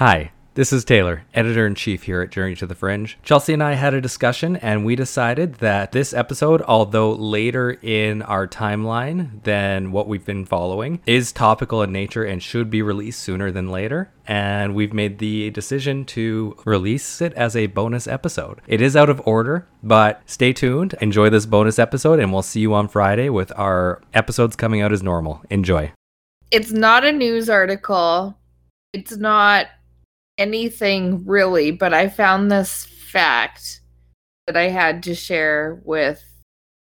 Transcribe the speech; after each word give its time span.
Hi, 0.00 0.32
this 0.54 0.72
is 0.72 0.86
Taylor, 0.86 1.26
editor 1.34 1.66
in 1.66 1.74
chief 1.74 2.04
here 2.04 2.22
at 2.22 2.30
Journey 2.30 2.54
to 2.56 2.66
the 2.66 2.74
Fringe. 2.74 3.18
Chelsea 3.22 3.52
and 3.52 3.62
I 3.62 3.74
had 3.74 3.92
a 3.92 4.00
discussion, 4.00 4.56
and 4.56 4.82
we 4.82 4.96
decided 4.96 5.56
that 5.56 5.92
this 5.92 6.14
episode, 6.14 6.62
although 6.62 7.12
later 7.12 7.72
in 7.82 8.22
our 8.22 8.48
timeline 8.48 9.42
than 9.42 9.92
what 9.92 10.08
we've 10.08 10.24
been 10.24 10.46
following, 10.46 11.02
is 11.04 11.32
topical 11.32 11.82
in 11.82 11.92
nature 11.92 12.24
and 12.24 12.42
should 12.42 12.70
be 12.70 12.80
released 12.80 13.20
sooner 13.20 13.50
than 13.50 13.68
later. 13.68 14.10
And 14.26 14.74
we've 14.74 14.94
made 14.94 15.18
the 15.18 15.50
decision 15.50 16.06
to 16.06 16.56
release 16.64 17.20
it 17.20 17.34
as 17.34 17.54
a 17.54 17.66
bonus 17.66 18.06
episode. 18.06 18.62
It 18.66 18.80
is 18.80 18.96
out 18.96 19.10
of 19.10 19.20
order, 19.26 19.68
but 19.82 20.22
stay 20.24 20.54
tuned. 20.54 20.94
Enjoy 21.02 21.28
this 21.28 21.44
bonus 21.44 21.78
episode, 21.78 22.20
and 22.20 22.32
we'll 22.32 22.40
see 22.40 22.60
you 22.60 22.72
on 22.72 22.88
Friday 22.88 23.28
with 23.28 23.52
our 23.54 24.00
episodes 24.14 24.56
coming 24.56 24.80
out 24.80 24.94
as 24.94 25.02
normal. 25.02 25.42
Enjoy. 25.50 25.92
It's 26.50 26.72
not 26.72 27.04
a 27.04 27.12
news 27.12 27.50
article. 27.50 28.38
It's 28.94 29.18
not 29.18 29.66
anything 30.40 31.24
really, 31.26 31.70
but 31.70 31.92
I 31.94 32.08
found 32.08 32.50
this 32.50 32.84
fact 32.86 33.80
that 34.46 34.56
I 34.56 34.68
had 34.68 35.02
to 35.04 35.14
share 35.14 35.80
with 35.84 36.24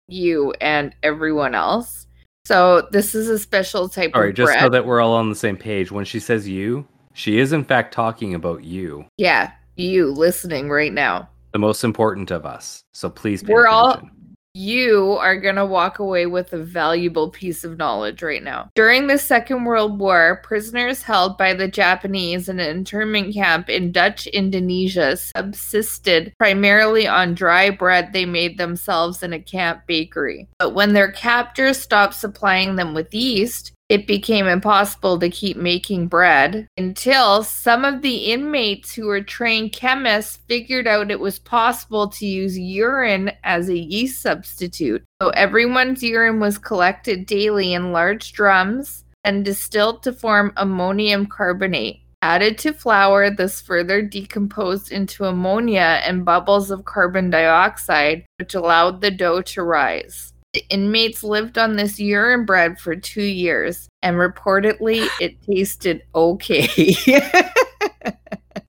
you 0.08 0.52
and 0.60 0.94
everyone 1.04 1.56
else. 1.56 2.08
So 2.46 2.88
this 2.92 3.16
is 3.16 3.30
a 3.30 3.40
special 3.40 3.88
type 3.88 4.12
All 4.14 4.22
right, 4.22 4.32
of 4.32 4.36
just 4.36 4.48
bread. 4.52 4.60
so 4.62 4.70
that 4.70 4.86
we're 4.86 5.00
all 5.00 5.14
on 5.14 5.30
the 5.30 5.36
same 5.36 5.56
page. 5.56 5.92
When 5.92 6.04
she 6.04 6.20
says 6.20 6.48
you, 6.50 6.86
she 7.14 7.40
is 7.40 7.54
in 7.54 7.64
fact 7.64 7.94
talking 7.94 8.34
about 8.34 8.64
you, 8.66 9.06
yeah, 9.18 9.52
you 9.78 10.12
listening 10.12 10.70
right 10.70 10.92
now. 10.92 11.30
the 11.54 11.60
most 11.60 11.84
important 11.84 12.32
of 12.32 12.46
us. 12.46 12.82
So 12.94 13.10
please 13.10 13.44
We're 13.44 13.68
all- 13.68 13.92
attention. 13.92 14.10
You 14.56 15.14
are 15.14 15.36
going 15.36 15.56
to 15.56 15.66
walk 15.66 15.98
away 15.98 16.28
with 16.28 16.54
a 16.54 16.64
valuable 16.64 17.32
piece 17.32 17.64
of 17.64 17.80
knowledge 17.80 18.22
right 18.22 18.44
now. 18.44 18.70
During 18.76 19.08
the 19.08 19.18
Second 19.18 19.66
World 19.66 19.98
War, 19.98 20.42
prisoners 20.44 21.02
held 21.02 21.40
by 21.40 21.56
the 21.56 21.68
Japanese 21.68 22.48
in 22.48 22.60
an 22.60 22.70
internment 22.70 23.34
camp 23.34 23.68
in 23.68 23.92
Dutch 23.92 24.28
Indonesia 24.28 25.18
subsisted 25.18 26.34
primarily 26.38 27.08
on 27.08 27.34
dry 27.34 27.72
bread 27.72 28.14
they 28.14 28.26
made 28.26 28.60
themselves 28.60 29.24
in 29.24 29.34
a 29.34 29.40
camp 29.40 29.88
bakery. 29.88 30.48
But 30.60 30.76
when 30.76 30.94
their 30.94 31.12
captors 31.12 31.80
stopped 31.80 32.14
supplying 32.14 32.76
them 32.76 32.94
with 32.94 33.12
yeast, 33.12 33.74
it 33.94 34.08
became 34.08 34.48
impossible 34.48 35.20
to 35.20 35.30
keep 35.30 35.56
making 35.56 36.08
bread 36.08 36.68
until 36.78 37.44
some 37.44 37.86
of 37.86 38.02
the 38.02 38.32
inmates 38.34 38.92
who 38.92 39.06
were 39.06 39.22
trained 39.22 39.72
chemists 39.72 40.40
figured 40.48 40.88
out 40.88 41.12
it 41.12 41.20
was 41.20 41.38
possible 41.38 42.08
to 42.08 42.26
use 42.26 42.58
urine 42.58 43.32
as 43.44 43.70
a 43.70 43.78
yeast 43.78 44.20
substitute. 44.20 45.04
So 45.22 45.30
everyone's 45.30 46.02
urine 46.02 46.40
was 46.40 46.58
collected 46.58 47.28
daily 47.28 47.76
in 47.76 47.92
large 47.92 48.34
drums 48.34 49.06
and 49.24 49.46
distilled 49.46 50.02
to 50.04 50.12
form 50.12 50.54
ammonium 50.58 51.28
carbonate. 51.28 52.00
Added 52.24 52.58
to 52.60 52.74
flour, 52.74 53.30
this 53.30 53.62
further 53.62 54.02
decomposed 54.02 54.92
into 54.92 55.26
ammonia 55.26 56.02
and 56.04 56.26
bubbles 56.26 56.72
of 56.72 56.86
carbon 56.86 57.30
dioxide, 57.30 58.26
which 58.40 58.56
allowed 58.56 59.02
the 59.02 59.12
dough 59.12 59.44
to 59.44 59.62
rise. 59.62 60.33
The 60.54 60.66
inmates 60.70 61.24
lived 61.24 61.58
on 61.58 61.76
this 61.76 62.00
urine 62.00 62.46
bread 62.46 62.80
for 62.80 62.96
two 62.96 63.24
years, 63.24 63.88
and 64.02 64.18
reportedly 64.18 65.08
it 65.20 65.42
tasted 65.44 66.04
okay. 66.16 66.96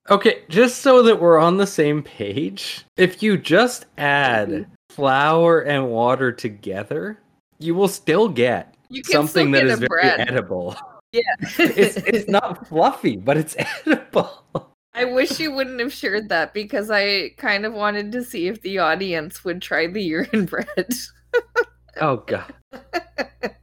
Okay, 0.07 0.43
just 0.49 0.79
so 0.79 1.01
that 1.01 1.19
we're 1.19 1.39
on 1.39 1.57
the 1.57 1.65
same 1.65 2.03
page, 2.03 2.85
if 2.95 3.23
you 3.23 3.37
just 3.37 3.87
add 3.97 4.49
mm-hmm. 4.49 4.71
flour 4.89 5.61
and 5.61 5.89
water 5.89 6.31
together, 6.31 7.17
you 7.57 7.73
will 7.73 7.87
still 7.87 8.29
get 8.29 8.75
something 9.05 9.51
still 9.51 9.51
that 9.51 9.65
is 9.65 9.79
very 9.79 9.87
bread. 9.87 10.19
edible. 10.19 10.75
Yeah. 11.11 11.21
It's 11.57 11.97
it's 11.97 12.29
not 12.29 12.67
fluffy, 12.67 13.15
but 13.15 13.37
it's 13.37 13.55
edible. 13.85 14.43
I 14.93 15.05
wish 15.05 15.39
you 15.39 15.51
wouldn't 15.51 15.79
have 15.79 15.91
shared 15.91 16.29
that 16.29 16.53
because 16.53 16.91
I 16.91 17.29
kind 17.37 17.65
of 17.65 17.73
wanted 17.73 18.11
to 18.11 18.23
see 18.23 18.47
if 18.47 18.61
the 18.61 18.77
audience 18.77 19.43
would 19.43 19.61
try 19.61 19.87
the 19.87 20.03
urine 20.03 20.45
bread. 20.45 20.93
Oh 22.01 22.17
god. 22.17 22.53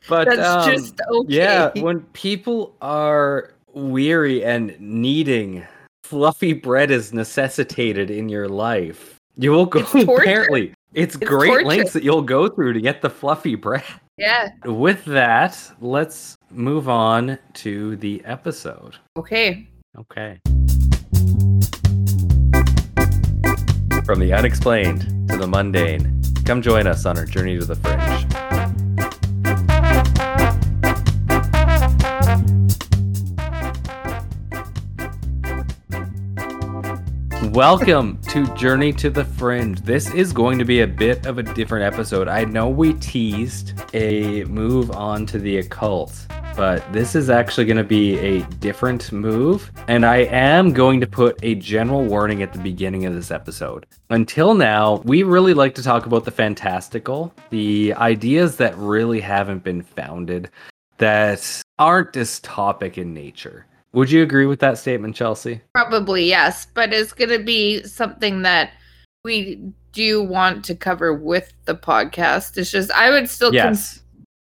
But 0.08 0.26
That's 0.28 0.66
um, 0.66 0.70
just 0.70 1.00
okay. 1.10 1.32
Yeah, 1.34 1.70
when 1.80 2.00
people 2.12 2.74
are 2.82 3.54
weary 3.72 4.44
and 4.44 4.76
needing 4.80 5.64
fluffy 6.02 6.52
bread 6.52 6.90
is 6.90 7.12
necessitated 7.12 8.10
in 8.10 8.28
your 8.28 8.48
life, 8.48 9.16
you 9.36 9.52
will 9.52 9.64
go 9.66 9.80
It's 9.80 9.94
apparently. 9.94 10.74
It's, 10.92 11.14
It's 11.14 11.24
great 11.24 11.48
torture. 11.48 11.64
lengths 11.66 11.92
that 11.94 12.02
you'll 12.02 12.20
go 12.22 12.48
through 12.48 12.72
to 12.74 12.80
get 12.80 13.00
the 13.00 13.08
fluffy 13.10 13.54
bread. 13.54 13.84
yeah. 14.18 14.50
With 14.64 15.04
that, 15.06 15.58
let's 15.80 16.36
move 16.50 16.88
on 16.88 17.38
to 17.54 17.96
the 17.96 18.22
episode. 18.24 18.96
Okay. 19.16 19.68
Okay. 19.98 20.38
From 24.04 24.18
the 24.18 24.32
unexplained 24.36 25.28
to 25.28 25.36
the 25.38 25.46
mundane, 25.46 26.21
come 26.44 26.60
join 26.60 26.86
us 26.86 27.06
on 27.06 27.16
our 27.18 27.24
journey 27.24 27.58
to 27.58 27.64
the 27.64 27.76
fringe. 27.76 28.26
Welcome 37.54 38.18
to 38.28 38.46
Journey 38.54 38.94
to 38.94 39.10
the 39.10 39.24
Fringe. 39.24 39.82
This 39.82 40.10
is 40.14 40.32
going 40.32 40.58
to 40.58 40.64
be 40.64 40.80
a 40.80 40.86
bit 40.86 41.26
of 41.26 41.36
a 41.36 41.42
different 41.42 41.84
episode. 41.84 42.26
I 42.26 42.44
know 42.44 42.68
we 42.68 42.94
teased 42.94 43.74
a 43.92 44.44
move 44.44 44.90
on 44.90 45.26
to 45.26 45.38
the 45.38 45.58
occult, 45.58 46.26
but 46.56 46.90
this 46.92 47.14
is 47.14 47.30
actually 47.30 47.64
going 47.64 47.76
to 47.76 47.84
be 47.84 48.18
a 48.18 48.42
different 48.56 49.10
move. 49.12 49.70
And 49.88 50.04
I 50.04 50.18
am 50.18 50.72
going 50.72 51.00
to 51.00 51.06
put 51.06 51.38
a 51.42 51.54
general 51.54 52.04
warning 52.04 52.42
at 52.42 52.52
the 52.52 52.58
beginning 52.58 53.06
of 53.06 53.14
this 53.14 53.30
episode. 53.30 53.86
Until 54.10 54.54
now, 54.54 54.96
we 55.04 55.22
really 55.22 55.54
like 55.54 55.74
to 55.76 55.82
talk 55.82 56.06
about 56.06 56.24
the 56.24 56.30
fantastical, 56.30 57.34
the 57.50 57.94
ideas 57.94 58.56
that 58.56 58.76
really 58.76 59.20
haven't 59.20 59.64
been 59.64 59.82
founded, 59.82 60.50
that 60.98 61.62
aren't 61.78 62.12
dystopic 62.12 62.98
in 62.98 63.14
nature. 63.14 63.66
Would 63.92 64.10
you 64.10 64.22
agree 64.22 64.46
with 64.46 64.60
that 64.60 64.78
statement, 64.78 65.14
Chelsea? 65.14 65.60
Probably 65.74 66.24
yes, 66.24 66.66
but 66.72 66.92
it's 66.92 67.12
going 67.12 67.30
to 67.30 67.44
be 67.44 67.82
something 67.82 68.42
that 68.42 68.72
we 69.24 69.60
do 69.92 70.22
want 70.22 70.64
to 70.64 70.74
cover 70.74 71.12
with 71.12 71.52
the 71.66 71.74
podcast. 71.74 72.56
It's 72.56 72.70
just 72.70 72.90
I 72.90 73.10
would 73.10 73.28
still 73.28 73.52
Yes. 73.52 74.00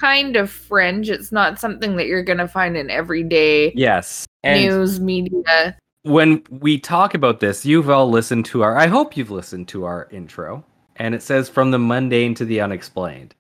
Kind 0.03 0.35
of 0.35 0.49
fringe. 0.49 1.09
It's 1.09 1.31
not 1.31 1.59
something 1.59 1.95
that 1.95 2.07
you're 2.07 2.23
going 2.23 2.39
to 2.39 2.47
find 2.47 2.75
in 2.75 2.89
everyday 2.89 3.71
Yes. 3.73 4.25
And 4.43 4.61
news 4.61 4.99
media. 4.99 5.77
when 6.01 6.43
we 6.49 6.77
talk 6.77 7.13
about 7.13 7.39
this, 7.39 7.65
you've 7.65 7.89
all 7.89 8.09
listened 8.09 8.43
to 8.47 8.63
our, 8.63 8.75
I 8.77 8.87
hope 8.87 9.15
you've 9.15 9.31
listened 9.31 9.69
to 9.69 9.85
our 9.85 10.09
intro, 10.11 10.65
and 10.97 11.15
it 11.15 11.23
says 11.23 11.47
from 11.47 11.71
the 11.71 11.79
mundane 11.79 12.35
to 12.35 12.43
the 12.43 12.59
unexplained. 12.59 13.33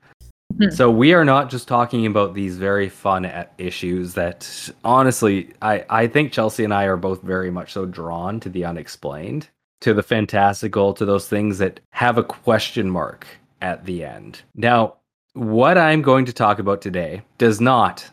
Hmm. 0.57 0.69
So 0.69 0.89
we 0.89 1.13
are 1.13 1.25
not 1.25 1.49
just 1.49 1.67
talking 1.67 2.05
about 2.05 2.33
these 2.33 2.57
very 2.57 2.87
fun 2.87 3.29
issues 3.57 4.13
that 4.13 4.69
honestly, 4.85 5.51
I, 5.61 5.85
I 5.89 6.07
think 6.07 6.31
Chelsea 6.31 6.63
and 6.63 6.73
I 6.73 6.85
are 6.85 6.95
both 6.95 7.21
very 7.23 7.51
much 7.51 7.73
so 7.73 7.85
drawn 7.85 8.39
to 8.39 8.47
the 8.47 8.63
unexplained, 8.63 9.49
to 9.81 9.93
the 9.93 10.03
fantastical, 10.03 10.93
to 10.93 11.03
those 11.03 11.27
things 11.27 11.57
that 11.57 11.81
have 11.91 12.17
a 12.17 12.23
question 12.23 12.89
mark 12.89 13.27
at 13.61 13.85
the 13.85 14.05
end. 14.05 14.41
Now, 14.55 14.95
what 15.33 15.77
I'm 15.77 16.01
going 16.01 16.25
to 16.25 16.33
talk 16.33 16.59
about 16.59 16.81
today 16.81 17.21
does 17.37 17.59
not 17.59 18.09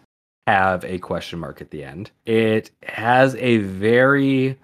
have 0.46 0.84
a 0.84 0.98
question 0.98 1.38
mark 1.38 1.60
at 1.60 1.70
the 1.70 1.84
end. 1.84 2.10
It 2.26 2.70
has 2.82 3.36
a 3.36 3.58
very 3.58 4.58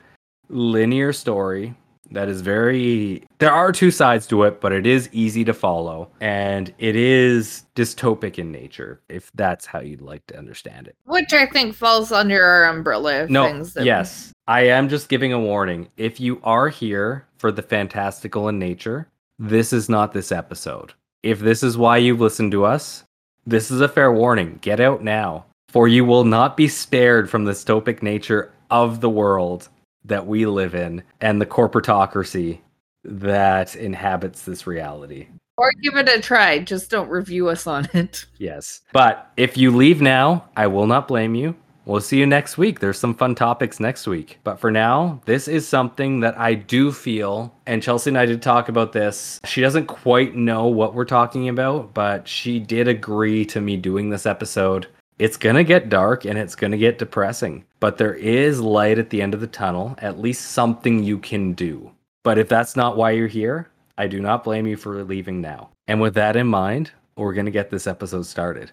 linear 0.48 1.12
story 1.12 1.74
that 2.12 2.28
is 2.28 2.40
very 2.40 3.24
there 3.38 3.52
are 3.52 3.72
two 3.72 3.90
sides 3.90 4.26
to 4.28 4.44
it 4.44 4.60
but 4.60 4.72
it 4.72 4.86
is 4.86 5.08
easy 5.12 5.44
to 5.44 5.52
follow 5.52 6.08
and 6.20 6.72
it 6.78 6.94
is 6.94 7.64
dystopic 7.74 8.38
in 8.38 8.52
nature 8.52 9.00
if 9.08 9.30
that's 9.34 9.66
how 9.66 9.80
you'd 9.80 10.00
like 10.00 10.24
to 10.26 10.38
understand 10.38 10.86
it 10.86 10.94
Which 11.04 11.32
I 11.32 11.46
think 11.46 11.74
falls 11.74 12.12
under 12.12 12.42
our 12.42 12.66
umbrella 12.66 13.24
of 13.24 13.30
no 13.30 13.46
things. 13.46 13.74
That 13.74 13.84
yes 13.84 14.32
i 14.46 14.60
am 14.60 14.88
just 14.88 15.08
giving 15.08 15.32
a 15.32 15.40
warning 15.40 15.88
if 15.96 16.20
you 16.20 16.40
are 16.44 16.68
here 16.68 17.26
for 17.38 17.50
the 17.50 17.62
fantastical 17.62 18.48
in 18.48 18.58
nature 18.58 19.08
this 19.40 19.72
is 19.72 19.88
not 19.88 20.12
this 20.12 20.30
episode 20.30 20.94
if 21.26 21.40
this 21.40 21.64
is 21.64 21.76
why 21.76 21.96
you've 21.96 22.20
listened 22.20 22.52
to 22.52 22.64
us 22.64 23.02
this 23.46 23.70
is 23.70 23.80
a 23.80 23.88
fair 23.88 24.12
warning 24.12 24.58
get 24.62 24.78
out 24.78 25.02
now 25.02 25.44
for 25.68 25.88
you 25.88 26.04
will 26.04 26.24
not 26.24 26.56
be 26.56 26.68
spared 26.68 27.28
from 27.28 27.44
the 27.44 27.52
dystopic 27.52 28.00
nature 28.00 28.52
of 28.70 29.00
the 29.00 29.10
world 29.10 29.68
that 30.04 30.26
we 30.26 30.46
live 30.46 30.74
in 30.74 31.02
and 31.20 31.40
the 31.40 31.46
corporatocracy 31.46 32.60
that 33.04 33.74
inhabits 33.74 34.42
this 34.42 34.66
reality 34.66 35.26
Or 35.58 35.72
give 35.82 35.96
it 35.96 36.08
a 36.08 36.20
try. 36.20 36.58
Just 36.58 36.90
don't 36.90 37.08
review 37.08 37.48
us 37.48 37.66
on 37.66 37.88
it. 37.94 38.26
Yes. 38.38 38.82
But 38.92 39.30
if 39.36 39.56
you 39.56 39.74
leave 39.74 40.02
now, 40.02 40.44
I 40.56 40.66
will 40.66 40.86
not 40.86 41.08
blame 41.08 41.34
you. 41.34 41.56
We'll 41.86 42.00
see 42.00 42.18
you 42.18 42.26
next 42.26 42.58
week. 42.58 42.80
There's 42.80 42.98
some 42.98 43.14
fun 43.14 43.36
topics 43.36 43.78
next 43.78 44.08
week. 44.08 44.40
But 44.42 44.58
for 44.58 44.72
now, 44.72 45.20
this 45.24 45.46
is 45.46 45.68
something 45.68 46.18
that 46.18 46.36
I 46.36 46.54
do 46.54 46.90
feel, 46.90 47.54
and 47.64 47.80
Chelsea 47.80 48.10
and 48.10 48.18
I 48.18 48.26
did 48.26 48.42
talk 48.42 48.68
about 48.68 48.92
this. 48.92 49.40
She 49.44 49.60
doesn't 49.60 49.86
quite 49.86 50.34
know 50.34 50.66
what 50.66 50.94
we're 50.94 51.04
talking 51.04 51.48
about, 51.48 51.94
but 51.94 52.26
she 52.26 52.58
did 52.58 52.88
agree 52.88 53.44
to 53.46 53.60
me 53.60 53.76
doing 53.76 54.10
this 54.10 54.26
episode 54.26 54.88
It's 55.18 55.38
going 55.38 55.56
to 55.56 55.64
get 55.64 55.88
dark 55.88 56.26
and 56.26 56.38
it's 56.38 56.54
going 56.54 56.72
to 56.72 56.78
get 56.78 56.98
depressing, 56.98 57.64
but 57.80 57.96
there 57.96 58.12
is 58.12 58.60
light 58.60 58.98
at 58.98 59.08
the 59.08 59.22
end 59.22 59.32
of 59.32 59.40
the 59.40 59.46
tunnel, 59.46 59.94
at 59.98 60.18
least 60.18 60.50
something 60.50 61.02
you 61.02 61.18
can 61.18 61.54
do. 61.54 61.90
But 62.22 62.36
if 62.36 62.50
that's 62.50 62.76
not 62.76 62.98
why 62.98 63.12
you're 63.12 63.26
here, 63.26 63.70
I 63.96 64.08
do 64.08 64.20
not 64.20 64.44
blame 64.44 64.66
you 64.66 64.76
for 64.76 65.02
leaving 65.04 65.40
now. 65.40 65.70
And 65.88 66.02
with 66.02 66.12
that 66.14 66.36
in 66.36 66.48
mind, 66.48 66.90
we're 67.16 67.32
going 67.32 67.46
to 67.46 67.52
get 67.52 67.70
this 67.70 67.86
episode 67.86 68.26
started. 68.26 68.72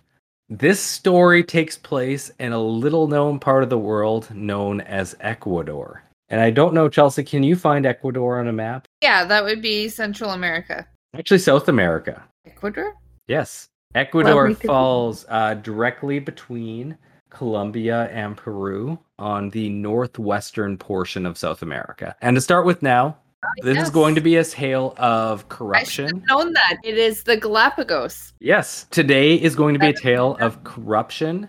This 0.56 0.80
story 0.80 1.44
takes 1.44 1.80
place 1.80 2.30
in 2.38 2.54
a 2.54 2.62
little 2.62 3.08
known 3.08 3.40
part 3.40 3.64
of 3.64 3.72
the 3.72 3.78
world 3.80 4.30
known 4.36 4.82
as 4.82 5.16
Ecuador. 5.20 6.04
And 6.30 6.40
I 6.40 6.52
don't 6.52 6.76
know, 6.76 6.88
Chelsea, 6.88 7.24
can 7.24 7.42
you 7.42 7.56
find 7.56 7.88
Ecuador 7.88 8.40
on 8.40 8.48
a 8.48 8.54
map? 8.54 8.88
Yeah, 9.02 9.26
that 9.26 9.44
would 9.44 9.64
be 9.64 9.90
Central 9.90 10.30
America. 10.30 10.88
Actually, 11.18 11.40
South 11.40 11.70
America. 11.70 12.24
Ecuador? 12.46 12.94
Yes. 13.28 13.70
Ecuador 13.96 14.50
we 14.50 14.54
falls 14.54 15.26
uh, 15.28 15.56
directly 15.56 16.20
between 16.20 17.00
Colombia 17.32 18.08
and 18.12 18.38
Peru 18.38 19.00
on 19.18 19.50
the 19.50 19.70
northwestern 19.70 20.78
portion 20.78 21.26
of 21.26 21.36
South 21.36 21.64
America. 21.64 22.16
And 22.22 22.36
to 22.36 22.42
start 22.42 22.68
with 22.68 22.84
now, 22.84 23.18
this 23.62 23.78
is 23.78 23.90
going 23.90 24.16
to 24.16 24.22
be 24.22 24.38
a 24.38 24.44
tale 24.44 24.94
of 24.98 25.40
I 25.40 25.42
should 25.42 25.50
corruption. 25.50 26.06
have 26.06 26.24
known 26.28 26.54
that. 26.54 26.78
It 26.84 26.98
is 26.98 27.24
the 27.24 27.38
Galapagos. 27.38 28.34
Yes, 28.40 28.86
today 28.92 29.36
is 29.36 29.56
going 29.56 29.74
to 29.74 29.80
be 29.80 29.88
a 29.88 29.94
tale 29.94 30.38
of 30.40 30.64
corruption 30.64 31.48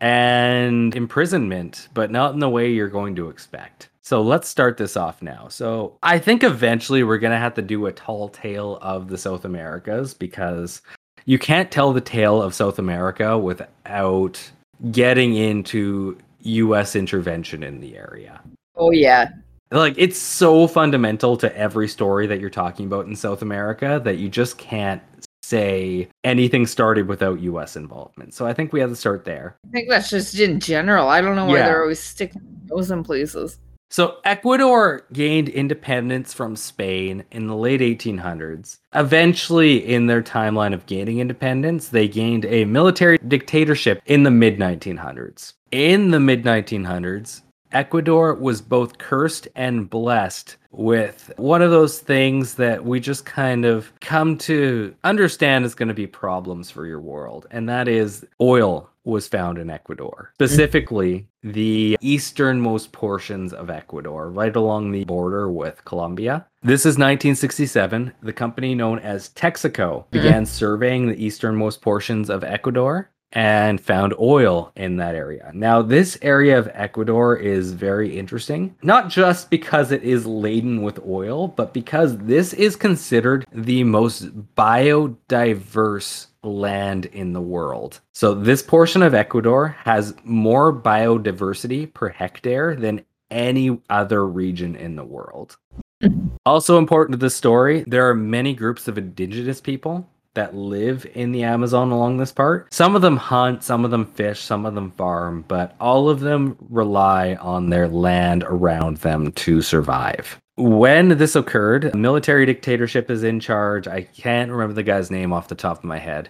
and 0.00 0.94
imprisonment, 0.96 1.88
but 1.94 2.10
not 2.10 2.34
in 2.34 2.40
the 2.40 2.48
way 2.48 2.70
you're 2.70 2.88
going 2.88 3.14
to 3.16 3.28
expect. 3.28 3.88
So 4.00 4.20
let's 4.20 4.48
start 4.48 4.76
this 4.76 4.96
off 4.96 5.22
now. 5.22 5.46
So 5.48 5.96
I 6.02 6.18
think 6.18 6.42
eventually 6.42 7.04
we're 7.04 7.18
going 7.18 7.32
to 7.32 7.38
have 7.38 7.54
to 7.54 7.62
do 7.62 7.86
a 7.86 7.92
tall 7.92 8.28
tale 8.28 8.78
of 8.82 9.08
the 9.08 9.16
South 9.16 9.44
Americas 9.44 10.12
because 10.12 10.82
you 11.24 11.38
can't 11.38 11.70
tell 11.70 11.92
the 11.92 12.00
tale 12.00 12.42
of 12.42 12.52
South 12.52 12.80
America 12.80 13.38
without 13.38 14.50
getting 14.90 15.36
into 15.36 16.18
US 16.40 16.96
intervention 16.96 17.62
in 17.62 17.80
the 17.80 17.96
area. 17.96 18.40
Oh, 18.74 18.90
yeah. 18.90 19.28
Like 19.72 19.94
it's 19.96 20.18
so 20.18 20.66
fundamental 20.66 21.36
to 21.38 21.56
every 21.56 21.88
story 21.88 22.26
that 22.26 22.40
you're 22.40 22.50
talking 22.50 22.86
about 22.86 23.06
in 23.06 23.16
South 23.16 23.40
America 23.40 24.00
that 24.04 24.18
you 24.18 24.28
just 24.28 24.58
can't 24.58 25.02
say 25.42 26.08
anything 26.24 26.66
started 26.66 27.08
without 27.08 27.40
US 27.40 27.74
involvement. 27.74 28.34
So 28.34 28.46
I 28.46 28.52
think 28.52 28.72
we 28.72 28.80
have 28.80 28.90
to 28.90 28.96
start 28.96 29.24
there. 29.24 29.56
I 29.66 29.70
think 29.70 29.88
that's 29.88 30.10
just 30.10 30.38
in 30.38 30.60
general. 30.60 31.08
I 31.08 31.20
don't 31.20 31.36
know 31.36 31.46
why 31.46 31.58
Yeah. 31.58 31.66
they're 31.66 31.82
always 31.82 32.00
sticking 32.00 32.42
those 32.66 32.90
in 32.90 33.02
places. 33.02 33.58
So 33.90 34.16
Ecuador 34.24 35.02
gained 35.12 35.50
independence 35.50 36.32
from 36.32 36.56
Spain 36.56 37.24
in 37.30 37.46
the 37.46 37.56
late 37.56 37.82
1800s. 37.82 38.78
Eventually, 38.94 39.86
in 39.86 40.06
their 40.06 40.22
timeline 40.22 40.72
of 40.72 40.86
gaining 40.86 41.18
independence, 41.18 41.88
they 41.88 42.08
gained 42.08 42.46
a 42.46 42.64
military 42.64 43.18
dictatorship 43.28 44.00
in 44.06 44.22
the 44.22 44.30
mid 44.30 44.58
1900s. 44.58 45.52
In 45.72 46.10
the 46.10 46.20
mid 46.20 46.42
1900s, 46.42 47.42
Ecuador 47.72 48.34
was 48.34 48.60
both 48.60 48.98
cursed 48.98 49.48
and 49.54 49.88
blessed 49.88 50.56
with 50.70 51.32
one 51.36 51.62
of 51.62 51.70
those 51.70 51.98
things 51.98 52.54
that 52.54 52.84
we 52.84 53.00
just 53.00 53.24
kind 53.24 53.64
of 53.64 53.92
come 54.00 54.38
to 54.38 54.94
understand 55.04 55.64
is 55.64 55.74
going 55.74 55.88
to 55.88 55.94
be 55.94 56.06
problems 56.06 56.70
for 56.70 56.86
your 56.86 57.00
world, 57.00 57.46
and 57.50 57.68
that 57.68 57.88
is 57.88 58.24
oil 58.40 58.88
was 59.04 59.26
found 59.26 59.58
in 59.58 59.68
Ecuador. 59.68 60.30
Specifically, 60.34 61.26
the 61.42 61.98
easternmost 62.00 62.92
portions 62.92 63.52
of 63.52 63.68
Ecuador, 63.68 64.30
right 64.30 64.54
along 64.54 64.92
the 64.92 65.04
border 65.04 65.50
with 65.50 65.84
Colombia. 65.84 66.46
This 66.62 66.82
is 66.82 66.94
1967. 66.94 68.12
The 68.22 68.32
company 68.32 68.74
known 68.74 69.00
as 69.00 69.30
Texaco 69.30 70.08
began 70.10 70.44
mm-hmm. 70.44 70.44
surveying 70.44 71.08
the 71.08 71.24
easternmost 71.24 71.82
portions 71.82 72.30
of 72.30 72.44
Ecuador 72.44 73.10
and 73.32 73.80
found 73.80 74.14
oil 74.20 74.72
in 74.76 74.96
that 74.96 75.14
area. 75.14 75.50
Now, 75.54 75.82
this 75.82 76.18
area 76.22 76.58
of 76.58 76.70
Ecuador 76.72 77.36
is 77.36 77.72
very 77.72 78.18
interesting, 78.18 78.74
not 78.82 79.08
just 79.08 79.50
because 79.50 79.90
it 79.90 80.02
is 80.02 80.26
laden 80.26 80.82
with 80.82 81.00
oil, 81.06 81.48
but 81.48 81.72
because 81.72 82.18
this 82.18 82.52
is 82.52 82.76
considered 82.76 83.46
the 83.52 83.84
most 83.84 84.54
biodiverse 84.54 86.26
land 86.42 87.06
in 87.06 87.32
the 87.32 87.40
world. 87.40 88.00
So, 88.12 88.34
this 88.34 88.62
portion 88.62 89.02
of 89.02 89.14
Ecuador 89.14 89.76
has 89.84 90.14
more 90.24 90.72
biodiversity 90.72 91.92
per 91.92 92.08
hectare 92.08 92.76
than 92.76 93.04
any 93.30 93.80
other 93.88 94.26
region 94.26 94.76
in 94.76 94.96
the 94.96 95.04
world. 95.04 95.56
Also 96.44 96.76
important 96.76 97.12
to 97.12 97.24
this 97.24 97.36
story, 97.36 97.84
there 97.86 98.08
are 98.08 98.14
many 98.14 98.52
groups 98.52 98.88
of 98.88 98.98
indigenous 98.98 99.60
people 99.60 100.08
that 100.34 100.54
live 100.54 101.06
in 101.14 101.32
the 101.32 101.42
Amazon 101.42 101.90
along 101.90 102.16
this 102.16 102.32
part. 102.32 102.72
Some 102.72 102.96
of 102.96 103.02
them 103.02 103.16
hunt, 103.16 103.62
some 103.62 103.84
of 103.84 103.90
them 103.90 104.06
fish, 104.06 104.40
some 104.40 104.64
of 104.64 104.74
them 104.74 104.90
farm, 104.92 105.44
but 105.48 105.74
all 105.80 106.08
of 106.08 106.20
them 106.20 106.56
rely 106.70 107.34
on 107.34 107.70
their 107.70 107.88
land 107.88 108.44
around 108.44 108.98
them 108.98 109.32
to 109.32 109.62
survive. 109.62 110.40
When 110.56 111.16
this 111.16 111.34
occurred, 111.34 111.94
military 111.94 112.46
dictatorship 112.46 113.10
is 113.10 113.22
in 113.22 113.40
charge. 113.40 113.88
I 113.88 114.02
can't 114.02 114.50
remember 114.50 114.74
the 114.74 114.82
guy's 114.82 115.10
name 115.10 115.32
off 115.32 115.48
the 115.48 115.54
top 115.54 115.78
of 115.78 115.84
my 115.84 115.98
head. 115.98 116.28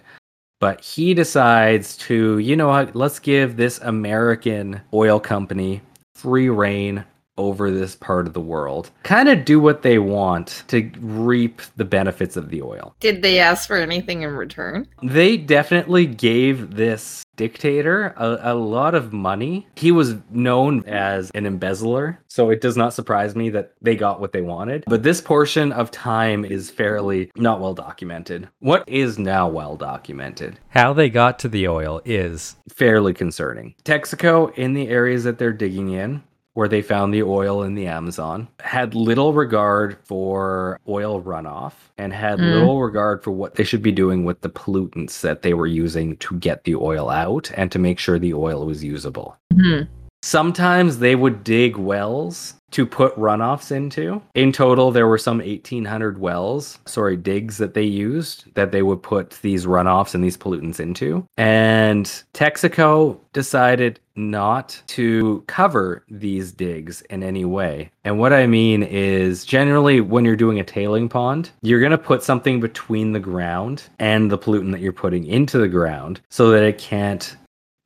But 0.59 0.79
he 0.79 1.13
decides 1.13 1.97
to, 1.97 2.37
you 2.39 2.55
know 2.55 2.69
what, 2.69 2.95
let's 2.95 3.19
give 3.19 3.57
this 3.57 3.79
American 3.79 4.79
oil 4.93 5.19
company 5.19 5.81
free 6.15 6.47
reign 6.47 7.03
over 7.37 7.71
this 7.71 7.95
part 7.95 8.27
of 8.27 8.33
the 8.33 8.41
world. 8.41 8.91
Kind 9.03 9.29
of 9.29 9.45
do 9.45 9.59
what 9.59 9.81
they 9.81 9.99
want 9.99 10.63
to 10.67 10.89
reap 10.99 11.61
the 11.75 11.85
benefits 11.85 12.37
of 12.37 12.49
the 12.49 12.61
oil. 12.61 12.95
Did 12.99 13.21
they 13.21 13.39
ask 13.39 13.67
for 13.67 13.77
anything 13.77 14.21
in 14.21 14.31
return? 14.31 14.87
They 15.01 15.37
definitely 15.37 16.05
gave 16.05 16.75
this 16.75 17.23
dictator 17.35 18.13
a, 18.17 18.53
a 18.53 18.55
lot 18.55 18.95
of 18.95 19.11
money. 19.11 19.67
He 19.75 19.91
was 19.91 20.15
known 20.29 20.83
as 20.85 21.31
an 21.31 21.45
embezzler, 21.45 22.19
so 22.27 22.49
it 22.49 22.61
does 22.61 22.77
not 22.77 22.93
surprise 22.93 23.35
me 23.35 23.49
that 23.49 23.73
they 23.81 23.95
got 23.95 24.19
what 24.19 24.33
they 24.33 24.41
wanted. 24.41 24.83
But 24.87 25.03
this 25.03 25.21
portion 25.21 25.71
of 25.71 25.91
time 25.91 26.45
is 26.45 26.69
fairly 26.69 27.31
not 27.35 27.59
well 27.59 27.73
documented. 27.73 28.49
What 28.59 28.87
is 28.87 29.17
now 29.17 29.47
well 29.47 29.75
documented? 29.75 30.59
How 30.69 30.93
they 30.93 31.09
got 31.09 31.39
to 31.39 31.47
the 31.47 31.67
oil 31.67 32.01
is 32.05 32.55
fairly 32.69 33.13
concerning. 33.13 33.75
Texaco, 33.83 34.53
in 34.55 34.73
the 34.73 34.87
areas 34.89 35.23
that 35.23 35.39
they're 35.39 35.53
digging 35.53 35.89
in, 35.89 36.23
where 36.53 36.67
they 36.67 36.81
found 36.81 37.13
the 37.13 37.23
oil 37.23 37.63
in 37.63 37.75
the 37.75 37.87
Amazon, 37.87 38.47
had 38.59 38.93
little 38.93 39.33
regard 39.33 39.97
for 40.03 40.79
oil 40.87 41.21
runoff 41.21 41.73
and 41.97 42.13
had 42.13 42.37
Mm. 42.39 42.53
little 42.53 42.81
regard 42.81 43.23
for 43.23 43.31
what 43.31 43.55
they 43.55 43.63
should 43.63 43.81
be 43.81 43.91
doing 43.91 44.23
with 44.23 44.41
the 44.41 44.49
pollutants 44.49 45.21
that 45.21 45.41
they 45.41 45.53
were 45.53 45.67
using 45.67 46.15
to 46.17 46.35
get 46.35 46.63
the 46.63 46.75
oil 46.75 47.09
out 47.09 47.51
and 47.55 47.71
to 47.71 47.79
make 47.79 47.97
sure 47.99 48.19
the 48.19 48.33
oil 48.33 48.65
was 48.65 48.83
usable. 48.83 49.35
Hmm. 49.51 49.81
Sometimes 50.25 50.99
they 50.99 51.15
would 51.15 51.43
dig 51.43 51.75
wells 51.75 52.53
to 52.71 52.85
put 52.85 53.13
runoffs 53.17 53.73
into. 53.73 54.21
In 54.35 54.53
total, 54.53 54.89
there 54.89 55.05
were 55.05 55.17
some 55.17 55.39
1,800 55.39 56.17
wells, 56.17 56.79
sorry, 56.85 57.17
digs 57.17 57.57
that 57.57 57.73
they 57.73 57.83
used 57.83 58.45
that 58.55 58.71
they 58.71 58.81
would 58.81 59.03
put 59.03 59.31
these 59.41 59.65
runoffs 59.65 60.15
and 60.15 60.23
these 60.23 60.37
pollutants 60.37 60.79
into. 60.79 61.27
And 61.35 62.05
Texaco 62.33 63.19
decided 63.33 63.99
not 64.15 64.81
to 64.87 65.43
cover 65.47 66.05
these 66.09 66.53
digs 66.53 67.01
in 67.09 67.21
any 67.21 67.43
way. 67.43 67.91
And 68.05 68.17
what 68.17 68.31
I 68.31 68.47
mean 68.47 68.81
is 68.81 69.43
generally 69.43 69.99
when 69.99 70.23
you're 70.23 70.37
doing 70.37 70.59
a 70.59 70.63
tailing 70.63 71.09
pond, 71.09 71.51
you're 71.61 71.81
going 71.81 71.91
to 71.91 71.97
put 71.97 72.23
something 72.23 72.61
between 72.61 73.11
the 73.11 73.19
ground 73.19 73.83
and 73.99 74.31
the 74.31 74.37
pollutant 74.37 74.71
that 74.71 74.81
you're 74.81 74.93
putting 74.93 75.25
into 75.25 75.57
the 75.57 75.67
ground 75.67 76.21
so 76.29 76.49
that 76.51 76.63
it 76.63 76.77
can't 76.77 77.35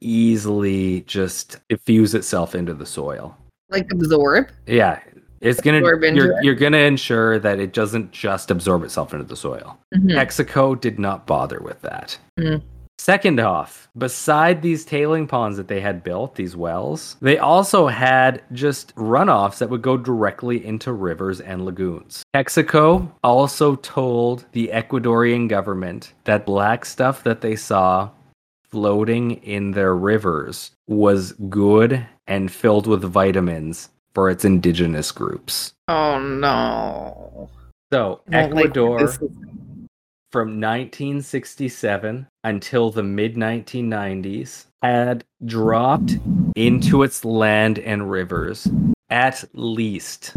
easily 0.01 1.01
just 1.01 1.57
diffuse 1.69 2.13
itself 2.13 2.55
into 2.55 2.73
the 2.73 2.85
soil. 2.85 3.37
Like 3.69 3.91
absorb? 3.91 4.49
Yeah, 4.65 4.99
it's 5.41 5.61
gonna 5.61 5.79
you're, 5.79 6.37
it? 6.37 6.43
you're 6.43 6.55
gonna 6.55 6.77
ensure 6.77 7.39
that 7.39 7.59
it 7.59 7.73
doesn't 7.73 8.11
just 8.11 8.49
absorb 8.49 8.83
itself 8.83 9.13
into 9.13 9.25
the 9.25 9.35
soil. 9.35 9.77
Mhm. 9.95 10.11
Texaco 10.11 10.79
did 10.79 10.99
not 10.99 11.27
bother 11.27 11.59
with 11.59 11.81
that. 11.81 12.17
Mhm. 12.39 12.61
Second 12.99 13.39
off, 13.39 13.87
beside 13.95 14.63
these 14.63 14.83
tailing 14.83 15.27
ponds 15.27 15.55
that 15.57 15.67
they 15.67 15.79
had 15.79 16.03
built, 16.03 16.33
these 16.33 16.55
wells, 16.55 17.15
they 17.21 17.37
also 17.37 17.85
had 17.85 18.41
just 18.53 18.95
runoffs 18.95 19.59
that 19.59 19.69
would 19.69 19.83
go 19.83 19.97
directly 19.97 20.65
into 20.65 20.91
rivers 20.91 21.39
and 21.39 21.63
lagoons. 21.63 22.23
Texaco 22.35 23.07
also 23.23 23.75
told 23.75 24.45
the 24.53 24.71
Ecuadorian 24.73 25.47
government 25.47 26.13
that 26.23 26.43
black 26.45 26.85
stuff 26.85 27.23
that 27.23 27.41
they 27.41 27.55
saw 27.55 28.09
floating 28.69 29.31
in 29.43 29.71
their 29.71 29.95
rivers 29.95 30.71
was 30.87 31.33
good 31.49 32.05
and 32.27 32.51
filled 32.51 32.87
with 32.87 33.01
vitamins 33.01 33.89
for 34.13 34.29
its 34.29 34.45
indigenous 34.45 35.11
groups. 35.11 35.73
Oh 35.87 36.19
no. 36.19 37.49
So, 37.91 38.21
like 38.27 38.51
Ecuador 38.51 38.99
this 38.99 39.17
from 40.31 40.59
1967 40.59 42.27
until 42.43 42.91
the 42.91 43.03
mid 43.03 43.35
1990s 43.35 44.65
had 44.81 45.23
dropped 45.45 46.17
into 46.55 47.03
its 47.03 47.23
land 47.23 47.79
and 47.79 48.11
rivers 48.11 48.67
at 49.09 49.45
least 49.53 50.35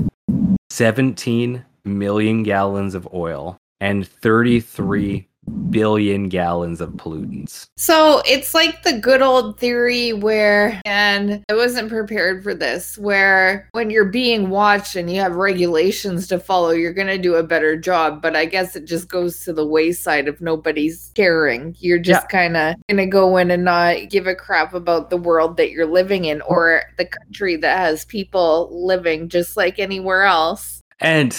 17 0.70 1.64
million 1.84 2.42
gallons 2.42 2.94
of 2.94 3.08
oil 3.12 3.56
and 3.80 4.06
33 4.06 5.26
billion 5.70 6.28
gallons 6.28 6.80
of 6.80 6.90
pollutants. 6.90 7.66
So 7.76 8.22
it's 8.26 8.54
like 8.54 8.82
the 8.82 8.98
good 8.98 9.22
old 9.22 9.58
theory 9.58 10.12
where, 10.12 10.80
and 10.84 11.44
I 11.48 11.54
wasn't 11.54 11.88
prepared 11.88 12.42
for 12.42 12.54
this, 12.54 12.98
where 12.98 13.68
when 13.72 13.90
you're 13.90 14.04
being 14.04 14.50
watched 14.50 14.96
and 14.96 15.10
you 15.10 15.20
have 15.20 15.36
regulations 15.36 16.26
to 16.28 16.38
follow, 16.38 16.70
you're 16.70 16.92
going 16.92 17.06
to 17.06 17.18
do 17.18 17.36
a 17.36 17.42
better 17.42 17.76
job. 17.76 18.20
But 18.20 18.36
I 18.36 18.46
guess 18.46 18.74
it 18.76 18.84
just 18.84 19.08
goes 19.08 19.44
to 19.44 19.52
the 19.52 19.66
wayside 19.66 20.28
if 20.28 20.40
nobody's 20.40 21.12
caring. 21.14 21.76
You're 21.78 21.98
just 21.98 22.28
kind 22.28 22.56
of 22.56 22.74
going 22.88 22.98
to 22.98 23.06
go 23.06 23.36
in 23.36 23.50
and 23.50 23.64
not 23.64 24.08
give 24.08 24.26
a 24.26 24.34
crap 24.34 24.74
about 24.74 25.10
the 25.10 25.16
world 25.16 25.56
that 25.56 25.70
you're 25.70 25.86
living 25.86 26.24
in 26.24 26.40
or 26.42 26.82
the 26.98 27.06
country 27.06 27.56
that 27.56 27.78
has 27.78 28.04
people 28.04 28.68
living 28.72 29.28
just 29.28 29.56
like 29.56 29.78
anywhere 29.78 30.24
else. 30.24 30.82
And 31.00 31.32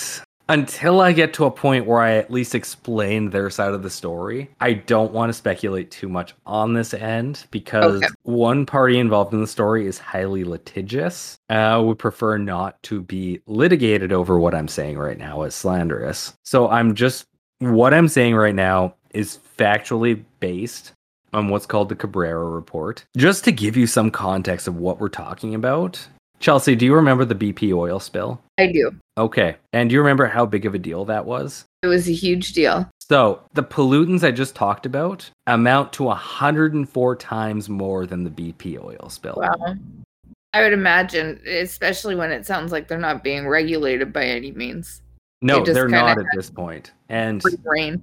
until 0.52 1.02
I 1.02 1.14
get 1.14 1.34
to 1.36 1.46
a 1.46 1.52
point 1.52 1.86
where 1.86 2.00
I 2.02 2.14
at 2.14 2.30
least 2.32 2.54
explain 2.56 3.30
their 3.30 3.50
side 3.50 3.74
of 3.74 3.84
the 3.84 3.90
story, 3.90 4.50
I 4.60 4.74
don't 4.74 5.12
want 5.12 5.30
to 5.30 5.34
speculate 5.34 5.92
too 5.92 6.10
much 6.10 6.34
on 6.46 6.74
this 6.74 6.94
end 6.94 7.46
because 7.52 8.04
Okay. 8.04 8.14
one 8.24 8.66
party 8.66 9.00
involved 9.00 9.34
in 9.34 9.42
the 9.42 9.48
story 9.48 9.88
is 9.88 9.98
highly 9.98 10.44
litigious. 10.44 11.38
Uh, 11.50 11.82
would 11.86 12.00
prefer 12.00 12.38
not 12.38 12.82
to 12.84 13.02
be 13.02 13.40
litigated 13.48 14.12
over 14.12 14.38
what 14.40 14.54
I'm 14.54 14.68
saying 14.68 14.98
right 14.98 15.18
now 15.18 15.42
as 15.44 15.56
slanderous. 15.56 16.34
So 16.44 16.70
I'm 16.70 16.96
just 16.96 17.26
what 17.60 17.94
I'm 17.94 18.08
saying 18.08 18.36
right 18.36 18.56
now 18.56 18.96
is 19.14 19.40
factually 19.58 20.24
based 20.40 20.94
on 21.34 21.48
what's 21.48 21.66
called 21.66 21.88
the 21.90 21.96
Cabrera 21.96 22.44
report. 22.44 23.06
Just 23.16 23.44
to 23.46 23.52
give 23.52 23.78
you 23.78 23.88
some 23.88 24.12
context 24.12 24.68
of 24.68 24.76
what 24.78 25.00
we're 25.00 25.10
talking 25.10 25.56
about. 25.56 26.06
Chelsea, 26.42 26.76
do 26.76 26.86
you 26.86 26.96
remember 26.96 27.24
the 27.24 27.36
BP 27.36 27.72
oil 27.72 28.00
spill? 28.00 28.42
I 28.58 28.72
do. 28.72 28.92
Okay. 29.16 29.56
And 29.74 29.90
do 29.90 29.94
you 29.94 30.00
remember 30.02 30.26
how 30.26 30.48
big 30.48 30.66
of 30.66 30.74
a 30.74 30.80
deal 30.80 31.06
that 31.06 31.26
was? 31.28 31.66
It 31.84 31.88
was 31.88 32.10
a 32.10 32.14
huge 32.14 32.54
deal. 32.54 32.90
So, 33.00 33.44
the 33.54 33.64
pollutants 33.64 34.24
I 34.24 34.32
just 34.32 34.56
talked 34.56 34.88
about 34.88 35.30
amount 35.46 35.94
to 35.94 36.04
104 36.04 37.16
times 37.18 37.70
more 37.70 38.08
than 38.08 38.24
the 38.24 38.32
BP 38.32 38.84
oil 38.84 39.10
spill. 39.10 39.38
Wow. 39.38 39.76
I 40.54 40.64
would 40.64 40.74
imagine, 40.74 41.40
especially 41.46 42.16
when 42.16 42.32
it 42.32 42.48
sounds 42.48 42.72
like 42.72 42.88
they're 42.88 42.98
not 42.98 43.24
being 43.24 43.48
regulated 43.48 44.12
by 44.12 44.26
any 44.26 44.52
means. 44.52 45.04
No, 45.44 45.64
they're 45.64 45.88
not 45.88 46.20
at 46.20 46.26
this 46.36 46.50
point. 46.52 46.92
And 47.10 47.42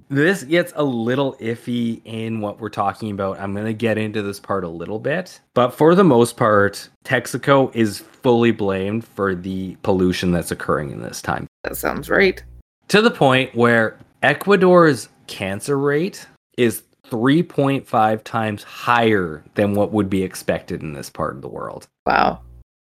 this 0.09 0.43
gets 0.43 0.73
a 0.75 0.83
little 0.83 1.35
iffy 1.35 2.01
in 2.03 2.41
what 2.41 2.59
we're 2.59 2.69
talking 2.69 3.11
about. 3.11 3.39
I'm 3.39 3.53
going 3.53 3.65
to 3.65 3.73
get 3.73 3.97
into 3.97 4.21
this 4.21 4.39
part 4.39 4.65
a 4.65 4.69
little 4.69 4.99
bit. 4.99 5.39
But 5.53 5.71
for 5.71 5.95
the 5.95 6.03
most 6.03 6.35
part, 6.35 6.89
Texaco 7.05 7.73
is 7.73 7.99
fully 7.99 8.51
blamed 8.51 9.05
for 9.05 9.35
the 9.35 9.77
pollution 9.83 10.31
that's 10.31 10.51
occurring 10.51 10.91
in 10.91 11.01
this 11.01 11.21
time. 11.21 11.47
That 11.63 11.77
sounds 11.77 12.09
right. 12.09 12.43
to 12.89 13.01
the 13.01 13.11
point 13.11 13.55
where 13.55 13.97
Ecuador's 14.21 15.07
cancer 15.27 15.77
rate 15.77 16.27
is 16.57 16.83
3.5 17.09 18.23
times 18.23 18.63
higher 18.63 19.43
than 19.55 19.73
what 19.73 19.91
would 19.91 20.09
be 20.09 20.23
expected 20.23 20.81
in 20.81 20.93
this 20.93 21.09
part 21.09 21.35
of 21.35 21.41
the 21.41 21.47
world. 21.47 21.87
Wow. 22.05 22.41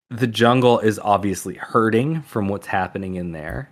The 0.09 0.27
jungle 0.27 0.79
is 0.79 0.99
obviously 0.99 1.55
hurting 1.55 2.21
from 2.21 2.47
what's 2.47 2.67
happening 2.67 3.15
in 3.15 3.33
there. 3.33 3.71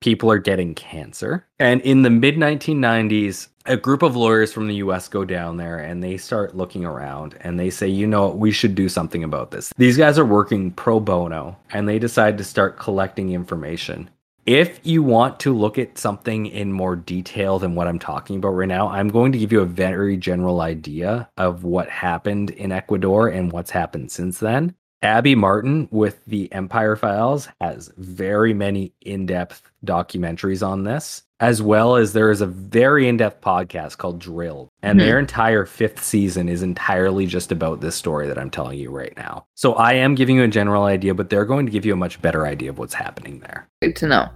People 0.00 0.30
are 0.30 0.38
getting 0.38 0.74
cancer. 0.74 1.46
And 1.58 1.80
in 1.82 2.02
the 2.02 2.10
mid 2.10 2.36
1990s, 2.36 3.48
a 3.66 3.76
group 3.76 4.02
of 4.02 4.16
lawyers 4.16 4.52
from 4.52 4.66
the 4.66 4.76
US 4.76 5.08
go 5.08 5.24
down 5.24 5.58
there 5.58 5.78
and 5.78 6.02
they 6.02 6.16
start 6.16 6.56
looking 6.56 6.84
around 6.84 7.36
and 7.40 7.60
they 7.60 7.70
say, 7.70 7.86
you 7.86 8.06
know, 8.06 8.28
we 8.28 8.50
should 8.50 8.74
do 8.74 8.88
something 8.88 9.22
about 9.22 9.50
this. 9.50 9.72
These 9.76 9.98
guys 9.98 10.18
are 10.18 10.24
working 10.24 10.70
pro 10.70 11.00
bono 11.00 11.58
and 11.70 11.86
they 11.86 11.98
decide 11.98 12.38
to 12.38 12.44
start 12.44 12.78
collecting 12.78 13.32
information. 13.32 14.08
If 14.46 14.80
you 14.82 15.02
want 15.02 15.38
to 15.40 15.54
look 15.54 15.78
at 15.78 15.98
something 15.98 16.46
in 16.46 16.72
more 16.72 16.96
detail 16.96 17.58
than 17.58 17.74
what 17.74 17.86
I'm 17.86 17.98
talking 17.98 18.36
about 18.36 18.48
right 18.50 18.66
now, 18.66 18.88
I'm 18.88 19.08
going 19.08 19.32
to 19.32 19.38
give 19.38 19.52
you 19.52 19.60
a 19.60 19.66
very 19.66 20.16
general 20.16 20.62
idea 20.62 21.28
of 21.36 21.62
what 21.62 21.90
happened 21.90 22.50
in 22.50 22.72
Ecuador 22.72 23.28
and 23.28 23.52
what's 23.52 23.70
happened 23.70 24.10
since 24.10 24.38
then. 24.38 24.74
Abby 25.02 25.34
Martin 25.34 25.88
with 25.90 26.22
the 26.26 26.52
Empire 26.52 26.94
Files 26.94 27.48
has 27.60 27.90
very 27.96 28.52
many 28.52 28.92
in 29.00 29.24
depth 29.24 29.70
documentaries 29.84 30.66
on 30.66 30.84
this, 30.84 31.22
as 31.40 31.62
well 31.62 31.96
as 31.96 32.12
there 32.12 32.30
is 32.30 32.42
a 32.42 32.46
very 32.46 33.08
in 33.08 33.16
depth 33.16 33.40
podcast 33.40 33.96
called 33.96 34.18
Drilled. 34.18 34.68
And 34.82 34.98
Mhm. 35.00 35.02
their 35.04 35.18
entire 35.18 35.64
fifth 35.64 36.04
season 36.04 36.50
is 36.50 36.62
entirely 36.62 37.24
just 37.24 37.50
about 37.50 37.80
this 37.80 37.94
story 37.94 38.26
that 38.26 38.38
I'm 38.38 38.50
telling 38.50 38.78
you 38.78 38.90
right 38.90 39.14
now. 39.16 39.46
So 39.54 39.72
I 39.72 39.94
am 39.94 40.14
giving 40.14 40.36
you 40.36 40.42
a 40.42 40.48
general 40.48 40.84
idea, 40.84 41.14
but 41.14 41.30
they're 41.30 41.46
going 41.46 41.64
to 41.64 41.72
give 41.72 41.86
you 41.86 41.94
a 41.94 41.96
much 41.96 42.20
better 42.20 42.46
idea 42.46 42.68
of 42.68 42.78
what's 42.78 42.94
happening 42.94 43.40
there 43.40 43.68
Good 43.80 43.96
to 43.96 44.06
know. 44.06 44.28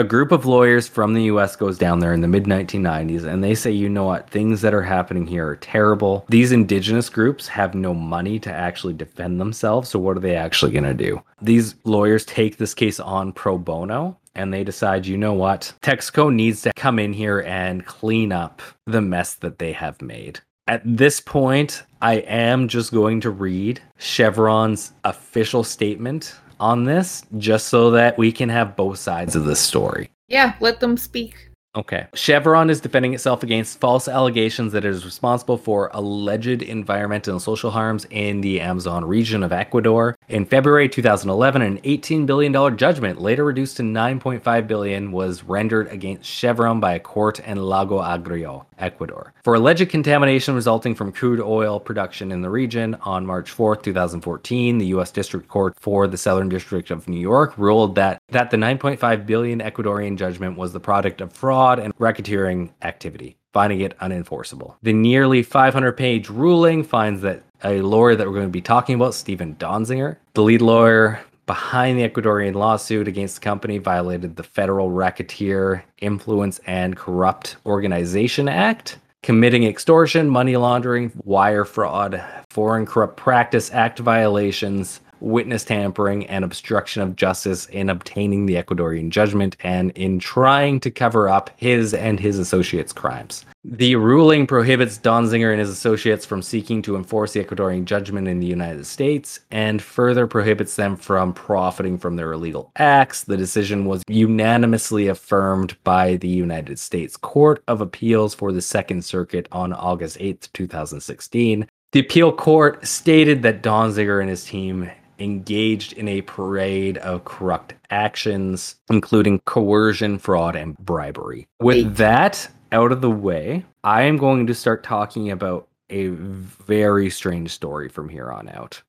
A 0.00 0.04
group 0.04 0.32
of 0.32 0.46
lawyers 0.46 0.88
from 0.88 1.12
the 1.12 1.24
US 1.24 1.56
goes 1.56 1.76
down 1.76 1.98
there 1.98 2.14
in 2.14 2.22
the 2.22 2.26
mid 2.26 2.44
1990s 2.44 3.24
and 3.24 3.44
they 3.44 3.54
say, 3.54 3.70
you 3.70 3.86
know 3.86 4.04
what, 4.04 4.30
things 4.30 4.62
that 4.62 4.72
are 4.72 4.82
happening 4.82 5.26
here 5.26 5.46
are 5.46 5.56
terrible. 5.56 6.24
These 6.30 6.52
indigenous 6.52 7.10
groups 7.10 7.46
have 7.48 7.74
no 7.74 7.92
money 7.92 8.38
to 8.40 8.50
actually 8.50 8.94
defend 8.94 9.38
themselves. 9.38 9.90
So, 9.90 9.98
what 9.98 10.16
are 10.16 10.20
they 10.20 10.36
actually 10.36 10.72
going 10.72 10.84
to 10.84 10.94
do? 10.94 11.22
These 11.42 11.74
lawyers 11.84 12.24
take 12.24 12.56
this 12.56 12.72
case 12.72 12.98
on 12.98 13.32
pro 13.32 13.58
bono 13.58 14.16
and 14.34 14.54
they 14.54 14.64
decide, 14.64 15.04
you 15.04 15.18
know 15.18 15.34
what, 15.34 15.74
Texaco 15.82 16.32
needs 16.32 16.62
to 16.62 16.72
come 16.72 16.98
in 16.98 17.12
here 17.12 17.40
and 17.40 17.84
clean 17.84 18.32
up 18.32 18.62
the 18.86 19.02
mess 19.02 19.34
that 19.34 19.58
they 19.58 19.72
have 19.72 20.00
made. 20.00 20.40
At 20.66 20.82
this 20.84 21.20
point, 21.20 21.82
I 22.00 22.14
am 22.14 22.68
just 22.68 22.90
going 22.90 23.20
to 23.22 23.30
read 23.30 23.82
Chevron's 23.98 24.92
official 25.04 25.62
statement 25.62 26.36
on 26.60 26.84
this 26.84 27.24
just 27.38 27.68
so 27.68 27.90
that 27.92 28.16
we 28.16 28.30
can 28.30 28.48
have 28.48 28.76
both 28.76 28.98
sides 28.98 29.34
of 29.34 29.44
the 29.44 29.56
story. 29.56 30.10
Yeah, 30.28 30.54
let 30.60 30.78
them 30.78 30.96
speak. 30.96 31.49
Okay. 31.76 32.08
Chevron 32.14 32.68
is 32.68 32.80
defending 32.80 33.14
itself 33.14 33.44
against 33.44 33.78
false 33.78 34.08
allegations 34.08 34.72
that 34.72 34.84
it 34.84 34.88
is 34.88 35.04
responsible 35.04 35.56
for 35.56 35.88
alleged 35.94 36.62
environmental 36.62 37.34
and 37.34 37.42
social 37.42 37.70
harms 37.70 38.06
in 38.10 38.40
the 38.40 38.60
Amazon 38.60 39.04
region 39.04 39.44
of 39.44 39.52
Ecuador. 39.52 40.16
In 40.28 40.46
February 40.46 40.88
2011, 40.88 41.62
an 41.62 41.78
$18 41.82 42.26
billion 42.26 42.76
judgment, 42.76 43.20
later 43.20 43.44
reduced 43.44 43.76
to 43.76 43.84
9.5 43.84 44.66
billion, 44.66 45.12
was 45.12 45.44
rendered 45.44 45.86
against 45.92 46.28
Chevron 46.28 46.80
by 46.80 46.94
a 46.94 47.00
court 47.00 47.38
in 47.38 47.56
Lago 47.58 48.00
Agrio, 48.00 48.64
Ecuador, 48.78 49.32
for 49.44 49.54
alleged 49.54 49.88
contamination 49.90 50.56
resulting 50.56 50.96
from 50.96 51.12
crude 51.12 51.40
oil 51.40 51.78
production 51.78 52.32
in 52.32 52.42
the 52.42 52.50
region. 52.50 52.96
On 53.02 53.24
March 53.24 53.56
4th, 53.56 53.84
2014, 53.84 54.78
the 54.78 54.86
U.S. 54.86 55.12
District 55.12 55.46
Court 55.46 55.76
for 55.78 56.08
the 56.08 56.18
Southern 56.18 56.48
District 56.48 56.90
of 56.90 57.08
New 57.08 57.20
York 57.20 57.56
ruled 57.56 57.94
that 57.94 58.19
that 58.32 58.50
the 58.50 58.56
9.5 58.56 59.26
billion 59.26 59.60
Ecuadorian 59.60 60.16
judgment 60.16 60.56
was 60.56 60.72
the 60.72 60.80
product 60.80 61.20
of 61.20 61.32
fraud 61.32 61.78
and 61.78 61.96
racketeering 61.98 62.70
activity, 62.82 63.36
finding 63.52 63.80
it 63.80 63.98
unenforceable. 63.98 64.76
The 64.82 64.92
nearly 64.92 65.44
500-page 65.44 66.28
ruling 66.28 66.84
finds 66.84 67.22
that 67.22 67.42
a 67.62 67.82
lawyer 67.82 68.16
that 68.16 68.26
we're 68.26 68.34
going 68.34 68.46
to 68.46 68.50
be 68.50 68.62
talking 68.62 68.94
about, 68.94 69.14
Stephen 69.14 69.54
Donziger, 69.56 70.16
the 70.34 70.42
lead 70.42 70.62
lawyer 70.62 71.20
behind 71.46 71.98
the 71.98 72.08
Ecuadorian 72.08 72.54
lawsuit 72.54 73.08
against 73.08 73.34
the 73.36 73.40
company, 73.40 73.78
violated 73.78 74.36
the 74.36 74.42
Federal 74.42 74.90
Racketeer 74.90 75.84
Influence 75.98 76.60
and 76.66 76.96
Corrupt 76.96 77.56
Organization 77.66 78.48
Act, 78.48 78.98
committing 79.22 79.64
extortion, 79.64 80.30
money 80.30 80.56
laundering, 80.56 81.12
wire 81.24 81.64
fraud, 81.64 82.24
Foreign 82.50 82.86
Corrupt 82.86 83.16
Practice 83.16 83.70
Act 83.72 83.98
violations, 83.98 85.00
witness 85.20 85.64
tampering, 85.64 86.26
and 86.26 86.44
obstruction 86.44 87.02
of 87.02 87.16
justice 87.16 87.66
in 87.66 87.88
obtaining 87.90 88.46
the 88.46 88.54
Ecuadorian 88.54 89.10
judgment 89.10 89.56
and 89.60 89.90
in 89.92 90.18
trying 90.18 90.80
to 90.80 90.90
cover 90.90 91.28
up 91.28 91.50
his 91.56 91.94
and 91.94 92.18
his 92.18 92.38
associates' 92.38 92.92
crimes. 92.92 93.44
The 93.62 93.96
ruling 93.96 94.46
prohibits 94.46 94.96
Donziger 94.96 95.50
and 95.50 95.60
his 95.60 95.68
associates 95.68 96.24
from 96.24 96.40
seeking 96.40 96.80
to 96.82 96.96
enforce 96.96 97.34
the 97.34 97.44
Ecuadorian 97.44 97.84
judgment 97.84 98.26
in 98.26 98.40
the 98.40 98.46
United 98.46 98.86
States 98.86 99.40
and 99.50 99.82
further 99.82 100.26
prohibits 100.26 100.76
them 100.76 100.96
from 100.96 101.34
profiting 101.34 101.98
from 101.98 102.16
their 102.16 102.32
illegal 102.32 102.72
acts. 102.76 103.24
The 103.24 103.36
decision 103.36 103.84
was 103.84 104.02
unanimously 104.08 105.08
affirmed 105.08 105.76
by 105.84 106.16
the 106.16 106.28
United 106.28 106.78
States 106.78 107.18
Court 107.18 107.62
of 107.68 107.82
Appeals 107.82 108.34
for 108.34 108.50
the 108.50 108.62
Second 108.62 109.04
Circuit 109.04 109.46
on 109.52 109.74
August 109.74 110.18
8th, 110.18 110.50
2016. 110.54 111.68
The 111.92 112.00
appeal 112.00 112.32
court 112.32 112.86
stated 112.86 113.42
that 113.42 113.62
Donziger 113.62 114.20
and 114.20 114.30
his 114.30 114.44
team 114.44 114.90
engaged 115.20 115.92
in 115.92 116.08
a 116.08 116.22
parade 116.22 116.98
of 116.98 117.24
corrupt 117.24 117.74
actions, 117.90 118.76
including 118.90 119.40
coercion, 119.40 120.18
fraud, 120.18 120.56
and 120.56 120.76
bribery. 120.78 121.46
With 121.60 121.96
that 121.96 122.48
out 122.72 122.92
of 122.92 123.00
the 123.00 123.10
way, 123.10 123.64
I 123.84 124.02
am 124.02 124.16
going 124.16 124.46
to 124.46 124.54
start 124.54 124.82
talking 124.82 125.30
about 125.30 125.68
a 125.90 126.08
very 126.08 127.10
strange 127.10 127.50
story 127.50 127.88
from 127.88 128.08
here 128.08 128.30
on 128.30 128.48
out. 128.48 128.80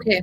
Okay, 0.00 0.22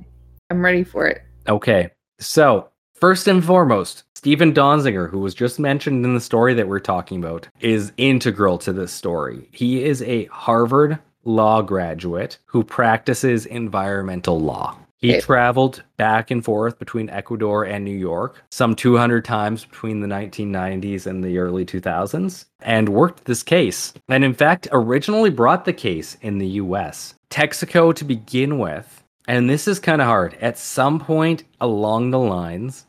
I'm 0.50 0.64
ready 0.64 0.84
for 0.84 1.08
it. 1.08 1.24
Okay, 1.48 1.92
so 2.20 2.70
first 2.96 3.28
and 3.28 3.44
foremost, 3.44 4.04
Stephen 4.16 4.54
Donziger, 4.54 5.10
who 5.10 5.20
was 5.20 5.34
just 5.34 5.60
mentioned 5.60 6.06
in 6.06 6.14
the 6.14 6.22
story 6.22 6.54
that 6.54 6.68
we're 6.68 6.80
talking 6.80 7.18
about, 7.18 7.48
is 7.60 7.92
integral 7.98 8.58
to 8.60 8.72
this 8.72 8.92
story. 8.92 9.50
He 9.52 9.84
is 9.84 10.02
a 10.04 10.26
Harvard 10.26 11.00
law 11.24 11.62
graduate 11.62 12.38
who 12.46 12.64
practices 12.64 13.46
environmental 13.46 14.40
law. 14.40 14.78
He 15.02 15.14
Okay. 15.14 15.22
traveled 15.22 15.82
back 15.98 16.30
and 16.30 16.46
forth 16.46 16.78
between 16.78 17.10
Ecuador 17.10 17.64
and 17.64 17.84
New 17.84 17.98
York 17.98 18.44
some 18.52 18.76
200 18.76 19.26
times 19.26 19.66
between 19.66 20.00
the 20.00 20.08
1990s 20.08 21.08
and 21.08 21.24
the 21.24 21.40
early 21.40 21.66
2000s 21.66 22.46
and 22.62 22.88
worked 22.90 23.26
this 23.26 23.42
case. 23.42 23.94
And 24.08 24.24
in 24.24 24.36
fact, 24.36 24.68
originally 24.72 25.32
brought 25.32 25.66
the 25.66 25.74
case 25.74 26.18
in 26.22 26.38
the 26.38 26.48
US. 26.62 27.16
Texaco 27.32 27.96
to 27.96 28.06
begin 28.06 28.60
with, 28.60 29.04
and 29.28 29.50
this 29.50 29.68
is 29.68 29.80
kind 29.80 30.02
of 30.02 30.08
hard. 30.08 30.38
At 30.40 30.60
some 30.60 31.00
point 31.00 31.46
along 31.60 32.12
the 32.12 32.20
lines, 32.20 32.86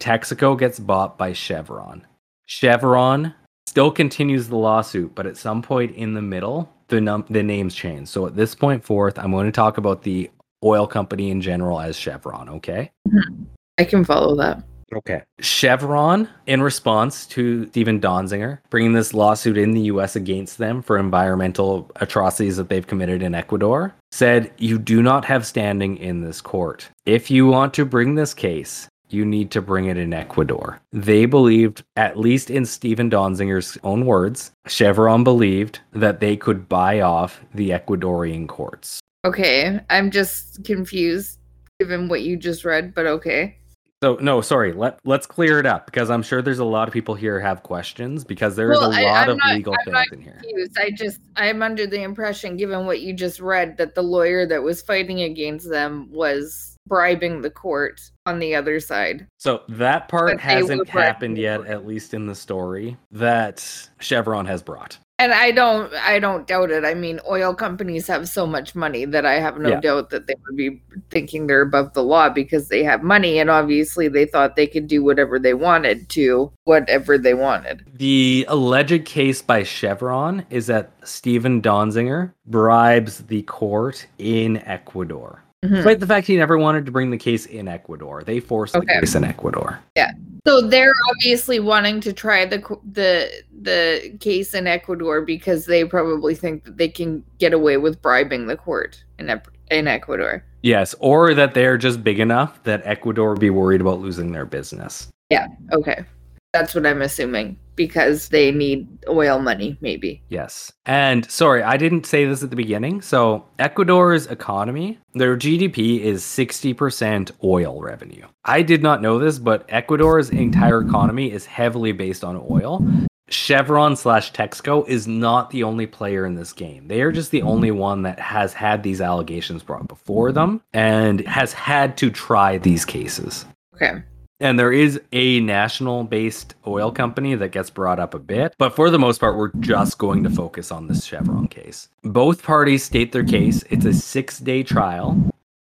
Texaco 0.00 0.58
gets 0.58 0.80
bought 0.80 1.16
by 1.16 1.32
Chevron. 1.32 2.04
Chevron 2.46 3.34
still 3.68 3.92
continues 3.92 4.48
the 4.48 4.56
lawsuit, 4.56 5.14
but 5.14 5.26
at 5.26 5.36
some 5.36 5.62
point 5.62 5.94
in 5.94 6.14
the 6.14 6.22
middle, 6.22 6.68
the 6.88 7.00
num- 7.00 7.24
the 7.30 7.42
names 7.42 7.74
change. 7.74 8.08
So 8.08 8.26
at 8.26 8.34
this 8.34 8.54
point 8.56 8.84
forth, 8.84 9.16
I'm 9.16 9.30
going 9.30 9.46
to 9.46 9.52
talk 9.52 9.78
about 9.78 10.02
the 10.02 10.28
oil 10.62 10.86
company 10.86 11.30
in 11.30 11.40
general 11.40 11.80
as 11.80 11.96
Chevron, 11.96 12.48
okay? 12.48 12.90
Mm-hmm. 13.08 13.44
I 13.78 13.84
can 13.84 14.04
follow 14.04 14.36
that. 14.36 14.62
Okay. 14.94 15.22
Chevron, 15.40 16.28
in 16.46 16.62
response 16.62 17.26
to 17.28 17.66
Stephen 17.68 17.98
Donzinger 18.00 18.58
bringing 18.68 18.92
this 18.92 19.14
lawsuit 19.14 19.56
in 19.56 19.72
the 19.72 19.82
US 19.82 20.16
against 20.16 20.58
them 20.58 20.82
for 20.82 20.98
environmental 20.98 21.90
atrocities 21.96 22.58
that 22.58 22.68
they've 22.68 22.86
committed 22.86 23.22
in 23.22 23.34
Ecuador, 23.34 23.94
said, 24.10 24.52
You 24.58 24.78
do 24.78 25.02
not 25.02 25.24
have 25.24 25.46
standing 25.46 25.96
in 25.96 26.20
this 26.20 26.40
court. 26.40 26.88
If 27.06 27.30
you 27.30 27.46
want 27.46 27.72
to 27.74 27.86
bring 27.86 28.14
this 28.14 28.34
case, 28.34 28.88
you 29.08 29.24
need 29.24 29.50
to 29.50 29.62
bring 29.62 29.86
it 29.86 29.96
in 29.96 30.12
Ecuador. 30.12 30.80
They 30.92 31.26
believed, 31.26 31.84
at 31.96 32.18
least 32.18 32.50
in 32.50 32.64
Stephen 32.64 33.10
Donzinger's 33.10 33.76
own 33.84 34.06
words, 34.06 34.52
Chevron 34.66 35.22
believed 35.22 35.80
that 35.92 36.20
they 36.20 36.36
could 36.36 36.68
buy 36.68 37.00
off 37.00 37.40
the 37.54 37.70
Ecuadorian 37.70 38.48
courts. 38.48 39.01
Okay, 39.24 39.78
I'm 39.88 40.10
just 40.10 40.64
confused 40.64 41.38
given 41.78 42.08
what 42.08 42.22
you 42.22 42.36
just 42.36 42.64
read, 42.64 42.94
but 42.94 43.06
okay. 43.06 43.56
So 44.02 44.18
no, 44.20 44.40
sorry. 44.40 44.72
Let 44.72 44.98
let's 45.04 45.28
clear 45.28 45.60
it 45.60 45.66
up 45.66 45.86
because 45.86 46.10
I'm 46.10 46.24
sure 46.24 46.42
there's 46.42 46.58
a 46.58 46.64
lot 46.64 46.88
of 46.88 46.92
people 46.94 47.14
here 47.14 47.38
have 47.38 47.62
questions 47.62 48.24
because 48.24 48.56
there's 48.56 48.76
Well, 48.76 48.90
a 48.90 48.96
I- 48.96 49.02
lot 49.02 49.24
I'm 49.24 49.30
of 49.30 49.36
not- 49.38 49.54
legal 49.54 49.74
I'm 49.86 49.94
things 49.94 50.06
in 50.12 50.20
here. 50.22 50.40
Confused. 50.42 50.76
I 50.76 50.90
just 50.90 51.20
I'm 51.36 51.62
under 51.62 51.86
the 51.86 52.02
impression, 52.02 52.56
given 52.56 52.84
what 52.84 53.00
you 53.00 53.12
just 53.14 53.38
read, 53.38 53.76
that 53.76 53.94
the 53.94 54.02
lawyer 54.02 54.44
that 54.46 54.60
was 54.64 54.82
fighting 54.82 55.20
against 55.22 55.70
them 55.70 56.08
was 56.10 56.76
bribing 56.88 57.42
the 57.42 57.50
court 57.50 58.00
on 58.26 58.40
the 58.40 58.56
other 58.56 58.80
side. 58.80 59.28
So 59.38 59.62
that 59.68 60.08
part 60.08 60.40
hasn't 60.40 60.88
happened 60.88 61.38
yet, 61.38 61.64
at 61.66 61.86
least 61.86 62.12
in 62.12 62.26
the 62.26 62.34
story 62.34 62.96
that 63.12 63.88
Chevron 64.00 64.46
has 64.46 64.64
brought. 64.64 64.98
And 65.18 65.32
I 65.32 65.52
don't 65.52 65.92
I 65.94 66.18
don't 66.18 66.48
doubt 66.48 66.70
it. 66.72 66.84
I 66.84 66.94
mean, 66.94 67.20
oil 67.30 67.54
companies 67.54 68.08
have 68.08 68.28
so 68.28 68.44
much 68.44 68.74
money 68.74 69.04
that 69.04 69.24
I 69.24 69.34
have 69.34 69.56
no 69.58 69.68
Yeah. 69.68 69.80
doubt 69.80 70.10
that 70.10 70.26
they 70.26 70.34
would 70.46 70.56
be 70.56 70.82
thinking 71.10 71.46
they're 71.46 71.60
above 71.62 71.92
the 71.92 72.02
law 72.02 72.28
because 72.28 72.68
they 72.68 72.82
have 72.82 73.02
money 73.04 73.38
and 73.38 73.48
obviously 73.48 74.08
they 74.08 74.26
thought 74.26 74.56
they 74.56 74.66
could 74.66 74.88
do 74.88 75.04
whatever 75.04 75.38
they 75.38 75.54
wanted 75.54 76.08
to 76.10 76.50
whatever 76.64 77.18
they 77.18 77.34
wanted. 77.34 77.84
The 77.94 78.44
alleged 78.48 79.04
case 79.04 79.42
by 79.42 79.62
Chevron 79.62 80.44
is 80.50 80.66
that 80.66 80.90
stephen 81.04 81.62
Donziger 81.62 82.32
bribes 82.46 83.18
the 83.18 83.42
court 83.42 84.06
in 84.18 84.56
Ecuador. 84.66 85.44
Mhm. 85.64 85.76
Despite 85.76 86.00
the 86.00 86.06
fact 86.06 86.26
he 86.26 86.36
never 86.36 86.58
wanted 86.58 86.84
to 86.86 86.92
bring 86.92 87.10
the 87.10 87.16
case 87.16 87.46
in 87.46 87.68
Ecuador, 87.68 88.22
they 88.24 88.40
forced 88.40 88.74
Okay. 88.74 88.86
the 88.96 89.00
case 89.00 89.14
in 89.14 89.22
Ecuador. 89.22 89.78
Yeah, 89.96 90.10
so 90.44 90.60
they're 90.60 90.92
obviously 91.10 91.60
wanting 91.60 92.00
to 92.00 92.12
try 92.12 92.44
the 92.44 92.58
the 92.92 93.30
the 93.62 94.16
case 94.18 94.54
in 94.54 94.66
Ecuador 94.66 95.20
because 95.20 95.66
they 95.66 95.84
probably 95.84 96.34
think 96.34 96.64
that 96.64 96.78
they 96.78 96.88
can 96.88 97.22
get 97.38 97.52
away 97.52 97.76
with 97.76 98.02
bribing 98.02 98.48
the 98.48 98.56
court 98.56 99.04
in 99.20 99.40
in 99.70 99.86
Ecuador. 99.86 100.44
Yes, 100.62 100.96
or 100.98 101.32
that 101.34 101.54
they're 101.54 101.78
just 101.78 102.02
big 102.02 102.18
enough 102.18 102.60
that 102.64 102.82
Ecuador 102.84 103.30
would 103.30 103.40
be 103.40 103.50
worried 103.50 103.80
about 103.80 104.00
losing 104.00 104.32
their 104.32 104.44
business. 104.46 105.08
Yeah. 105.30 105.46
Okay. 105.72 106.04
That's 106.52 106.74
what 106.74 106.86
I'm 106.86 107.02
assuming 107.02 107.56
because 107.76 108.28
they 108.28 108.50
need 108.50 108.86
oil 109.08 109.38
money 109.38 109.76
maybe. 109.80 110.22
Yes. 110.28 110.72
And 110.86 111.30
sorry, 111.30 111.62
I 111.62 111.76
didn't 111.76 112.06
say 112.06 112.24
this 112.24 112.42
at 112.42 112.50
the 112.50 112.56
beginning. 112.56 113.02
So, 113.02 113.46
Ecuador's 113.58 114.26
economy, 114.26 114.98
their 115.14 115.36
GDP 115.36 116.00
is 116.00 116.22
60% 116.22 117.30
oil 117.44 117.80
revenue. 117.80 118.26
I 118.44 118.62
did 118.62 118.82
not 118.82 119.02
know 119.02 119.18
this, 119.18 119.38
but 119.38 119.64
Ecuador's 119.68 120.30
entire 120.30 120.80
economy 120.82 121.30
is 121.30 121.46
heavily 121.46 121.92
based 121.92 122.24
on 122.24 122.44
oil. 122.50 122.84
Chevron 123.28 123.96
slash 123.96 124.32
Texaco 124.32 124.86
is 124.86 125.08
not 125.08 125.50
the 125.50 125.62
only 125.62 125.86
player 125.86 126.26
in 126.26 126.34
this 126.34 126.52
game. 126.52 126.88
They 126.88 127.00
are 127.00 127.12
just 127.12 127.30
the 127.30 127.42
only 127.42 127.70
one 127.70 128.02
that 128.02 128.18
has 128.20 128.52
had 128.52 128.82
these 128.82 129.00
allegations 129.00 129.62
brought 129.62 129.88
before 129.88 130.32
them 130.32 130.60
and 130.72 131.26
has 131.26 131.52
had 131.52 131.96
to 131.98 132.10
try 132.10 132.58
these 132.58 132.84
cases. 132.84 133.46
Okay. 133.74 134.02
And 134.42 134.58
there 134.58 134.72
is 134.72 135.00
a 135.12 135.38
national 135.38 136.02
based 136.02 136.56
oil 136.66 136.90
company 136.90 137.36
that 137.36 137.52
gets 137.52 137.70
brought 137.70 138.00
up 138.00 138.12
a 138.12 138.18
bit, 138.18 138.56
but 138.58 138.74
for 138.74 138.90
the 138.90 138.98
most 138.98 139.20
part, 139.20 139.36
we're 139.36 139.52
just 139.60 139.98
going 139.98 140.24
to 140.24 140.30
focus 140.30 140.72
on 140.72 140.88
this 140.88 141.04
Chevron 141.04 141.46
case. 141.46 141.88
Both 142.02 142.42
parties 142.42 142.82
state 142.82 143.12
their 143.12 143.22
case. 143.22 143.62
It's 143.70 143.84
a 143.84 143.94
six 143.94 144.40
day 144.40 144.64
trial 144.64 145.16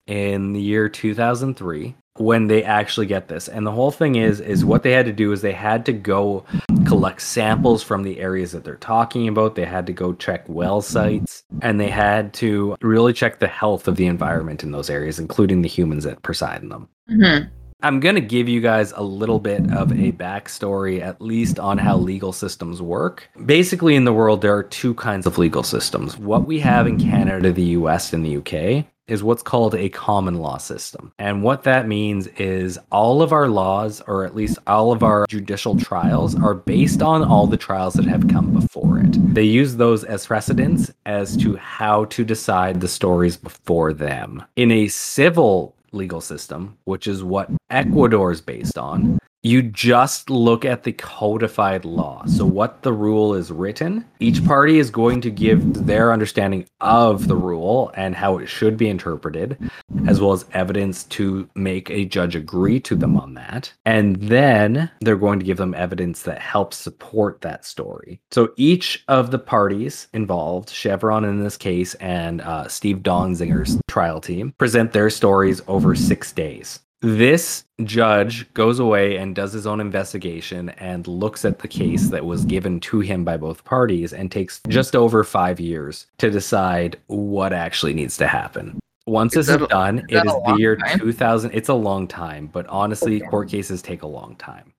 in 0.09 0.55
the 0.55 0.61
year 0.61 0.89
2003 0.89 1.95
when 2.17 2.49
they 2.49 2.65
actually 2.65 3.07
get 3.07 3.29
this. 3.29 3.49
And 3.49 3.65
the 3.65 3.71
whole 3.71 3.93
thing 3.93 4.17
is, 4.17 4.41
is 4.41 4.65
what 4.65 4.83
they 4.83 4.91
had 4.91 5.07
to 5.07 5.13
do 5.13 5.31
is 5.31 5.41
they 5.41 5.53
had 5.53 5.87
to 5.87 5.93
go 5.93 6.45
collect 6.85 7.21
samples 7.23 7.81
from 7.81 8.03
the 8.03 8.19
areas 8.19 8.51
that 8.53 8.65
they're 8.65 8.75
talking 8.75 9.29
about. 9.29 9.55
They 9.55 9.65
had 9.65 9.87
to 9.87 9.93
go 9.93 10.15
check 10.15 10.45
well 10.49 10.83
sites 10.83 11.45
and 11.63 11.79
they 11.79 11.91
had 11.91 12.33
to 12.35 12.77
really 12.83 13.13
check 13.13 13.39
the 13.39 13.47
health 13.47 13.87
of 13.87 13.95
the 13.95 14.07
environment 14.07 14.65
in 14.65 14.73
those 14.73 14.91
areas, 14.91 15.21
including 15.21 15.63
the 15.63 15.69
humans 15.69 16.03
that 16.05 16.23
preside 16.23 16.63
in 16.63 16.71
them. 16.71 16.89
Mhm. 17.09 17.51
I'm 17.85 18.01
going 18.01 18.15
to 18.15 18.23
give 18.23 18.49
you 18.49 18.63
guys 18.63 18.95
a 18.97 19.03
little 19.03 19.39
bit 19.39 19.71
of 19.71 19.93
a 19.93 20.11
backstory, 20.11 21.03
at 21.03 21.21
least 21.21 21.59
on 21.59 21.77
how 21.77 21.99
legal 21.99 22.33
systems 22.33 22.81
work. 22.81 23.29
Basically, 23.45 23.95
in 23.95 24.07
the 24.07 24.13
world, 24.15 24.41
there 24.41 24.57
are 24.57 24.63
two 24.63 24.95
kinds 24.95 25.27
of 25.27 25.37
legal 25.37 25.63
systems. 25.63 26.17
What 26.17 26.47
we 26.47 26.61
have 26.61 26.87
in 26.87 26.99
Canada, 26.99 27.53
the 27.53 27.77
US, 27.77 28.15
and 28.15 28.25
the 28.25 28.39
UK 28.39 28.87
is 29.07 29.23
what's 29.23 29.43
called 29.43 29.75
a 29.75 29.91
common 29.91 30.37
law 30.37 30.57
system. 30.57 31.13
And 31.19 31.43
what 31.43 31.65
that 31.65 31.87
means 31.87 32.27
is 32.39 32.79
all 32.91 33.21
of 33.21 33.33
our 33.33 33.49
laws, 33.49 34.01
or 34.07 34.25
at 34.25 34.35
least 34.35 34.59
all 34.67 34.91
of 34.91 35.03
our 35.03 35.27
judicial 35.29 35.79
trials, 35.79 36.35
are 36.35 36.55
based 36.55 37.03
on 37.03 37.23
all 37.23 37.47
the 37.47 37.59
trials 37.59 37.93
that 37.95 38.07
have 38.07 38.29
come 38.29 38.55
before 38.55 39.01
it. 39.01 39.35
They 39.35 39.43
use 39.43 39.77
those 39.77 40.05
as 40.05 40.27
precedents 40.27 40.91
as 41.05 41.37
to 41.37 41.57
how 41.57 42.07
to 42.07 42.25
decide 42.25 42.81
the 42.81 42.89
stories 42.89 43.37
before 43.37 43.93
them. 43.93 44.43
In 44.57 44.71
a 44.71 44.89
civil 44.89 45.74
legal 45.95 46.21
system, 46.21 46.77
which 46.85 47.07
is 47.07 47.23
what 47.23 47.51
Ecuador 47.71 48.33
is 48.33 48.41
based 48.41 48.77
on, 48.79 49.19
you 49.45 49.61
just 49.61 50.31
look 50.31 50.65
at 50.65 50.85
the 50.85 50.93
codified 50.93 51.85
law. 51.85 52.25
So, 52.25 52.47
what 52.47 52.83
the 52.83 52.95
rule 52.95 53.35
is 53.35 53.53
written, 53.53 54.07
each 54.19 54.45
party 54.45 54.79
is 54.79 54.91
going 54.91 55.21
to 55.21 55.31
give 55.31 55.87
their 55.87 56.13
understanding 56.13 56.67
of 56.81 57.29
the 57.29 57.37
rule 57.37 57.93
and 57.95 58.15
how 58.15 58.39
it 58.39 58.47
should 58.47 58.79
be 58.79 58.89
interpreted, 58.89 59.59
as 60.07 60.19
well 60.19 60.33
as 60.33 60.47
evidence 60.53 61.05
to 61.05 61.49
make 61.55 61.91
a 61.91 62.07
judge 62.07 62.35
agree 62.35 62.81
to 62.81 62.97
them 62.97 63.19
on 63.19 63.35
that. 63.35 63.71
And 63.85 64.17
then 64.17 64.91
they're 65.03 65.17
going 65.17 65.41
to 65.41 65.45
give 65.45 65.59
them 65.59 65.75
evidence 65.75 66.23
that 66.23 66.41
helps 66.41 66.79
support 66.79 67.43
that 67.43 67.67
story. 67.67 68.23
So, 68.31 68.55
each 68.57 69.05
of 69.09 69.31
the 69.31 69.39
parties 69.39 70.09
involved, 70.15 70.71
Chevron 70.71 71.25
in 71.25 71.45
this 71.45 71.59
case 71.59 71.93
and 71.97 72.41
uh, 72.41 72.69
Steve 72.69 72.99
Donzinger's 72.99 73.79
trial 73.89 74.23
team, 74.23 74.55
present 74.57 74.93
their 74.93 75.11
stories 75.11 75.61
over 75.69 75.95
six 75.95 76.33
days. 76.33 76.81
This 77.05 77.67
judge 77.83 78.51
goes 78.55 78.79
away 78.79 79.19
and 79.19 79.35
does 79.35 79.53
his 79.53 79.67
own 79.67 79.79
investigation 79.79 80.71
and 80.71 81.07
looks 81.07 81.45
at 81.45 81.59
the 81.59 81.69
case 81.69 82.09
that 82.09 82.25
was 82.25 82.47
given 82.47 82.81
to 82.81 83.01
him 83.01 83.25
by 83.25 83.37
both 83.37 83.63
parties 83.63 84.15
and 84.15 84.33
takes 84.33 84.63
just 84.69 84.97
over 84.97 85.23
five 85.23 85.61
years 85.61 86.07
to 86.17 86.31
decide 86.31 86.99
what 87.09 87.53
actually 87.53 87.93
needs 87.93 88.17
to 88.17 88.27
happen. 88.27 88.79
Once 89.07 89.37
Is 89.37 89.49
this 89.49 89.61
is 89.61 89.69
done, 89.69 89.99
is 90.09 90.23
it 90.23 90.27
is 90.27 90.33
the 90.47 90.57
year 90.59 90.77
time? 90.77 90.99
2000. 90.99 91.51
It's 91.53 91.69
a 91.69 91.75
long 91.75 92.09
time, 92.09 92.47
but 92.47 92.67
honestly, 92.69 93.17
Okay. 93.17 93.27
court 93.27 93.51
cases 93.51 93.83
take 93.83 94.01
a 94.01 94.07
long 94.07 94.35
time. 94.37 94.73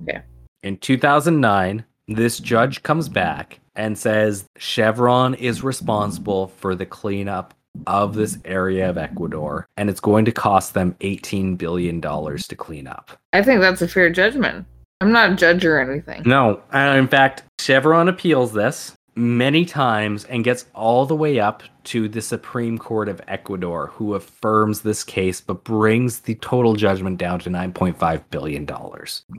Okay. 0.00 0.20
In 0.62 0.76
2009, 0.76 1.84
this 2.06 2.38
judge 2.38 2.84
comes 2.84 3.08
back 3.08 3.58
and 3.74 3.98
says 3.98 4.44
Chevron 4.56 5.34
is 5.34 5.64
responsible 5.64 6.46
for 6.46 6.76
the 6.76 6.86
cleanup 6.86 7.54
of 7.86 8.14
this 8.14 8.38
area 8.44 8.88
of 8.88 8.98
Ecuador, 8.98 9.66
and 9.76 9.88
it's 9.88 10.00
going 10.00 10.24
to 10.24 10.32
cost 10.32 10.74
them 10.74 10.96
$18 11.00 11.58
billion 11.58 12.00
to 12.00 12.56
clean 12.56 12.86
up. 12.86 13.10
I 13.32 13.42
think 13.42 13.60
that's 13.60 13.82
a 13.82 13.88
fair 13.88 14.10
judgment. 14.10 14.66
I'm 15.00 15.12
not 15.12 15.32
a 15.32 15.36
judge 15.36 15.64
or 15.64 15.78
anything. 15.78 16.22
No, 16.24 16.62
and 16.72 16.98
in 16.98 17.08
fact, 17.08 17.42
Chevron 17.60 18.08
appeals 18.08 18.52
this 18.52 18.96
many 19.16 19.64
times 19.64 20.24
and 20.24 20.44
gets 20.44 20.66
all 20.74 21.06
the 21.06 21.16
way 21.16 21.40
up 21.40 21.62
to 21.84 22.08
the 22.08 22.20
Supreme 22.20 22.78
Court 22.78 23.08
of 23.08 23.20
Ecuador, 23.26 23.88
who 23.88 24.14
affirms 24.14 24.82
this 24.82 25.02
case 25.02 25.40
but 25.40 25.64
brings 25.64 26.20
the 26.20 26.34
total 26.36 26.74
judgment 26.74 27.18
down 27.18 27.38
to 27.40 27.50
$9.5 27.50 28.24
billion. 28.30 28.68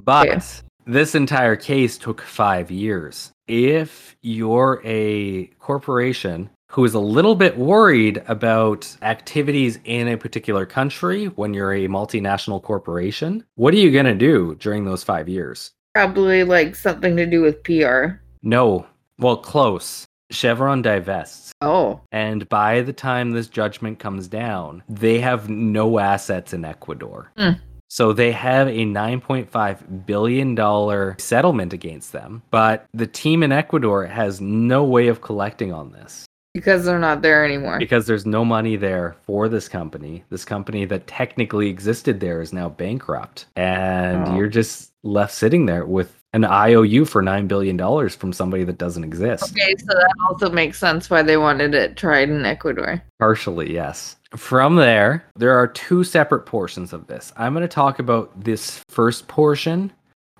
But 0.04 0.64
this 0.86 1.16
entire 1.16 1.56
case 1.56 1.98
took 1.98 2.22
five 2.22 2.72
years. 2.72 3.32
If 3.48 4.16
you're 4.22 4.82
a 4.84 5.46
corporation 5.60 6.50
who 6.70 6.84
is 6.84 6.94
a 6.94 7.00
little 7.00 7.36
bit 7.36 7.58
worried 7.58 8.22
about 8.28 8.96
activities 9.02 9.80
in 9.86 10.08
a 10.08 10.18
particular 10.18 10.66
country 10.66 11.26
when 11.28 11.54
you're 11.54 11.74
a 11.74 11.88
multinational 11.88 12.62
corporation. 12.62 13.44
What 13.56 13.74
are 13.74 13.78
you 13.78 13.92
going 13.92 14.06
to 14.06 14.16
do 14.16 14.56
during 14.56 14.86
those 14.86 15.04
five 15.04 15.30
years? 15.30 15.72
Probably 15.94 16.44
like 16.44 16.76
something 16.76 17.16
to 17.16 17.26
do 17.26 17.42
with 17.42 17.64
PR. 17.64 18.20
No. 18.44 18.86
Well, 19.18 19.38
close. 19.38 20.06
Chevron 20.30 20.82
divests. 20.82 21.54
Oh. 21.62 22.02
And 22.12 22.48
by 22.50 22.82
the 22.82 22.94
time 22.94 23.32
this 23.32 23.48
judgment 23.48 23.98
comes 23.98 24.28
down, 24.28 24.84
they 24.90 25.20
have 25.20 25.50
no 25.50 26.00
assets 26.00 26.54
in 26.54 26.66
Ecuador. 26.66 27.32
Hmm. 27.38 27.52
So 27.90 28.12
they 28.12 28.34
have 28.34 28.68
a 28.68 28.86
$9.5 28.86 30.06
billion 30.06 31.18
settlement 31.18 31.72
against 31.72 32.12
them, 32.12 32.44
but 32.52 32.86
the 32.94 33.08
team 33.08 33.44
in 33.44 33.54
Ecuador 33.54 34.06
has 34.06 34.42
no 34.42 34.84
way 34.84 35.08
of 35.08 35.22
collecting 35.22 35.72
on 35.72 35.94
this 35.94 36.27
Because 36.58 36.86
they're 36.86 37.00
not 37.00 37.22
there 37.22 37.46
anymore. 37.46 37.78
because 37.80 38.08
there's 38.08 38.26
no 38.26 38.44
money 38.44 38.76
there 38.76 39.16
for 39.26 39.48
this 39.48 39.70
company. 39.70 40.24
This 40.30 40.44
company 40.46 40.86
that 40.86 41.08
technically 41.08 41.70
existed 41.70 42.20
there 42.20 42.42
is 42.42 42.52
now 42.54 42.70
bankrupt. 42.70 43.46
And 43.56 44.28
Oh. 44.28 44.36
you're 44.36 44.48
just 44.50 44.92
left 45.04 45.34
sitting 45.34 45.66
there 45.68 45.86
with 45.86 46.14
an 46.34 46.44
IOU 46.44 47.06
for 47.06 47.22
$9 47.24 47.48
billion 47.48 47.78
from 48.10 48.34
somebody 48.34 48.64
that 48.64 48.78
doesn't 48.78 49.04
exist. 49.04 49.52
Okay, 49.52 49.74
so 49.78 49.86
that 49.88 50.14
also 50.30 50.50
makes 50.50 50.78
sense 50.78 51.10
why 51.10 51.22
they 51.22 51.38
wanted 51.38 51.74
it 51.74 51.96
tried 51.96 52.30
in 52.30 52.46
Ecuador. 52.46 53.02
Partially, 53.20 53.74
yes. 53.74 54.16
From 54.36 54.76
there, 54.76 55.24
there 55.38 55.58
are 55.58 55.68
two 55.68 56.04
separate 56.04 56.46
portions 56.46 56.92
of 56.92 57.08
this. 57.08 57.32
I'm 57.38 57.54
going 57.54 57.62
to 57.62 57.68
talk 57.70 58.00
about 58.00 58.44
this 58.44 58.84
first 58.90 59.28
portion 59.30 59.94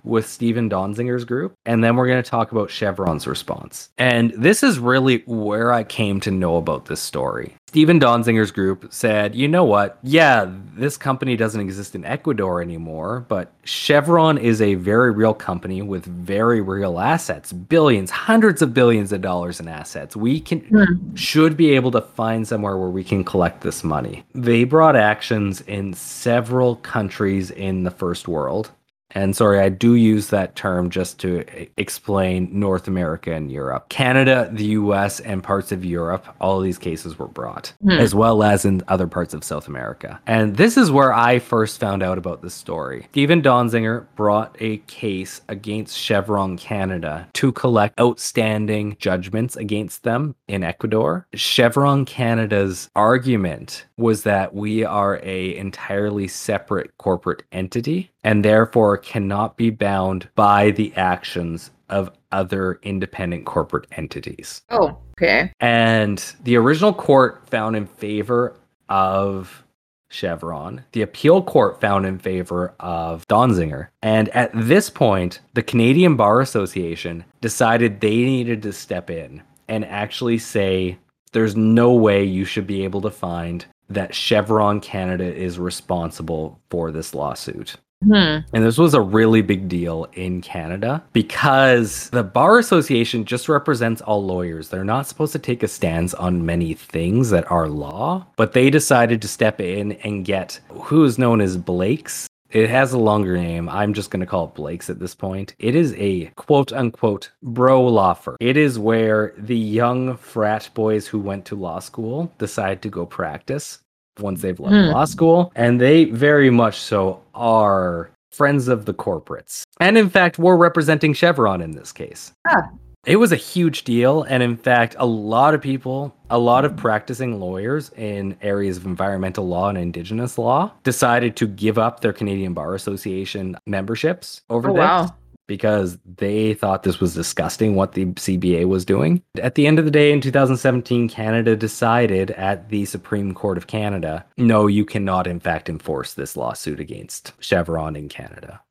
with 0.04 0.28
Steven 0.28 0.70
Donzinger's 0.70 1.26
group, 1.26 1.54
and 1.66 1.84
then 1.84 1.96
we're 1.96 2.08
going 2.08 2.22
to 2.22 2.30
talk 2.30 2.52
about 2.52 2.70
Chevron's 2.70 3.28
response. 3.28 3.90
And 3.98 4.32
this 4.32 4.64
is 4.64 4.80
really 4.80 5.24
where 5.26 5.72
I 5.72 5.84
came 5.84 6.20
to 6.22 6.32
know 6.32 6.58
about 6.58 6.86
this 6.86 7.02
story. 7.02 7.56
Steven 7.70 8.00
Donzinger's 8.00 8.52
group 8.52 8.88
said, 8.94 9.36
you 9.36 9.46
know 9.46 9.66
what? 9.66 10.00
Yeah, 10.02 10.50
this 10.74 10.96
company 10.96 11.36
doesn't 11.36 11.60
exist 11.60 11.96
in 11.96 12.06
Ecuador 12.06 12.62
anymore, 12.62 13.26
but 13.28 13.52
Chevron 13.66 14.38
is 14.38 14.62
a 14.62 14.76
very 14.76 15.12
real 15.12 15.34
company 15.34 15.82
with 15.82 16.06
very 16.06 16.62
real 16.62 16.98
assets, 16.98 17.52
billions, 17.52 18.10
hundreds 18.10 18.62
of 18.62 18.74
billions 18.74 19.12
of 19.12 19.22
dollars 19.22 19.60
in 19.60 19.68
assets. 19.68 20.16
We 20.16 20.40
can 20.40 20.62
hmm. 20.62 21.16
should 21.16 21.58
be 21.58 21.72
able 21.72 21.92
to 21.92 22.02
find 22.02 22.48
somewhere 22.48 22.78
where 22.78 22.90
we 22.90 23.04
can 23.04 23.26
collect 23.26 23.62
this 23.62 23.84
money. 23.84 24.24
They 24.34 24.64
brought 24.64 24.96
actions 24.96 25.60
in 25.62 25.94
several 25.94 26.78
countries 26.78 27.52
in 27.52 27.84
the 27.84 27.92
first 27.92 28.30
world. 28.30 28.72
And 29.12 29.36
sorry, 29.36 29.60
I 29.60 29.70
do 29.70 29.96
use 29.96 30.30
that 30.30 30.56
term 30.56 30.90
just 30.90 31.20
to 31.20 31.46
explain 31.78 32.50
North 32.52 32.88
America 32.88 33.34
and 33.34 33.52
Europe. 33.52 33.90
Canada, 33.90 34.50
the 34.52 34.66
US, 34.66 35.20
and 35.22 35.42
parts 35.44 35.72
of 35.72 35.86
Europe, 35.86 36.26
all 36.42 36.58
of 36.58 36.64
these 36.64 36.78
cases 36.78 37.18
were 37.18 37.28
brought, 37.28 37.74
Hmm. 37.82 37.92
as 37.92 38.14
well 38.14 38.44
as 38.44 38.66
in 38.66 38.84
other 38.88 39.08
parts 39.08 39.34
of 39.34 39.44
South 39.44 39.68
America. 39.68 40.20
And 40.28 40.58
this 40.58 40.78
is 40.78 40.92
where 40.92 41.14
I 41.14 41.40
first 41.40 41.80
found 41.80 42.04
out 42.04 42.18
about 42.18 42.42
this 42.42 42.54
story. 42.54 43.08
Stephen 43.12 43.42
Donzinger 43.42 44.06
brought 44.16 44.56
a 44.60 44.78
case 44.88 45.42
against 45.48 45.98
Chevron 45.98 46.58
Canada 46.58 47.28
to 47.34 47.52
collect 47.52 48.00
outstanding 48.00 48.98
judgments 49.00 49.56
against 49.56 50.04
them 50.04 50.36
in 50.48 50.64
Ecuador. 50.64 51.28
Chevron 51.34 52.06
Canada's 52.06 52.90
argument 52.96 53.86
was 53.98 54.24
that 54.24 54.54
we 54.54 54.84
are 54.84 55.20
a 55.24 55.56
entirely 55.56 56.28
separate 56.28 56.92
corporate 56.98 57.44
entity 57.52 58.12
and 58.28 58.44
therefore 58.44 58.98
cannot 58.98 59.56
be 59.56 59.70
bound 59.70 60.28
by 60.36 60.70
the 60.72 60.94
actions 60.98 61.72
of 61.88 62.12
other 62.34 62.78
independent 62.84 63.46
corporate 63.46 63.88
entities. 63.94 64.64
Oh, 64.70 64.98
okay. 65.14 65.54
And 65.62 66.22
the 66.44 66.58
original 66.58 66.94
court 66.94 67.48
found 67.48 67.78
in 67.78 67.86
favor 67.86 68.54
of 68.90 69.64
Chevron. 70.10 70.84
The 70.92 71.04
appeal 71.04 71.42
court 71.42 71.80
found 71.80 72.06
in 72.06 72.20
favor 72.20 72.74
of 72.82 73.26
Donzinger. 73.30 73.88
And 74.02 74.28
at 74.30 74.52
this 74.54 74.90
point, 74.90 75.40
the 75.54 75.64
Canadian 75.64 76.18
Bar 76.18 76.42
Association 76.42 77.24
decided 77.40 78.02
they 78.02 78.18
needed 78.18 78.62
to 78.64 78.74
step 78.74 79.10
in 79.10 79.42
and 79.70 79.86
actually 79.86 80.40
say 80.40 80.98
there's 81.32 81.56
no 81.56 81.94
way 81.94 82.26
you 82.26 82.44
should 82.44 82.68
be 82.68 82.84
able 82.84 83.00
to 83.04 83.10
find 83.10 83.66
that 83.90 84.14
Chevron 84.14 84.82
Canada 84.82 85.34
is 85.34 85.58
responsible 85.58 86.60
for 86.70 86.92
this 86.92 87.14
lawsuit. 87.14 87.78
Hmm. 88.04 88.40
And 88.54 88.64
this 88.64 88.78
was 88.78 88.94
a 88.94 89.02
really 89.02 89.42
big 89.42 89.68
deal 89.68 90.08
in 90.14 90.42
Canada 90.42 91.04
because 91.14 92.10
the 92.12 92.24
Bar 92.24 92.60
Association 92.60 93.26
just 93.26 93.50
represents 93.50 94.02
all 94.02 94.24
lawyers. 94.24 94.70
They're 94.70 94.84
not 94.84 95.08
supposed 95.08 95.34
to 95.34 95.40
take 95.40 95.64
a 95.64 95.68
stance 95.68 96.14
on 96.14 96.46
many 96.46 96.74
things 96.74 97.32
that 97.32 97.50
are 97.52 97.68
law, 97.68 98.28
but 98.36 98.54
they 98.54 98.70
decided 98.70 99.22
to 99.22 99.28
step 99.28 99.60
in 99.60 99.94
and 100.04 100.26
get 100.26 100.60
who 100.70 101.04
is 101.06 101.18
known 101.18 101.42
as 101.42 101.58
Blake's. 101.58 102.28
It 102.52 102.70
has 102.70 102.94
a 102.94 102.98
longer 102.98 103.36
name. 103.36 103.68
I'm 103.68 103.94
just 103.94 104.10
going 104.10 104.22
to 104.22 104.26
call 104.26 104.46
it 104.46 104.56
Blake's 104.56 104.90
at 104.90 105.00
this 105.00 105.14
point. 105.14 105.54
It 105.60 105.76
is 105.76 105.94
a 105.98 106.26
quote 106.36 106.72
unquote 106.72 107.32
bro 107.42 107.84
law 107.84 108.14
firm. 108.14 108.38
It 108.40 108.56
is 108.56 108.80
where 108.80 109.34
the 109.38 109.58
young 109.58 110.16
frat 110.18 110.70
boys 110.74 111.08
who 111.08 111.20
went 111.20 111.46
to 111.46 111.56
law 111.56 111.80
school 111.80 112.32
decide 112.38 112.82
to 112.84 112.90
go 112.90 113.06
practice 113.06 113.80
once 114.20 114.42
they've 114.42 114.60
left 114.60 114.74
Hmm. 114.76 114.92
law 114.94 115.06
school. 115.06 115.52
And 115.56 115.80
they 115.82 116.06
very 116.06 116.50
much 116.50 116.78
so 116.80 117.20
are 117.36 118.10
friends 118.32 118.68
of 118.68 118.86
the 118.86 118.94
corporates. 118.94 119.64
And 119.80 119.98
in 119.98 120.10
fact, 120.10 120.38
we're 120.38 120.58
representing 120.58 121.14
Chevron 121.14 121.62
in 121.62 121.72
this 121.72 121.92
case. 121.92 122.34
Ah. 122.48 122.70
It 123.06 123.16
was 123.18 123.32
a 123.32 123.38
huge 123.38 123.84
deal. 123.86 124.24
And 124.24 124.44
in 124.44 124.58
fact, 124.58 124.96
a 125.00 125.06
lot 125.06 125.54
of 125.54 125.62
people, 125.62 126.14
a 126.30 126.38
lot 126.38 126.66
of 126.66 126.76
practicing 126.76 127.40
lawyers 127.40 127.90
in 127.96 128.36
areas 128.42 128.76
of 128.76 128.86
environmental 128.86 129.48
law 129.48 129.70
and 129.70 129.78
indigenous 129.78 130.38
law 130.38 130.74
decided 130.84 131.38
to 131.38 131.48
give 131.48 131.78
up 131.78 132.02
their 132.02 132.12
Canadian 132.12 132.54
Bar 132.54 132.76
Association 132.76 133.56
memberships 133.66 134.42
over 134.50 134.70
Oh, 134.72 134.74
this 134.74 134.80
wow. 134.80 135.16
Because 135.48 135.98
they 136.18 136.54
thought 136.54 136.84
this 136.84 137.00
was 137.00 137.16
disgusting 137.16 137.76
what 137.76 137.94
the 137.94 138.06
CBA 138.06 138.66
was 138.66 138.86
doing. 138.86 139.24
At 139.42 139.56
the 139.56 139.66
end 139.66 139.80
of 139.80 139.86
the 139.86 139.92
day, 139.92 140.12
in 140.12 140.22
2017, 140.22 141.10
Canada 141.10 141.56
decided 141.56 142.32
at 142.32 142.70
the 142.70 142.86
Supreme 142.86 143.34
Court 143.34 143.58
of 143.58 143.68
Canada 143.68 144.26
no, 144.38 144.68
you 144.68 144.86
cannot, 144.86 145.26
in 145.26 145.40
fact, 145.40 145.70
enforce 145.70 146.14
this 146.14 146.36
lawsuit 146.36 146.80
against 146.80 147.34
Chevron 147.40 147.96
in 147.96 148.10
Canada. 148.10 148.62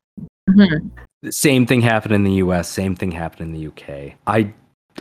Mhm. 0.49 0.91
Same 1.31 1.67
thing 1.67 1.81
happened 1.81 2.15
in 2.15 2.25
the 2.25 2.35
US, 2.35 2.69
same 2.69 2.95
thing 2.95 3.11
happened 3.11 3.49
in 3.49 3.53
the 3.53 3.67
UK. 3.67 4.15
I 4.27 4.53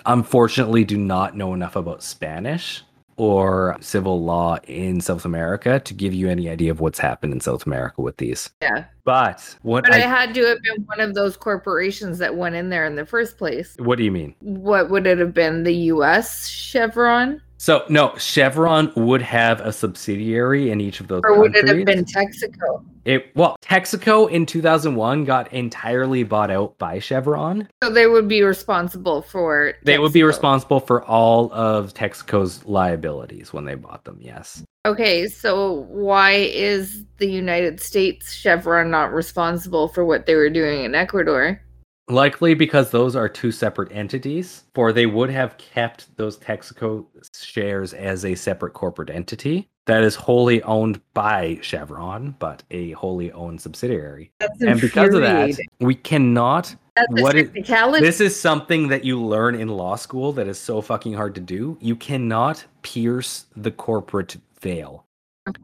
unfortunately 0.06 0.84
do 0.84 0.98
not 0.98 1.38
know 1.38 1.54
enough 1.54 1.76
about 1.76 2.04
Spanish 2.04 2.84
or 3.18 3.78
civil 3.80 4.24
law 4.24 4.58
in 4.68 5.00
South 5.02 5.26
America 5.26 5.80
to 5.80 5.94
give 5.94 6.14
you 6.14 6.30
any 6.30 6.50
idea 6.50 6.72
of 6.72 6.80
what's 6.80 7.00
happened 7.00 7.34
in 7.34 7.40
South 7.40 7.66
America 7.66 8.02
with 8.02 8.18
these. 8.18 8.50
Yeah. 8.62 8.86
But 9.04 9.56
what 9.62 9.84
But 9.86 9.94
I, 9.94 10.00
it 10.00 10.04
had 10.04 10.34
to 10.34 10.46
have 10.46 10.62
been 10.62 10.84
one 10.86 11.00
of 11.00 11.14
those 11.14 11.38
corporations 11.38 12.18
that 12.18 12.36
went 12.36 12.56
in 12.56 12.70
there 12.70 12.86
in 12.86 12.96
the 12.96 13.06
first 13.06 13.38
place. 13.38 13.76
what 13.80 13.98
do 13.98 14.04
you 14.04 14.12
mean? 14.12 14.36
What 14.40 14.90
would 14.90 15.08
it 15.08 15.20
have 15.20 15.34
been? 15.34 15.64
The 15.64 15.76
US 15.94 16.48
Chevron? 16.48 17.42
So 17.58 17.86
no, 17.90 18.16
Chevron 18.18 18.92
would 18.96 19.22
have 19.22 19.62
a 19.62 19.72
subsidiary 19.72 20.72
in 20.72 20.82
each 20.82 21.00
of 21.00 21.08
those 21.08 21.22
Or 21.24 21.40
would 21.40 21.56
it 21.56 21.68
have 21.68 21.86
been 21.86 22.06
Texaco? 22.06 22.84
It 23.06 23.32
well, 23.36 23.56
Texaco 23.62 24.30
in 24.30 24.46
2001 24.46 25.26
got 25.26 25.52
entirely 25.54 26.24
bought 26.24 26.52
out 26.52 26.78
by 26.78 27.00
Chevron. 27.00 27.70
So 27.84 27.90
they 27.90 28.08
would 28.08 28.28
be 28.28 28.42
responsible 28.42 29.22
for 29.22 29.74
They 29.84 30.00
would 30.00 30.14
be 30.14 30.24
responsible 30.24 30.80
for 30.80 31.04
all 31.06 31.52
of 31.54 31.94
Texaco's 31.94 32.66
liabilities 32.66 33.54
when 33.54 33.66
they 33.66 33.76
bought 33.76 34.04
them. 34.04 34.18
Yes. 34.20 34.64
Okay, 34.86 35.28
so 35.28 35.86
why 35.90 36.32
is 36.32 37.06
the 37.18 37.28
United 37.28 37.80
States 37.80 38.34
Chevron 38.34 38.92
not 38.92 39.14
responsible 39.14 39.88
for 39.88 40.06
what 40.06 40.26
they 40.26 40.36
were 40.36 40.50
doing 40.50 40.84
in 40.84 40.94
Ecuador? 40.94 41.62
Likely 42.08 42.54
because 42.54 42.92
those 42.92 43.16
are 43.16 43.28
two 43.28 43.52
separate 43.52 43.92
entities, 43.92 44.66
for 44.76 44.94
they 44.94 45.08
would 45.08 45.32
have 45.32 45.58
kept 45.58 46.16
those 46.18 46.38
Texaco 46.38 47.06
shares 47.36 47.94
as 47.94 48.26
a 48.26 48.36
separate 48.36 48.74
corporate 48.74 49.10
entity 49.10 49.68
that 49.86 50.04
is 50.04 50.16
wholly 50.16 50.62
owned 50.64 51.02
by 51.14 51.58
Chevron, 51.62 52.36
but 52.38 52.64
a 52.70 52.92
wholly 52.92 53.32
owned 53.32 53.60
subsidiary. 53.60 54.32
That's 54.40 54.62
And 54.62 54.82
because 54.82 55.14
of 55.16 55.22
that, 55.22 55.58
we 55.80 55.96
cannot 55.96 56.76
That's 56.96 57.22
what 57.22 57.36
it- 57.36 57.68
This 58.02 58.22
is 58.22 58.40
something 58.40 58.88
that 58.88 59.04
you 59.04 59.22
learn 59.22 59.56
in 59.56 59.68
law 59.68 59.96
school 59.96 60.32
that 60.34 60.48
is 60.48 60.58
so 60.58 60.82
fucking 60.82 61.14
hard 61.14 61.36
to 61.36 61.42
do. 61.42 61.78
You 61.82 61.96
cannot 61.96 62.66
pierce 62.84 63.48
the 63.56 63.72
corporate 63.72 64.38
veil. 64.62 65.05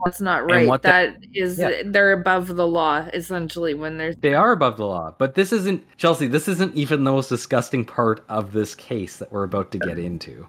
That's 0.05 0.21
not 0.21 0.49
right. 0.49 0.67
the- 0.67 0.77
That 0.87 1.17
is, 1.33 1.57
Yeah. 1.57 1.81
they're 1.85 2.11
above 2.13 2.55
the 2.55 2.67
law 2.67 3.05
essentially 3.13 3.73
when 3.73 3.97
they're. 3.97 4.13
They 4.13 4.33
are 4.33 4.51
above 4.51 4.77
the 4.77 4.85
law, 4.85 5.15
but 5.17 5.33
this 5.35 5.51
isn't 5.51 5.83
Chelsea. 5.97 6.27
This 6.27 6.47
isn't 6.47 6.75
even 6.75 7.03
the 7.03 7.11
most 7.11 7.29
disgusting 7.29 7.83
part 7.85 8.23
of 8.29 8.53
this 8.53 8.75
case 8.75 9.17
that 9.17 9.31
we're 9.31 9.43
about 9.43 9.71
to 9.71 9.79
get 9.79 9.97
into. 9.97 10.47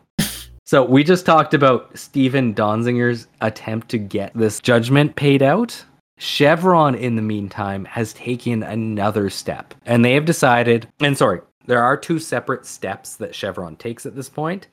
So 0.64 0.84
we 0.84 1.02
just 1.04 1.26
talked 1.26 1.54
about 1.54 1.96
Stephen 1.98 2.54
Donzinger's 2.54 3.26
attempt 3.40 3.88
to 3.90 3.98
get 3.98 4.32
this 4.34 4.60
judgment 4.60 5.16
paid 5.16 5.42
out. 5.42 5.82
Chevron, 6.18 6.94
in 6.94 7.16
the 7.16 7.22
meantime, 7.22 7.84
has 7.86 8.12
taken 8.12 8.62
another 8.62 9.28
step, 9.28 9.74
and 9.86 10.04
they 10.04 10.12
have 10.14 10.24
decided. 10.24 10.86
And 11.00 11.16
sorry, 11.18 11.40
there 11.66 11.82
are 11.82 11.96
two 11.96 12.18
separate 12.18 12.64
steps 12.64 13.16
that 13.16 13.34
Chevron 13.34 13.76
takes 13.76 14.06
at 14.06 14.14
this 14.14 14.28
point. 14.28 14.68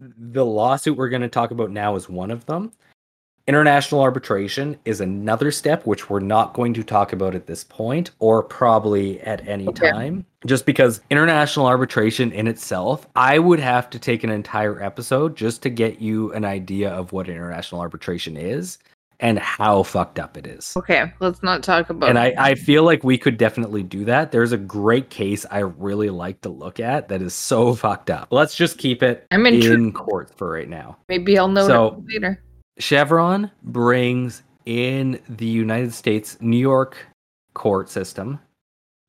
the 0.00 0.44
lawsuit 0.44 0.96
we're 0.96 1.08
going 1.08 1.22
to 1.22 1.28
talk 1.28 1.52
about 1.52 1.70
now 1.70 1.94
is 1.94 2.08
one 2.08 2.32
of 2.32 2.44
them. 2.46 2.72
International 3.56 4.00
arbitration 4.00 4.78
is 4.86 5.02
another 5.02 5.50
step, 5.50 5.84
which 5.84 6.08
we're 6.08 6.20
not 6.20 6.54
going 6.54 6.72
to 6.72 6.82
talk 6.82 7.12
about 7.12 7.34
at 7.34 7.46
this 7.46 7.62
point 7.62 8.10
or 8.18 8.42
probably 8.42 9.20
at 9.20 9.46
any 9.46 9.68
Okay. 9.68 9.90
time. 9.90 10.24
Just 10.46 10.64
because 10.64 11.02
international 11.10 11.66
arbitration 11.66 12.32
in 12.32 12.46
itself, 12.48 13.06
I 13.14 13.38
would 13.38 13.60
have 13.60 13.90
to 13.90 13.98
take 13.98 14.24
an 14.24 14.30
entire 14.30 14.82
episode 14.82 15.36
just 15.36 15.60
to 15.64 15.68
get 15.68 16.00
you 16.00 16.32
an 16.32 16.46
idea 16.46 16.88
of 16.92 17.12
what 17.12 17.28
international 17.28 17.82
arbitration 17.82 18.38
is 18.38 18.78
and 19.20 19.38
how 19.38 19.82
fucked 19.82 20.18
up 20.18 20.38
it 20.38 20.46
is. 20.46 20.72
Okay, 20.78 21.12
let's 21.20 21.42
not 21.42 21.62
talk 21.62 21.90
about 21.90 22.08
And 22.08 22.18
I, 22.18 22.32
I 22.38 22.54
feel 22.54 22.84
like 22.84 23.04
we 23.04 23.18
could 23.18 23.36
definitely 23.36 23.82
do 23.82 24.06
that. 24.06 24.32
There's 24.32 24.52
a 24.52 24.56
great 24.58 25.10
case 25.10 25.44
I 25.50 25.58
really 25.58 26.08
like 26.08 26.40
to 26.40 26.48
look 26.48 26.80
at 26.80 27.10
that 27.10 27.20
is 27.20 27.34
so 27.34 27.74
fucked 27.74 28.08
up. 28.08 28.28
Let's 28.30 28.56
just 28.56 28.78
keep 28.78 29.02
it 29.02 29.26
I'm 29.30 29.44
in 29.44 29.56
intrigued. 29.56 29.94
court 29.94 30.32
for 30.38 30.50
right 30.50 30.70
now. 30.70 30.96
Maybe 31.10 31.36
I'll 31.38 31.48
know 31.48 31.66
So- 31.66 32.02
later. 32.08 32.42
Chevron 32.78 33.50
brings 33.62 34.42
in 34.64 35.20
the 35.28 35.46
United 35.46 35.92
States 35.92 36.38
New 36.40 36.56
York 36.56 36.96
court 37.54 37.88
system 37.88 38.40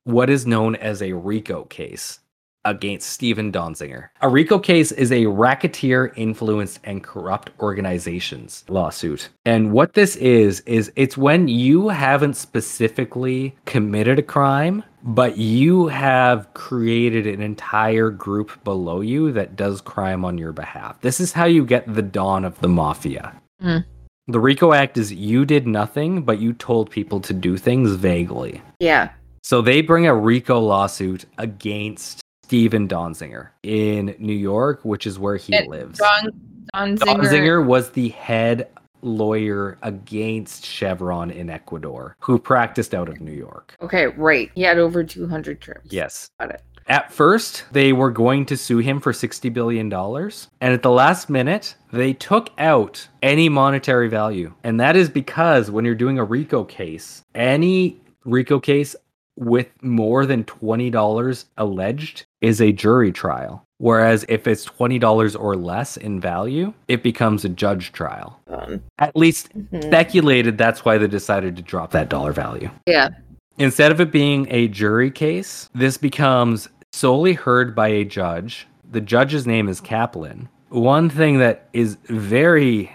what 0.03 0.29
is 0.29 0.45
known 0.45 0.75
as 0.75 1.01
a 1.01 1.13
RICO 1.13 1.63
case 1.65 2.19
against 2.65 3.09
Stephen 3.09 3.51
Donziger. 3.51 4.09
A 4.21 4.29
RICO 4.29 4.57
case 4.59 4.91
is 4.91 5.11
a 5.11 5.25
racketeer 5.25 6.13
influenced 6.15 6.79
and 6.83 7.03
corrupt 7.03 7.51
organizations 7.59 8.63
lawsuit. 8.69 9.29
And 9.45 9.71
what 9.71 9.93
this 9.93 10.15
is 10.17 10.61
is 10.61 10.91
it's 10.95 11.17
when 11.17 11.47
you 11.47 11.89
haven't 11.89 12.35
specifically 12.35 13.55
committed 13.65 14.19
a 14.19 14.23
crime 14.23 14.83
but 15.05 15.37
you 15.37 15.87
have 15.87 16.53
created 16.53 17.27
an 17.27 17.41
entire 17.41 18.09
group 18.09 18.63
below 18.63 19.01
you 19.01 19.33
that 19.33 19.57
does 19.57 19.81
crime 19.81 20.23
on 20.23 20.37
your 20.37 20.53
behalf. 20.53 21.01
This 21.01 21.19
is 21.19 21.33
how 21.33 21.43
you 21.43 21.65
get 21.65 21.93
the 21.93 22.01
dawn 22.01 22.45
of 22.45 22.57
the 22.61 22.69
mafia. 22.69 23.33
Mm. 23.61 23.85
The 24.27 24.39
RICO 24.39 24.71
Act 24.71 24.97
is 24.97 25.11
you 25.11 25.45
did 25.45 25.67
nothing, 25.67 26.21
but 26.21 26.39
you 26.39 26.53
told 26.53 26.89
people 26.89 27.19
to 27.21 27.33
do 27.33 27.57
things 27.57 27.91
vaguely. 27.91 28.61
Yeah. 28.79 29.11
So 29.43 29.61
they 29.61 29.81
bring 29.81 30.07
a 30.07 30.15
RICO 30.15 30.59
lawsuit 30.59 31.25
against 31.37 32.21
Stephen 32.43 32.87
Donzinger 32.87 33.49
in 33.63 34.15
New 34.19 34.33
York, 34.33 34.85
which 34.85 35.05
is 35.05 35.19
where 35.19 35.35
he 35.35 35.53
And 35.55 35.67
lives. 35.67 35.99
Don, 35.99 36.31
Don 36.73 36.97
Zinger. 36.97 37.17
Donziger 37.17 37.65
was 37.65 37.89
the 37.91 38.09
head 38.09 38.69
lawyer 39.01 39.77
against 39.81 40.65
Chevron 40.65 41.29
in 41.29 41.49
Ecuador, 41.49 42.15
who 42.19 42.39
practiced 42.39 42.93
out 42.93 43.09
of 43.09 43.19
New 43.19 43.33
York. 43.33 43.75
Okay, 43.81 44.07
right. 44.07 44.49
He 44.55 44.61
had 44.61 44.77
over 44.77 45.03
200 45.03 45.59
trips. 45.59 45.91
Yes. 45.91 46.29
Got 46.39 46.51
it. 46.51 46.61
At 46.87 47.11
first, 47.11 47.63
they 47.71 47.93
were 47.93 48.11
going 48.11 48.45
to 48.47 48.57
sue 48.57 48.79
him 48.79 48.99
for 48.99 49.11
$60 49.11 49.53
billion. 49.53 49.91
And 49.93 50.73
at 50.73 50.81
the 50.81 50.91
last 50.91 51.29
minute, 51.29 51.75
they 51.91 52.13
took 52.13 52.49
out 52.57 53.07
any 53.21 53.49
monetary 53.49 54.09
value. 54.09 54.53
And 54.63 54.79
that 54.79 54.95
is 54.95 55.09
because 55.09 55.71
when 55.71 55.85
you're 55.85 55.95
doing 55.95 56.19
a 56.19 56.23
RICO 56.23 56.63
case, 56.63 57.23
any 57.35 58.01
RICO 58.25 58.59
case 58.59 58.95
with 59.35 59.69
more 59.81 60.25
than 60.25 60.43
$20 60.43 61.45
alleged 61.57 62.25
is 62.41 62.61
a 62.61 62.71
jury 62.71 63.11
trial. 63.11 63.65
Whereas 63.79 64.25
if 64.29 64.47
it's 64.47 64.65
$20 64.65 65.37
or 65.39 65.55
less 65.55 65.97
in 65.97 66.21
value, 66.21 66.73
it 66.87 67.03
becomes 67.03 67.43
a 67.43 67.49
judge 67.49 67.91
trial. 67.91 68.39
Um, 68.47 68.81
At 68.99 69.15
least 69.15 69.49
mhm. 69.57 69.83
speculated 69.83 70.57
that's 70.57 70.85
why 70.85 70.97
they 70.97 71.07
decided 71.07 71.55
to 71.57 71.61
drop 71.61 71.91
that 71.91 72.07
dollar 72.07 72.31
value. 72.31 72.69
Yeah. 72.87 73.09
Instead 73.57 73.91
of 73.91 74.01
it 74.01 74.11
being 74.11 74.47
a 74.49 74.67
jury 74.67 75.11
case, 75.11 75.69
this 75.75 75.97
becomes 75.97 76.69
solely 76.91 77.33
heard 77.33 77.75
by 77.75 77.87
a 77.89 78.03
judge. 78.03 78.67
The 78.89 79.01
judge's 79.01 79.45
name 79.45 79.69
is 79.69 79.79
Kaplan. 79.79 80.49
One 80.69 81.09
thing 81.09 81.37
that 81.37 81.69
is 81.71 81.97
very 82.05 82.91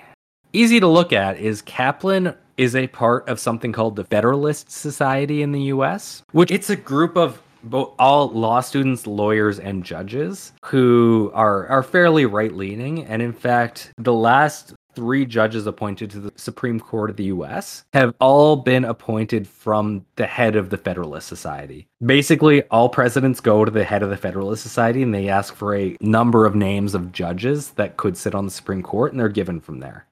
easy 0.52 0.80
to 0.80 0.86
look 0.88 1.12
at 1.12 1.38
is 1.38 1.62
Kaplan 1.62 2.34
is 2.56 2.74
a 2.74 2.88
part 2.88 3.28
of 3.28 3.38
something 3.38 3.72
called 3.72 3.94
the 3.94 4.04
Federalist 4.04 4.70
Society 4.70 5.42
in 5.42 5.52
the 5.52 5.62
US, 5.62 6.22
which 6.32 6.50
it's 6.50 6.70
a 6.70 6.76
group 6.76 7.16
of 7.16 7.40
both 7.62 7.94
all 7.98 8.28
law 8.30 8.60
students, 8.60 9.06
lawyers, 9.06 9.58
and 9.58 9.84
judges 9.84 10.52
who 10.64 11.30
are 11.34 11.66
are 11.68 11.82
fairly 11.82 12.26
right 12.26 12.52
leaning. 12.52 13.04
And 13.04 13.22
in 13.22 13.32
fact, 13.32 13.92
the 13.96 14.12
last 14.12 14.74
three 14.98 15.24
judges 15.24 15.64
appointed 15.64 16.10
to 16.10 16.18
the 16.18 16.32
Supreme 16.34 16.80
Court 16.80 17.08
of 17.08 17.16
the 17.16 17.26
US 17.26 17.84
have 17.92 18.12
all 18.20 18.56
been 18.56 18.84
appointed 18.84 19.46
from 19.46 20.04
the 20.16 20.26
head 20.26 20.56
of 20.56 20.70
the 20.70 20.76
Federalist 20.76 21.28
Society. 21.28 21.86
Basically, 22.04 22.64
all 22.64 22.88
presidents 22.88 23.38
go 23.38 23.64
to 23.64 23.70
the 23.70 23.84
head 23.84 24.02
of 24.02 24.10
the 24.10 24.16
Federalist 24.16 24.64
Society 24.64 25.04
and 25.04 25.14
they 25.14 25.28
ask 25.28 25.54
for 25.54 25.76
a 25.76 25.96
number 26.00 26.46
of 26.46 26.56
names 26.56 26.96
of 26.96 27.12
judges 27.12 27.70
that 27.70 27.96
could 27.96 28.16
sit 28.16 28.34
on 28.34 28.44
the 28.44 28.50
Supreme 28.50 28.82
Court, 28.82 29.12
and 29.12 29.20
they're 29.20 29.28
given 29.28 29.60
from 29.60 29.78
there. 29.78 30.04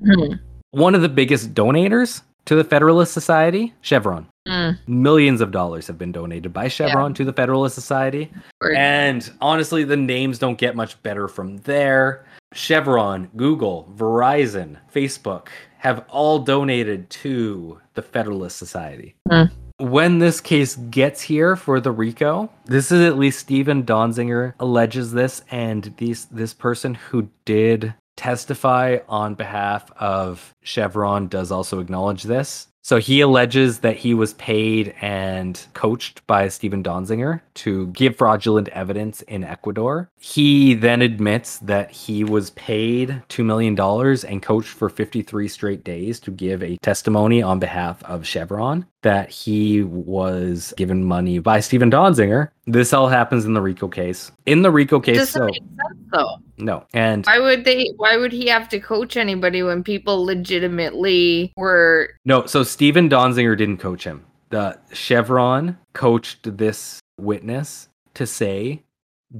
Hmm. 0.00 0.34
One 0.70 0.94
of 0.94 1.02
the 1.02 1.08
biggest 1.08 1.52
donators 1.52 2.22
to 2.44 2.54
the 2.54 2.62
Federalist 2.62 3.12
Society, 3.12 3.74
Chevron. 3.80 4.28
Mm. 4.46 4.78
Millions 4.86 5.40
of 5.40 5.50
dollars 5.50 5.88
have 5.88 5.98
been 5.98 6.12
donated 6.12 6.52
by 6.52 6.68
Chevron 6.68 7.12
to 7.14 7.24
the 7.24 7.32
Federalist 7.32 7.74
Society. 7.74 8.30
Word. 8.60 8.76
And 8.76 9.30
honestly, 9.40 9.82
the 9.82 9.96
names 9.96 10.38
don't 10.38 10.56
get 10.56 10.76
much 10.76 11.02
better 11.02 11.26
from 11.26 11.58
there. 11.58 12.24
Chevron, 12.52 13.30
Google, 13.36 13.92
Verizon, 13.96 14.78
Facebook 14.92 15.48
have 15.78 16.04
all 16.08 16.40
donated 16.40 17.08
to 17.10 17.80
the 17.94 18.02
Federalist 18.02 18.56
Society. 18.56 19.14
Hmm. 19.28 19.44
When 19.78 20.18
this 20.18 20.40
case 20.40 20.74
gets 20.74 21.22
here 21.22 21.54
for 21.54 21.78
the 21.78 21.92
RICO, 21.92 22.50
this 22.64 22.90
is 22.90 23.00
at 23.02 23.16
least 23.16 23.38
Stephen 23.38 23.84
Donzinger 23.84 24.54
alleges 24.58 25.12
this, 25.12 25.42
and 25.52 25.94
these 25.98 26.24
this 26.26 26.52
person 26.52 26.94
who 26.94 27.28
did 27.44 27.94
testify 28.16 28.98
on 29.08 29.34
behalf 29.34 29.92
of 29.92 30.52
Chevron 30.62 31.28
does 31.28 31.52
also 31.52 31.78
acknowledge 31.78 32.24
this. 32.24 32.66
So 32.88 32.96
he 32.96 33.20
alleges 33.20 33.80
that 33.80 33.96
he 33.98 34.14
was 34.14 34.32
paid 34.32 34.94
and 35.02 35.62
coached 35.74 36.26
by 36.26 36.48
Stephen 36.48 36.82
Donzinger 36.82 37.42
to 37.56 37.88
give 37.88 38.16
fraudulent 38.16 38.68
evidence 38.68 39.20
in 39.20 39.44
Ecuador. 39.44 40.08
He 40.18 40.72
then 40.72 41.02
admits 41.02 41.58
that 41.58 41.90
he 41.90 42.24
was 42.24 42.48
paid 42.48 43.22
$2 43.28 43.44
million 43.44 43.78
and 44.26 44.42
coached 44.42 44.70
for 44.70 44.88
53 44.88 45.48
straight 45.48 45.84
days 45.84 46.18
to 46.20 46.30
give 46.30 46.62
a 46.62 46.78
testimony 46.78 47.42
on 47.42 47.58
behalf 47.58 48.02
of 48.04 48.26
Chevron 48.26 48.86
that 49.02 49.28
he 49.28 49.82
was 49.82 50.72
given 50.78 51.04
money 51.04 51.40
by 51.40 51.60
Stephen 51.60 51.90
Donziger. 51.90 52.48
This 52.68 52.92
all 52.92 53.08
happens 53.08 53.46
in 53.46 53.54
the 53.54 53.62
RICO 53.62 53.88
case. 53.88 54.30
In 54.44 54.60
the 54.60 54.70
RICO 54.70 55.00
case, 55.00 55.16
Doesn't 55.16 55.40
so 55.40 55.46
make 55.46 55.56
sense 55.56 55.98
though. 56.12 56.36
no. 56.58 56.84
And 56.92 57.24
Why 57.24 57.38
would 57.38 57.64
they? 57.64 57.90
Why 57.96 58.18
would 58.18 58.30
he 58.30 58.46
have 58.48 58.68
to 58.68 58.78
coach 58.78 59.16
anybody 59.16 59.62
when 59.62 59.82
people 59.82 60.22
legitimately 60.24 61.54
were? 61.56 62.10
No, 62.26 62.44
so 62.44 62.62
Steven 62.62 63.08
Donziger 63.08 63.56
didn't 63.56 63.78
coach 63.78 64.04
him. 64.04 64.26
The 64.50 64.78
Chevron 64.92 65.78
coached 65.94 66.58
this 66.58 67.00
witness 67.18 67.88
to 68.14 68.26
say 68.26 68.82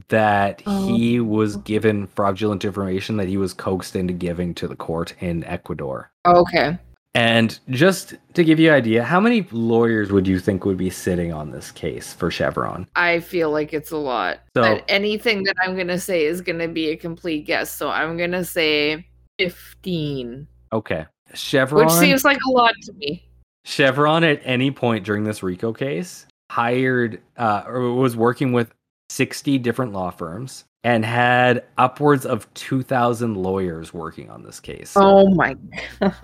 that 0.09 0.63
oh. 0.65 0.87
he 0.87 1.21
was 1.21 1.57
given 1.59 2.07
fraudulent 2.07 2.65
information 2.65 3.19
that 3.19 3.29
he 3.29 3.37
was 3.37 3.53
coaxed 3.53 3.95
into 3.95 4.15
giving 4.15 4.55
to 4.55 4.67
the 4.67 4.77
court 4.77 5.15
in 5.21 5.45
Ecuador. 5.45 6.11
Oh, 6.25 6.41
okay. 6.41 6.79
And 7.15 7.59
just 7.71 8.15
to 8.35 8.45
give 8.45 8.61
you 8.61 8.69
an 8.69 8.77
idea, 8.77 9.03
how 9.03 9.19
many 9.19 9.47
lawyers 9.51 10.13
would 10.13 10.29
you 10.29 10.39
think 10.39 10.65
would 10.65 10.77
be 10.77 10.91
sitting 10.91 11.33
on 11.33 11.51
this 11.51 11.71
case 11.71 12.13
for 12.13 12.31
Chevron? 12.31 12.87
I 12.95 13.21
feel 13.21 13.51
like 13.51 13.73
it's 13.73 13.91
a 13.91 13.97
lot. 13.97 14.41
So- 14.57 14.63
but 14.63 14.85
anything 14.89 15.43
that 15.45 15.55
I'm 15.63 15.77
gonna 15.77 15.99
say 15.99 16.25
is 16.27 16.41
gonna 16.41 16.69
be 16.69 16.91
a 16.91 16.97
complete 16.97 17.47
guess. 17.47 17.73
So 17.73 17.89
I'm 17.89 18.17
gonna 18.17 18.45
say 18.45 19.07
fifteen, 19.39 20.47
Okay. 20.73 21.07
Chevron 21.35 21.85
which 21.87 21.95
seems 21.95 22.25
like 22.25 22.39
a 22.47 22.51
lot 22.51 22.75
to 22.83 22.93
me. 22.95 23.25
Chevron 23.65 24.25
at 24.25 24.41
any 24.45 24.71
point 24.71 25.05
during 25.05 25.25
this 25.25 25.43
RICO 25.43 25.73
case 25.73 26.27
hired 26.51 27.21
uh, 27.37 27.65
or 27.67 27.93
was 27.95 28.17
working 28.17 28.53
with 28.53 28.73
60 29.11 29.59
different 29.59 29.93
law 29.93 30.11
firms 30.11 30.65
and 30.85 31.05
had 31.05 31.65
upwards 31.77 32.25
of 32.25 32.53
2,000 32.55 33.37
lawyers 33.37 33.93
working 33.93 34.31
on 34.31 34.43
this 34.43 34.61
case. 34.61 34.95
Oh 34.97 35.29
my 35.35 35.55
god. 36.01 36.15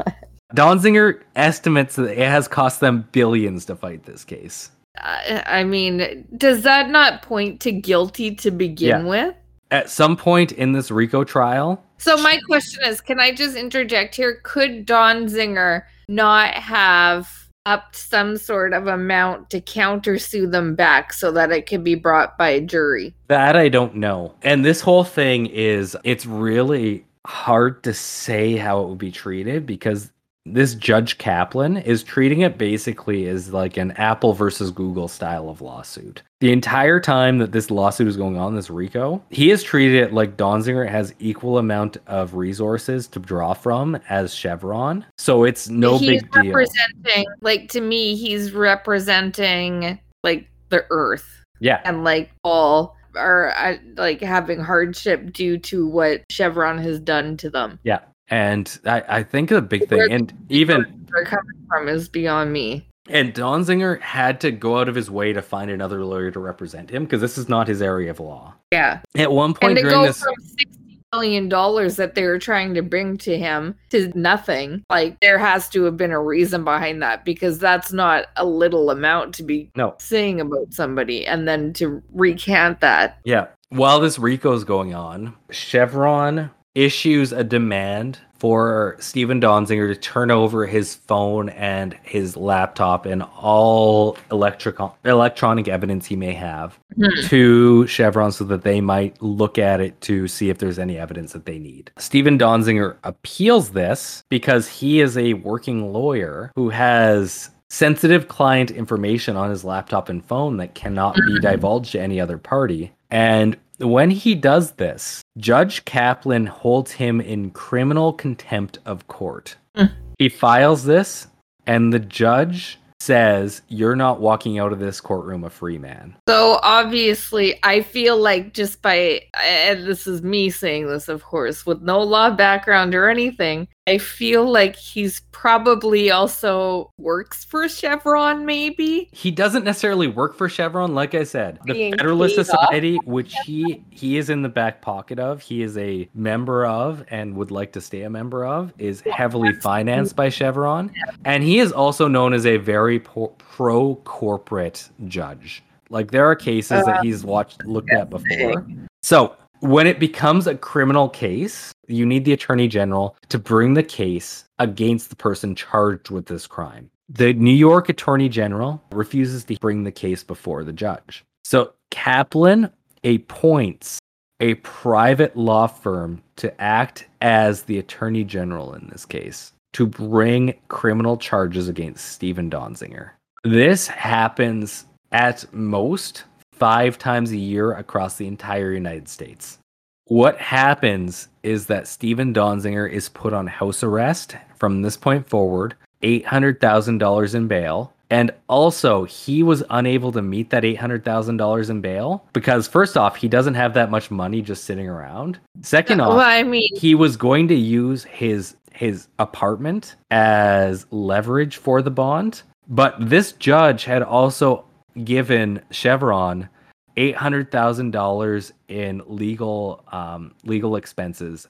Donziger 0.54 1.20
estimates 1.36 1.96
that 1.96 2.12
it 2.12 2.28
has 2.28 2.48
cost 2.48 2.80
them 2.80 3.08
billions 3.12 3.64
to 3.66 3.76
fight 3.76 4.04
this 4.04 4.24
case. 4.24 4.70
I 4.98 5.42
I 5.46 5.64
mean, 5.64 6.26
does 6.36 6.62
that 6.62 6.90
not 6.90 7.22
point 7.22 7.60
to 7.62 7.72
guilty 7.72 8.34
to 8.36 8.50
begin 8.50 8.88
Yeah. 8.88 9.02
with? 9.04 9.34
At 9.70 9.90
some 9.90 10.16
point 10.16 10.52
in 10.52 10.72
this 10.72 10.90
RICO 10.90 11.24
trial, 11.24 11.82
So 11.98 12.16
my 12.18 12.38
question 12.46 12.84
is, 12.84 13.00
can 13.00 13.18
I 13.18 13.32
just 13.32 13.56
interject 13.56 14.14
here? 14.14 14.40
Could 14.44 14.84
Don 14.86 15.26
Zinger 15.26 15.82
not 16.08 16.54
have 16.54 17.28
upped 17.66 17.96
some 17.96 18.36
sort 18.36 18.74
of 18.74 18.86
amount 18.86 19.48
to 19.48 19.60
countersue 19.60 20.50
them 20.50 20.74
back 20.74 21.12
so 21.14 21.32
that 21.32 21.50
it 21.50 21.66
could 21.66 21.82
be 21.82 21.94
brought 21.94 22.36
by 22.36 22.50
a 22.50 22.60
jury? 22.60 23.14
that 23.28 23.56
I 23.56 23.68
don't 23.68 23.96
know. 23.96 24.34
And 24.42 24.64
this 24.64 24.80
whole 24.82 25.02
thing 25.04 25.46
is 25.46 25.96
it's 26.04 26.26
really 26.26 27.06
hard 27.26 27.82
to 27.84 27.94
say 27.94 28.56
how 28.56 28.82
it 28.82 28.88
would 28.90 28.98
be 28.98 29.10
treated 29.10 29.64
because 29.64 30.12
this 30.46 30.74
Judge 30.74 31.16
Kaplan 31.18 31.78
is 31.78 32.02
treating 32.02 32.40
it 32.42 32.58
basically 32.58 33.26
as 33.28 33.52
like 33.52 33.76
an 33.78 33.92
Apple 33.92 34.34
versus 34.34 34.70
Google 34.70 35.08
style 35.08 35.48
of 35.48 35.60
lawsuit. 35.62 36.22
The 36.40 36.52
entire 36.52 37.00
time 37.00 37.38
that 37.38 37.52
this 37.52 37.70
lawsuit 37.70 38.06
is 38.08 38.18
going 38.18 38.36
on, 38.36 38.54
this 38.54 38.68
RICO, 38.68 39.22
he 39.30 39.48
has 39.48 39.62
treated 39.62 40.02
it 40.02 40.12
like 40.12 40.36
Donziger 40.36 40.86
has 40.86 41.14
equal 41.18 41.56
amount 41.56 41.96
of 42.06 42.34
resources 42.34 43.06
to 43.08 43.18
draw 43.20 43.54
from 43.54 43.98
as 44.10 44.34
Chevron. 44.34 45.06
So 45.16 45.44
it's 45.44 45.68
no 45.70 45.96
he's 45.96 46.22
big 46.22 46.30
deal. 46.32 46.44
representing 46.46 47.24
like 47.40 47.68
to 47.70 47.80
me 47.80 48.14
he's 48.14 48.52
representing 48.52 49.98
like 50.22 50.48
the 50.68 50.84
earth 50.90 51.42
Yeah. 51.60 51.80
and 51.84 52.04
like 52.04 52.30
all 52.42 52.96
are 53.16 53.52
uh, 53.56 53.76
like 53.96 54.20
having 54.20 54.58
hardship 54.58 55.32
due 55.32 55.56
to 55.58 55.86
what 55.86 56.24
chevron 56.30 56.78
has 56.78 56.98
done 56.98 57.36
to 57.36 57.48
them 57.48 57.78
Yeah. 57.84 58.00
And 58.28 58.78
I, 58.86 59.02
I 59.08 59.22
think 59.22 59.50
the 59.50 59.62
big 59.62 59.90
Where 59.90 60.06
thing, 60.06 60.12
and 60.12 60.46
even 60.48 61.06
they're 61.12 61.24
coming 61.24 61.66
from 61.68 61.88
is 61.88 62.08
beyond 62.08 62.52
me 62.52 62.86
And 63.08 63.34
Donzinger 63.34 64.00
had 64.00 64.40
to 64.40 64.50
go 64.50 64.78
out 64.78 64.88
of 64.88 64.94
his 64.94 65.10
way 65.10 65.32
to 65.32 65.42
find 65.42 65.70
another 65.70 66.04
lawyer 66.04 66.30
to 66.30 66.40
represent 66.40 66.90
him 66.90 67.04
because 67.04 67.20
this 67.20 67.36
is 67.36 67.48
not 67.48 67.68
his 67.68 67.82
area 67.82 68.10
of 68.10 68.20
law. 68.20 68.54
yeah 68.72 69.00
At 69.16 69.30
one 69.30 69.54
point 69.54 69.78
and 69.78 69.86
during 69.86 69.90
go 69.90 70.06
this, 70.06 70.22
from 70.22 70.34
60 70.40 71.00
million 71.12 71.48
dollars 71.48 71.94
that 71.96 72.16
they 72.16 72.24
were 72.24 72.40
trying 72.40 72.74
to 72.74 72.82
bring 72.82 73.16
to 73.18 73.38
him 73.38 73.76
to 73.90 74.10
nothing 74.18 74.82
like 74.90 75.20
there 75.20 75.38
has 75.38 75.68
to 75.68 75.84
have 75.84 75.96
been 75.96 76.10
a 76.10 76.20
reason 76.20 76.64
behind 76.64 77.00
that 77.02 77.24
because 77.24 77.58
that's 77.58 77.92
not 77.92 78.26
a 78.36 78.44
little 78.44 78.90
amount 78.90 79.32
to 79.32 79.44
be 79.44 79.70
no, 79.76 79.94
saying 80.00 80.40
about 80.40 80.72
somebody 80.72 81.24
and 81.24 81.46
then 81.46 81.72
to 81.72 82.02
recant 82.12 82.80
that 82.80 83.18
yeah. 83.24 83.46
While 83.70 83.98
this 83.98 84.20
RICO 84.20 84.52
is 84.52 84.62
going 84.62 84.94
on, 84.94 85.34
Chevron 85.50 86.50
issues 86.74 87.32
a 87.32 87.44
demand 87.44 88.18
for 88.38 88.96
Steven 88.98 89.40
Donziger 89.40 89.92
to 89.94 89.98
turn 89.98 90.30
over 90.30 90.66
his 90.66 90.94
phone 90.96 91.48
and 91.50 91.94
his 92.02 92.36
laptop 92.36 93.06
and 93.06 93.22
all 93.38 94.18
electric 94.30 94.76
electronic 95.04 95.68
evidence 95.68 96.04
he 96.06 96.16
may 96.16 96.32
have 96.34 96.78
Hmm. 96.96 97.26
to 97.28 97.86
Chevron 97.86 98.32
so 98.32 98.44
that 98.44 98.62
they 98.62 98.80
might 98.80 99.20
look 99.22 99.58
at 99.58 99.80
it 99.80 100.00
to 100.02 100.28
see 100.28 100.50
if 100.50 100.58
there's 100.58 100.78
any 100.78 100.98
evidence 100.98 101.32
that 101.32 101.46
they 101.46 101.58
need. 101.58 101.90
Steven 101.98 102.38
Donziger 102.38 102.96
appeals 103.02 103.70
this 103.70 104.22
because 104.28 104.68
he 104.68 105.00
is 105.00 105.16
a 105.16 105.34
working 105.34 105.92
lawyer 105.92 106.52
who 106.54 106.68
has 106.70 107.50
sensitive 107.70 108.28
client 108.28 108.70
information 108.70 109.36
on 109.36 109.50
his 109.50 109.64
laptop 109.64 110.08
and 110.08 110.24
phone 110.24 110.58
that 110.58 110.74
cannot 110.74 111.16
be 111.26 111.40
divulged 111.40 111.92
to 111.92 112.00
any 112.00 112.20
other 112.20 112.38
party. 112.38 112.92
And 113.10 113.56
when 113.78 114.10
he 114.10 114.34
does 114.34 114.72
this, 114.72 115.22
Judge 115.38 115.84
Kaplan 115.84 116.46
holds 116.46 116.92
him 116.92 117.20
in 117.20 117.50
criminal 117.50 118.12
contempt 118.12 118.78
of 118.84 119.06
court. 119.08 119.56
Mm. 119.76 119.92
He 120.18 120.28
files 120.28 120.84
this, 120.84 121.26
and 121.66 121.92
the 121.92 121.98
judge 121.98 122.78
says, 123.00 123.62
You're 123.68 123.96
not 123.96 124.20
walking 124.20 124.58
out 124.58 124.72
of 124.72 124.78
this 124.78 125.00
courtroom 125.00 125.44
a 125.44 125.50
free 125.50 125.78
man. 125.78 126.16
So 126.28 126.58
obviously, 126.62 127.58
I 127.62 127.82
feel 127.82 128.16
like 128.16 128.54
just 128.54 128.80
by, 128.80 129.22
and 129.42 129.84
this 129.84 130.06
is 130.06 130.22
me 130.22 130.50
saying 130.50 130.86
this, 130.86 131.08
of 131.08 131.22
course, 131.22 131.66
with 131.66 131.82
no 131.82 132.00
law 132.00 132.30
background 132.30 132.94
or 132.94 133.08
anything, 133.08 133.68
I 133.86 133.98
feel 133.98 134.50
like 134.50 134.76
he's 134.76 135.20
probably 135.30 136.10
also 136.10 136.90
works 136.96 137.44
for 137.44 137.68
Chevron, 137.68 138.46
maybe. 138.46 139.10
He 139.12 139.30
doesn't 139.30 139.64
necessarily 139.64 140.06
work 140.06 140.36
for 140.36 140.48
Chevron, 140.48 140.94
like 140.94 141.14
I 141.14 141.24
said. 141.24 141.58
The 141.66 141.74
Being 141.74 141.92
Federalist 141.92 142.36
paid 142.36 142.40
off 142.40 142.46
Society, 142.46 142.96
which 143.04 143.34
he 143.44 143.84
he 143.90 144.16
is 144.16 144.30
in 144.30 144.40
the 144.40 144.48
back 144.48 144.80
pocket 144.80 145.18
of, 145.18 145.42
he 145.42 145.62
is 145.62 145.76
a 145.76 146.08
member 146.14 146.64
of 146.64 147.04
and 147.08 147.36
would 147.36 147.50
like 147.50 147.72
to 147.72 147.80
stay 147.82 148.02
a 148.02 148.10
member 148.10 148.46
of, 148.46 148.72
is 148.78 149.02
heavily 149.02 149.52
financed 149.60 150.16
by 150.16 150.30
Chevron, 150.30 150.90
and 151.26 151.42
he 151.42 151.58
is 151.58 151.70
also 151.70 152.08
known 152.08 152.32
as 152.32 152.46
a 152.46 152.56
very 152.56 152.98
pro 152.98 153.96
corporate 154.04 154.88
judge. 155.08 155.62
Like 155.90 156.10
there 156.10 156.24
are 156.24 156.34
cases 156.34 156.86
that 156.86 156.96
uh, 156.96 157.02
he's 157.02 157.22
watched 157.22 157.62
looked 157.66 157.92
at 157.92 158.08
before. 158.08 158.66
So 159.02 159.36
when 159.60 159.86
it 159.86 159.98
becomes 160.00 160.46
a 160.46 160.54
criminal 160.54 161.10
case, 161.10 161.73
you 161.88 162.06
need 162.06 162.24
the 162.24 162.32
attorney 162.32 162.68
general 162.68 163.16
to 163.28 163.38
bring 163.38 163.74
the 163.74 163.82
case 163.82 164.44
against 164.58 165.10
the 165.10 165.16
person 165.16 165.54
charged 165.54 166.10
with 166.10 166.26
this 166.26 166.46
crime. 166.46 166.90
The 167.08 167.34
New 167.34 167.52
York 167.52 167.88
attorney 167.88 168.28
general 168.28 168.82
refuses 168.90 169.44
to 169.44 169.56
bring 169.60 169.84
the 169.84 169.92
case 169.92 170.24
before 170.24 170.64
the 170.64 170.72
judge. 170.72 171.24
So 171.44 171.74
Kaplan 171.90 172.70
appoints 173.04 173.98
a 174.40 174.54
private 174.56 175.36
law 175.36 175.66
firm 175.66 176.22
to 176.36 176.60
act 176.60 177.06
as 177.20 177.62
the 177.62 177.78
attorney 177.78 178.24
general 178.24 178.74
in 178.74 178.88
this 178.88 179.04
case 179.04 179.52
to 179.74 179.86
bring 179.86 180.54
criminal 180.68 181.16
charges 181.16 181.68
against 181.68 182.06
Steven 182.06 182.50
Donziger. 182.50 183.10
This 183.42 183.86
happens 183.86 184.86
at 185.12 185.52
most 185.52 186.24
five 186.52 186.96
times 186.98 187.30
a 187.32 187.36
year 187.36 187.72
across 187.72 188.16
the 188.16 188.26
entire 188.26 188.72
United 188.72 189.08
States. 189.08 189.58
What 190.06 190.38
happens 190.38 191.28
is 191.42 191.66
that 191.66 191.88
Steven 191.88 192.34
Donziger 192.34 192.90
is 192.90 193.08
put 193.08 193.32
on 193.32 193.46
house 193.46 193.82
arrest 193.82 194.36
from 194.56 194.82
this 194.82 194.96
point 194.96 195.28
forward, 195.28 195.74
$800,000 196.02 197.34
in 197.34 197.48
bail. 197.48 197.92
And 198.10 198.30
also, 198.48 199.04
he 199.04 199.42
was 199.42 199.64
unable 199.70 200.12
to 200.12 200.22
meet 200.22 200.50
that 200.50 200.62
$800,000 200.62 201.70
in 201.70 201.80
bail 201.80 202.24
because, 202.32 202.68
first 202.68 202.96
off, 202.96 203.16
he 203.16 203.28
doesn't 203.28 203.54
have 203.54 203.74
that 203.74 203.90
much 203.90 204.10
money 204.10 204.42
just 204.42 204.64
sitting 204.64 204.88
around. 204.88 205.38
Second 205.62 206.00
off, 206.00 206.10
Well, 206.10 206.20
I 206.20 206.42
mean, 206.42 206.68
he 206.76 206.94
was 206.94 207.16
going 207.16 207.48
to 207.48 207.54
use 207.54 208.04
his 208.04 208.56
his 208.72 209.06
apartment 209.20 209.94
as 210.10 210.84
leverage 210.90 211.56
for 211.58 211.80
the 211.80 211.92
bond 211.92 212.42
but 212.68 212.96
this 212.98 213.32
judge 213.32 213.84
had 213.84 214.02
also 214.02 214.64
given 215.02 215.60
chevron 215.70 216.48
$800000 216.96 218.52
in 218.68 219.02
legal 219.06 219.84
um, 219.92 220.34
legal 220.44 220.76
expenses 220.76 221.48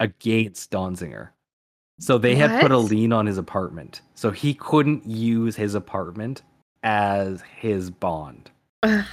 against 0.00 0.70
Donziger 0.70 1.30
so 2.00 2.18
they 2.18 2.34
had 2.34 2.60
put 2.60 2.72
a 2.72 2.78
lien 2.78 3.12
on 3.12 3.26
his 3.26 3.38
apartment 3.38 4.00
so 4.14 4.30
he 4.30 4.52
couldn't 4.54 5.06
use 5.06 5.54
his 5.54 5.74
apartment 5.74 6.42
as 6.82 7.40
his 7.56 7.90
bond 7.90 8.50
ugh, 8.82 9.04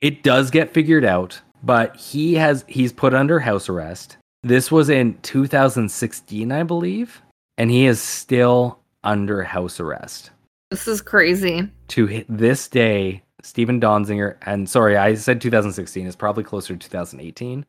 it 0.00 0.22
does 0.22 0.50
get 0.50 0.72
figured 0.72 1.04
out, 1.04 1.40
but 1.62 1.96
he 1.96 2.34
has 2.34 2.64
he's 2.68 2.92
put 2.92 3.14
under 3.14 3.40
house 3.40 3.68
arrest. 3.68 4.16
This 4.44 4.70
was 4.70 4.88
in 4.88 5.18
2016, 5.22 6.52
I 6.52 6.62
believe, 6.62 7.20
and 7.56 7.70
he 7.70 7.86
is 7.86 8.00
still 8.00 8.78
under 9.02 9.42
house 9.42 9.80
arrest. 9.80 10.30
this 10.70 10.86
is 10.86 11.00
crazy. 11.00 11.68
To 11.88 12.24
this 12.28 12.68
day, 12.68 13.22
Steven 13.42 13.80
Donziger, 13.80 14.36
and 14.42 14.68
sorry, 14.68 14.96
I 14.96 15.14
said 15.14 15.40
2016, 15.40 16.06
it's 16.06 16.16
probably 16.16 16.44
closer 16.44 16.74
to 16.74 16.78
2018. 16.78 17.64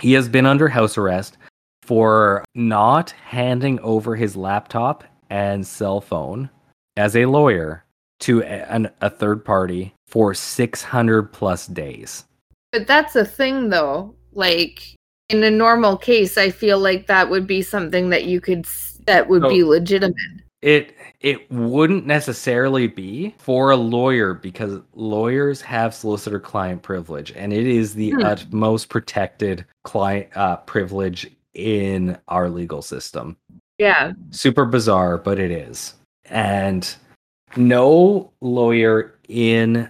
He 0.00 0.12
has 0.12 0.28
been 0.28 0.46
under 0.46 0.68
house 0.68 0.96
arrest 0.96 1.36
for 1.82 2.44
not 2.54 3.10
handing 3.10 3.80
over 3.80 4.16
his 4.16 4.36
laptop 4.36 5.04
and 5.30 5.66
cell 5.66 6.00
phone 6.00 6.48
as 6.96 7.16
a 7.16 7.26
lawyer 7.26 7.84
to 8.20 8.40
a, 8.42 8.44
an, 8.72 8.90
a 9.00 9.10
third 9.10 9.44
party 9.44 9.92
for 10.06 10.34
600 10.34 11.32
plus 11.32 11.66
days. 11.66 12.24
But 12.72 12.86
that's 12.86 13.16
a 13.16 13.24
thing, 13.24 13.68
though. 13.70 14.14
Like 14.32 14.94
in 15.28 15.42
a 15.42 15.50
normal 15.50 15.96
case, 15.96 16.38
I 16.38 16.50
feel 16.50 16.78
like 16.78 17.06
that 17.06 17.28
would 17.28 17.46
be 17.46 17.62
something 17.62 18.10
that 18.10 18.24
you 18.24 18.40
could 18.40 18.66
that 19.06 19.28
would 19.28 19.42
be 19.48 19.62
Oh. 19.62 19.68
legitimate. 19.68 20.14
It 20.60 20.96
it 21.20 21.50
wouldn't 21.52 22.04
necessarily 22.06 22.88
be 22.88 23.34
for 23.38 23.70
a 23.70 23.76
lawyer 23.76 24.34
because 24.34 24.80
lawyers 24.94 25.60
have 25.60 25.94
solicitor 25.94 26.40
client 26.40 26.82
privilege 26.82 27.32
and 27.32 27.52
it 27.52 27.66
is 27.66 27.94
the 27.94 28.10
Hmm. 28.10 28.24
utmost 28.24 28.88
protected 28.88 29.64
client 29.84 30.28
uh, 30.36 30.56
privilege 30.56 31.30
in 31.54 32.18
our 32.28 32.48
legal 32.48 32.82
system. 32.82 33.36
Yeah. 33.78 34.12
Super 34.30 34.64
bizarre, 34.64 35.16
but 35.18 35.38
it 35.38 35.52
is. 35.52 35.94
And 36.24 36.92
no 37.56 38.32
lawyer 38.40 39.14
in 39.28 39.88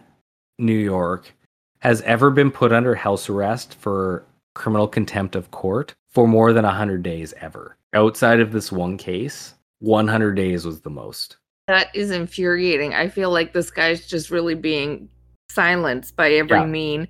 New 0.58 0.76
York 0.78 1.32
has 1.80 2.02
ever 2.02 2.30
been 2.30 2.50
put 2.50 2.72
under 2.72 2.94
house 2.94 3.28
arrest 3.30 3.74
for 3.74 4.24
criminal 4.54 4.88
contempt 4.88 5.34
of 5.36 5.50
court 5.50 5.94
for 6.10 6.26
more 6.26 6.52
than 6.52 6.64
100 6.64 7.02
days 7.02 7.32
ever. 7.40 7.76
Outside 7.94 8.40
of 8.40 8.52
this 8.52 8.70
one 8.72 8.96
case, 8.98 9.54
100 9.80 10.32
days 10.34 10.64
was 10.64 10.80
the 10.80 10.90
most. 10.90 11.36
That 11.66 11.88
is 11.94 12.10
infuriating. 12.10 12.94
I 12.94 13.08
feel 13.08 13.30
like 13.30 13.52
this 13.52 13.70
guy's 13.70 14.06
just 14.06 14.30
really 14.30 14.54
being 14.54 15.08
silenced 15.50 16.16
by 16.16 16.32
every 16.32 16.58
Yeah. 16.58 16.66
mean 16.66 17.08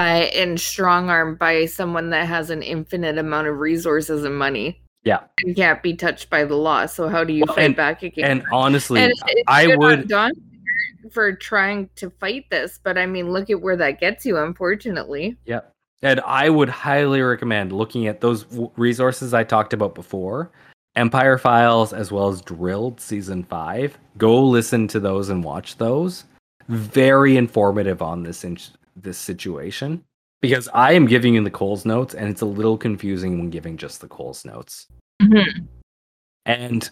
uh, 0.00 0.02
and 0.34 0.58
strong 0.60 1.08
armed 1.08 1.38
by 1.38 1.66
someone 1.66 2.10
that 2.10 2.26
has 2.26 2.50
an 2.50 2.62
infinite 2.62 3.16
amount 3.16 3.46
of 3.46 3.58
resources 3.60 4.24
and 4.24 4.36
money. 4.36 4.80
Yeah. 5.04 5.20
And 5.44 5.54
can't 5.54 5.82
be 5.82 5.94
touched 5.94 6.30
by 6.30 6.44
the 6.44 6.56
law. 6.56 6.86
So 6.86 7.08
how 7.08 7.24
do 7.24 7.32
you 7.32 7.44
Well, 7.46 7.54
fight 7.56 7.64
and- 7.66 7.76
back 7.76 8.02
against 8.02 8.28
And 8.28 8.42
honestly, 8.52 9.00
And 9.00 9.12
I 9.46 9.76
would 9.76 10.10
for 11.12 11.32
trying 11.34 11.90
to 11.96 12.10
fight 12.10 12.46
this, 12.50 12.80
but 12.82 12.96
I 12.98 13.06
mean, 13.06 13.30
look 13.30 13.50
at 13.50 13.60
where 13.60 13.76
that 13.76 14.00
gets 14.00 14.24
you. 14.26 14.38
Unfortunately, 14.38 15.36
Yeah. 15.44 15.60
And 16.02 16.20
I 16.20 16.50
would 16.50 16.68
highly 16.68 17.22
recommend 17.22 17.72
looking 17.72 18.06
at 18.08 18.20
those 18.20 18.44
w- 18.44 18.70
resources 18.76 19.32
I 19.32 19.44
talked 19.44 19.72
about 19.72 19.94
before 19.94 20.50
Empire 20.96 21.38
Files 21.38 21.92
as 21.92 22.12
well 22.12 22.28
as 22.28 22.40
Drilled 22.40 23.00
season 23.00 23.42
5. 23.44 23.98
Go 24.18 24.42
listen 24.44 24.86
to 24.88 25.00
those 25.00 25.28
and 25.28 25.42
watch 25.42 25.76
those. 25.76 26.24
Very 26.68 27.36
informative 27.36 28.00
on 28.00 28.22
this 28.22 28.44
in- 28.44 28.58
this 28.96 29.18
situation 29.18 30.02
because 30.40 30.68
I 30.72 30.92
am 30.92 31.06
giving 31.06 31.34
you 31.34 31.42
the 31.42 31.50
Coles 31.50 31.84
notes 31.84 32.14
and 32.14 32.28
it's 32.28 32.42
a 32.42 32.46
little 32.46 32.78
confusing 32.78 33.38
when 33.38 33.50
giving 33.50 33.76
just 33.76 34.00
the 34.00 34.06
Coles 34.08 34.44
notes. 34.44 34.86
Mhm. 35.20 35.66
And 36.46 36.88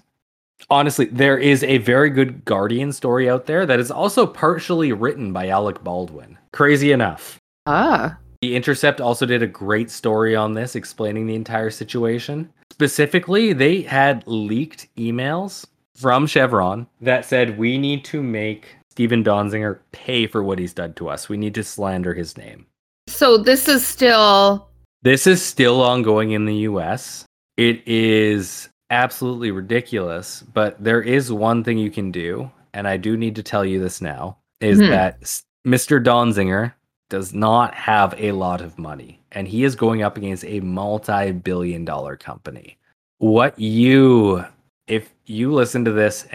honestly, 0.68 1.04
there 1.06 1.38
is 1.38 1.62
a 1.62 1.78
very 1.78 2.10
good 2.10 2.44
Guardian 2.44 2.92
story 2.92 3.30
out 3.30 3.46
there 3.46 3.64
that 3.66 3.78
is 3.80 3.90
also 3.90 4.26
partially 4.26 4.92
written 4.92 5.32
by 5.32 5.48
Alec 5.48 5.82
Baldwin. 5.84 6.38
Crazy 6.52 6.90
enough. 6.92 7.38
Ah. 7.66 8.18
The 8.40 8.56
Intercept 8.56 9.00
also 9.00 9.24
did 9.26 9.42
a 9.42 9.46
great 9.46 9.90
story 9.90 10.34
on 10.34 10.54
this, 10.54 10.74
explaining 10.74 11.26
the 11.28 11.36
entire 11.36 11.70
situation. 11.70 12.50
Specifically, 12.72 13.52
they 13.52 13.82
had 13.82 14.24
leaked 14.26 14.88
emails 14.96 15.66
from 15.94 16.26
Chevron 16.26 16.86
that 17.02 17.26
said, 17.26 17.58
We 17.58 17.76
need 17.76 18.02
to 18.06 18.22
make 18.22 18.74
Steven 18.90 19.22
Donziger 19.22 19.80
pay 19.92 20.26
for 20.26 20.42
what 20.42 20.58
he's 20.58 20.72
done 20.72 20.94
to 20.94 21.10
us. 21.10 21.28
We 21.28 21.36
need 21.36 21.54
to 21.56 21.64
slander 21.64 22.14
his 22.14 22.38
name. 22.38 22.64
So 23.08 23.36
this 23.36 23.68
is 23.68 23.86
still 23.86 24.70
This 25.02 25.26
is 25.26 25.42
still 25.42 25.82
ongoing 25.82 26.30
in 26.30 26.46
the 26.46 26.56
US. 26.70 27.26
It 27.58 27.86
is 27.86 28.70
absolutely 28.88 29.50
ridiculous, 29.50 30.42
but 30.54 30.82
there 30.82 31.02
is 31.02 31.30
one 31.30 31.62
thing 31.62 31.76
you 31.76 31.90
can 31.90 32.10
do, 32.10 32.50
and 32.72 32.88
I 32.88 32.96
do 32.96 33.18
need 33.18 33.36
to 33.36 33.42
tell 33.42 33.66
you 33.66 33.80
this 33.80 34.00
now, 34.00 34.38
is 34.62 34.78
Hmm. 34.80 34.86
that 34.88 35.20
Mr. 35.66 36.02
Donziger 36.02 36.72
does 37.12 37.34
not 37.34 37.74
have 37.74 38.14
a 38.16 38.32
lot 38.32 38.62
of 38.62 38.78
money, 38.78 39.20
and 39.32 39.46
he 39.46 39.64
is 39.64 39.76
going 39.76 40.02
up 40.02 40.16
against 40.16 40.46
a 40.46 40.60
multi-billion 40.60 41.84
dollar 41.84 42.16
company. 42.16 42.78
What 43.18 43.58
you 43.58 44.42
if 44.86 45.12
you 45.26 45.52
listen 45.52 45.84
to 45.84 45.92
this 45.92 46.26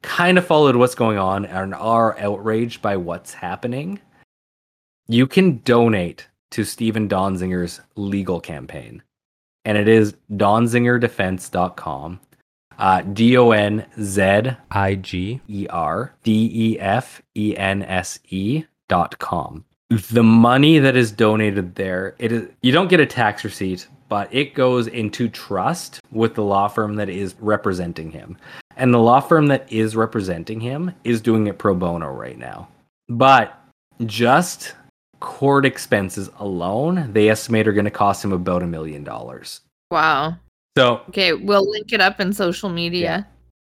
kind 0.00 0.38
of 0.38 0.46
followed 0.46 0.76
what's 0.76 0.94
going 0.94 1.18
on 1.18 1.44
and 1.44 1.74
are 1.74 2.18
outraged 2.18 2.80
by 2.80 2.96
what's 2.96 3.34
happening, 3.34 4.00
you 5.08 5.26
can 5.26 5.58
donate 5.58 6.26
to 6.52 6.64
Steven 6.64 7.06
Donziger's 7.06 7.82
legal 7.94 8.40
campaign. 8.40 9.02
And 9.66 9.76
it 9.76 9.88
is 9.88 10.14
donzigerdefense.com. 10.32 12.20
Uh, 12.78 13.02
D 13.02 13.36
O 13.36 13.50
N 13.50 13.84
Z 14.00 14.56
I 14.70 14.94
G. 14.94 15.42
E 15.48 15.66
R 15.68 16.14
D 16.22 16.50
E 16.50 16.80
F 16.80 17.20
E 17.36 17.54
N 17.58 17.82
S 17.82 18.18
E 18.30 18.64
dot 18.88 19.18
com. 19.18 19.66
The 20.12 20.22
money 20.22 20.78
that 20.78 20.96
is 20.96 21.12
donated 21.12 21.74
there, 21.74 22.14
it 22.18 22.32
is 22.32 22.48
you 22.62 22.72
don't 22.72 22.88
get 22.88 23.00
a 23.00 23.06
tax 23.06 23.44
receipt, 23.44 23.86
but 24.08 24.32
it 24.34 24.54
goes 24.54 24.86
into 24.86 25.28
trust 25.28 26.00
with 26.10 26.34
the 26.34 26.42
law 26.42 26.68
firm 26.68 26.96
that 26.96 27.08
is 27.08 27.34
representing 27.38 28.10
him. 28.10 28.36
And 28.76 28.92
the 28.92 28.98
law 28.98 29.20
firm 29.20 29.46
that 29.48 29.70
is 29.72 29.94
representing 29.94 30.60
him 30.60 30.92
is 31.04 31.20
doing 31.20 31.46
it 31.46 31.58
pro 31.58 31.74
bono 31.74 32.10
right 32.10 32.38
now. 32.38 32.68
But 33.08 33.58
just 34.06 34.74
court 35.20 35.64
expenses 35.64 36.28
alone, 36.38 37.12
they 37.12 37.28
estimate 37.28 37.68
are 37.68 37.72
going 37.72 37.84
to 37.84 37.90
cost 37.90 38.24
him 38.24 38.32
about 38.32 38.62
a 38.62 38.66
million 38.66 39.04
dollars. 39.04 39.60
wow. 39.90 40.36
So 40.76 41.02
Okay, 41.10 41.34
we'll 41.34 41.70
link 41.70 41.92
it 41.92 42.00
up 42.00 42.18
in 42.20 42.32
social 42.32 42.68
media. 42.68 43.28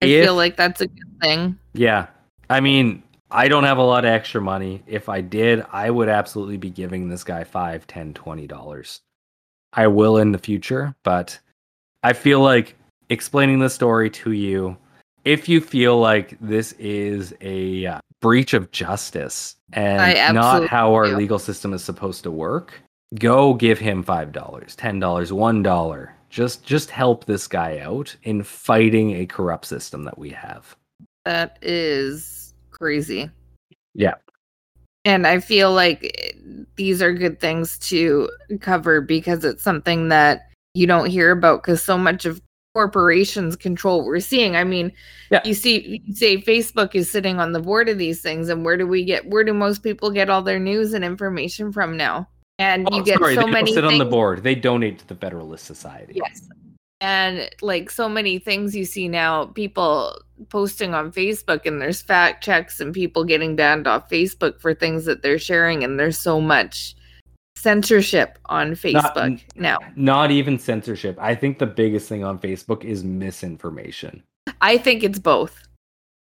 I 0.01 0.05
If- 0.05 0.23
feel 0.23 0.35
like 0.35 0.55
that's 0.55 0.79
a 0.79 0.87
good 0.87 1.19
thing. 1.21 1.57
Yeah. 1.73 2.07
I 2.49 2.61
mean, 2.61 3.03
I 3.35 3.49
don't 3.49 3.65
have 3.65 3.79
a 3.79 3.83
lot 3.83 4.05
of 4.05 4.11
extra 4.11 4.39
money. 4.39 4.81
If 4.87 5.09
I 5.09 5.19
did, 5.19 5.65
I 5.73 5.89
would 5.89 6.07
absolutely 6.07 6.55
be 6.55 6.69
giving 6.69 7.09
this 7.09 7.25
guy 7.25 7.43
five, 7.43 7.85
ten, 7.85 8.13
twenty 8.13 8.47
dollars. 8.47 9.01
I 9.73 9.87
will 9.87 10.17
in 10.17 10.31
the 10.31 10.37
future, 10.37 10.95
but 11.03 11.37
I 12.01 12.13
feel 12.13 12.39
like 12.39 12.75
explaining 13.09 13.59
the 13.59 13.69
story 13.69 14.09
to 14.11 14.31
you, 14.31 14.77
if 15.25 15.49
you 15.49 15.59
feel 15.59 15.99
like 15.99 16.37
this 16.39 16.71
is 16.73 17.33
a 17.41 17.85
uh, 17.85 17.99
breach 18.21 18.53
of 18.53 18.71
justice 18.71 19.57
and 19.73 20.33
not 20.33 20.67
how 20.67 20.93
our 20.93 21.07
do. 21.07 21.17
legal 21.17 21.37
system 21.37 21.73
is 21.73 21.83
supposed 21.83 22.23
to 22.23 22.31
work, 22.31 22.79
go 23.19 23.53
give 23.53 23.79
him 23.79 24.01
five 24.01 24.31
dollars, 24.31 24.77
ten 24.77 24.97
dollars, 24.97 25.33
one 25.33 25.61
dollar. 25.61 26.15
Just 26.29 26.63
just 26.63 26.89
help 26.89 27.25
this 27.25 27.49
guy 27.49 27.79
out 27.79 28.15
in 28.23 28.43
fighting 28.43 29.11
a 29.11 29.25
corrupt 29.25 29.65
system 29.65 30.05
that 30.05 30.17
we 30.17 30.29
have. 30.29 30.77
That 31.25 31.57
is 31.61 32.34
crazy. 32.79 33.29
Yeah. 33.93 34.15
And 35.05 35.27
I 35.27 35.39
feel 35.39 35.71
like 35.73 36.03
eh, 36.03 36.31
these 36.75 37.01
are 37.01 37.13
good 37.13 37.39
things 37.39 37.77
to 37.79 38.29
cover 38.59 39.01
because 39.01 39.43
it's 39.45 39.63
something 39.63 40.09
that 40.09 40.49
you 40.73 40.87
don't 40.87 41.09
hear 41.09 41.31
about 41.31 41.61
because 41.63 41.81
so 41.83 41.97
much 41.97 42.25
of 42.25 42.41
corporations 42.73 43.55
control 43.55 43.99
what 43.99 44.07
we're 44.07 44.19
seeing. 44.19 44.55
I 44.57 44.65
mean, 44.65 44.91
Yeah. 45.31 45.41
you 45.45 45.53
see, 45.53 46.01
you 46.05 46.13
say 46.13 46.41
Facebook 46.41 46.93
is 46.93 47.09
sitting 47.09 47.39
on 47.39 47.53
the 47.53 47.61
board 47.61 47.87
of 47.87 47.97
these 47.97 48.21
things, 48.21 48.49
and 48.49 48.65
where 48.65 48.75
do 48.75 48.85
we 48.85 49.05
get? 49.05 49.25
Where 49.29 49.45
do 49.45 49.53
most 49.53 49.81
people 49.81 50.11
get 50.11 50.29
all 50.29 50.41
their 50.41 50.59
news 50.59 50.93
and 50.93 51.05
information 51.05 51.71
from 51.71 51.95
now? 51.95 52.27
And 52.59 52.87
you 52.91 52.99
Oh, 53.01 53.03
get 53.03 53.19
sorry, 53.19 53.35
so 53.35 53.47
many 53.47 53.73
sit 53.73 53.85
on 53.85 53.97
the 53.97 54.05
board. 54.05 54.43
They 54.43 54.55
donate 54.55 54.99
to 54.99 55.07
the 55.07 55.15
Federalist 55.15 55.65
Society. 55.65 56.13
Yes. 56.15 56.47
And 57.05 57.51
like 57.61 57.91
so 57.91 58.09
many 58.09 58.39
things 58.39 58.75
you 58.75 58.83
see 58.83 59.07
now, 59.07 59.45
people 59.45 60.19
posting 60.49 60.95
on 60.95 61.11
Facebook, 61.11 61.67
and 61.67 61.79
there's 61.79 62.01
fact 62.01 62.43
checks 62.43 62.79
and 62.79 62.95
people 62.95 63.23
getting 63.23 63.55
banned 63.55 63.85
off 63.85 64.09
Facebook 64.09 64.59
for 64.59 64.73
things 64.73 65.05
that 65.05 65.21
they're 65.21 65.37
sharing. 65.37 65.83
And 65.83 65.99
there's 65.99 66.17
so 66.17 66.41
much 66.41 66.95
censorship 67.57 68.39
on 68.45 68.71
Facebook 68.71 69.39
now. 69.55 69.77
Not 69.95 70.31
even 70.31 70.57
censorship. 70.57 71.15
I 71.21 71.35
think 71.35 71.59
the 71.59 71.67
biggest 71.67 72.09
thing 72.09 72.23
on 72.23 72.39
Facebook 72.39 72.83
is 72.83 73.03
misinformation. 73.03 74.23
I 74.61 74.79
think 74.79 75.03
it's 75.03 75.19
both. 75.19 75.61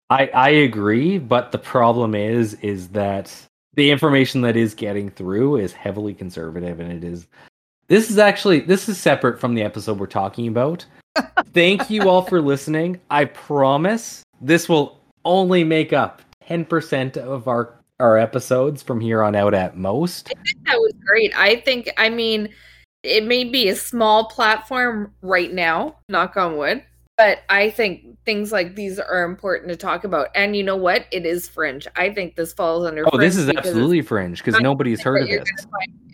I 0.10 0.28
I 0.34 0.50
agree, 0.50 1.18
but 1.18 1.54
the 1.54 1.60
problem 1.60 2.14
is 2.14 2.56
is 2.56 2.90
that 2.90 3.34
the 3.76 3.90
information 3.90 4.42
that 4.42 4.58
is 4.58 4.74
getting 4.74 5.10
through 5.10 5.60
is 5.60 5.72
heavily 5.72 6.14
conservative 6.14 6.82
and 6.82 6.92
it 6.92 7.06
is 7.06 7.26
this 7.88 8.10
is 8.10 8.18
actually 8.18 8.62
this 8.62 8.88
is 8.90 8.98
separate 8.98 9.40
from 9.40 9.56
the 9.56 9.64
episode 9.64 10.00
we're 10.00 10.08
talking 10.08 10.48
about. 10.48 10.86
Thank 11.54 11.90
you 11.90 12.10
all 12.10 12.24
for 12.24 12.42
listening. 12.42 13.00
I 13.10 13.26
promise 13.26 14.24
this 14.42 14.68
will 14.68 15.00
only 15.26 15.64
make 15.64 15.94
up 15.94 16.22
10% 16.50 17.18
of 17.18 17.48
our 17.48 17.76
our 18.00 18.18
episodes 18.18 18.82
from 18.82 19.00
here 19.00 19.24
on 19.24 19.36
out 19.36 19.54
at 19.54 19.78
most. 19.78 20.30
I 20.30 20.42
think 20.44 20.66
That 20.66 20.80
was 20.80 20.94
great. 21.06 21.32
I 21.38 21.58
think, 21.58 21.90
I 21.98 22.10
mean, 22.10 22.50
it 23.04 23.24
may 23.24 23.44
be 23.44 23.70
a 23.70 23.76
small 23.76 24.26
platform 24.26 25.14
right 25.22 25.54
now, 25.54 25.98
knock 26.10 26.36
on 26.36 26.58
wood, 26.58 26.84
but 27.18 27.40
I 27.50 27.70
think 27.70 28.18
things 28.26 28.52
like 28.52 28.76
these 28.76 29.00
are 29.00 29.24
important 29.24 29.70
to 29.70 29.76
talk 29.76 30.04
about. 30.04 30.30
And 30.36 30.56
you 30.56 30.64
know 30.64 30.76
what? 30.76 31.06
It 31.12 31.26
is 31.26 31.48
fringe. 31.48 31.88
I 31.96 32.10
think 32.12 32.36
this 32.36 32.54
falls 32.54 32.86
under 32.86 33.04
Oh, 33.14 33.18
this 33.18 33.36
is 33.36 33.50
absolutely 33.50 34.02
fringe 34.02 34.44
because 34.44 34.60
nobody's 34.62 35.02
heard 35.02 35.22
of 35.24 35.28
this. 35.30 35.68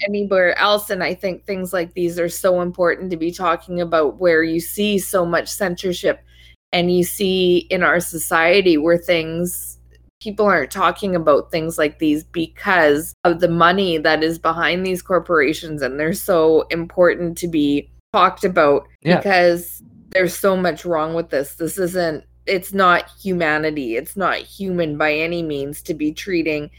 anywhere 0.08 0.58
else 0.58 0.90
and 0.90 1.04
i 1.04 1.14
think 1.14 1.46
things 1.46 1.74
like 1.74 1.94
these 1.94 2.18
are 2.18 2.30
so 2.30 2.62
important 2.62 3.12
to 3.12 3.18
be 3.18 3.32
talking 3.32 3.82
about 3.82 4.18
where 4.18 4.44
you 4.44 4.58
see 4.58 4.98
so 4.98 5.26
much 5.26 5.50
censorship 5.50 6.24
and 6.72 6.96
you 6.96 7.04
see 7.04 7.58
in 7.70 7.84
our 7.84 8.00
society 8.00 8.78
where 8.78 8.98
things 8.98 9.78
people 10.22 10.46
aren't 10.46 10.72
talking 10.72 11.16
about 11.18 11.52
things 11.52 11.78
like 11.78 12.00
these 12.00 12.24
because 12.24 13.14
of 13.26 13.42
the 13.42 13.50
money 13.50 13.98
that 13.98 14.24
is 14.24 14.40
behind 14.40 14.86
these 14.86 15.02
corporations 15.02 15.82
and 15.82 16.00
they're 16.00 16.14
so 16.14 16.62
important 16.70 17.38
to 17.38 17.48
be 17.48 17.90
talked 18.14 18.44
about 18.46 18.88
Yeah. 19.02 19.18
because 19.18 19.84
there's 20.12 20.36
so 20.36 20.56
much 20.58 20.86
wrong 20.86 21.14
with 21.14 21.30
this 21.30 21.56
this 21.56 21.78
isn't 21.78 22.24
it's 22.46 22.74
not 22.74 23.10
humanity 23.22 23.96
it's 23.96 24.16
not 24.18 24.38
human 24.38 24.98
by 24.98 25.14
any 25.14 25.44
means 25.44 25.82
to 25.82 25.94
be 25.94 26.12
treating 26.12 26.70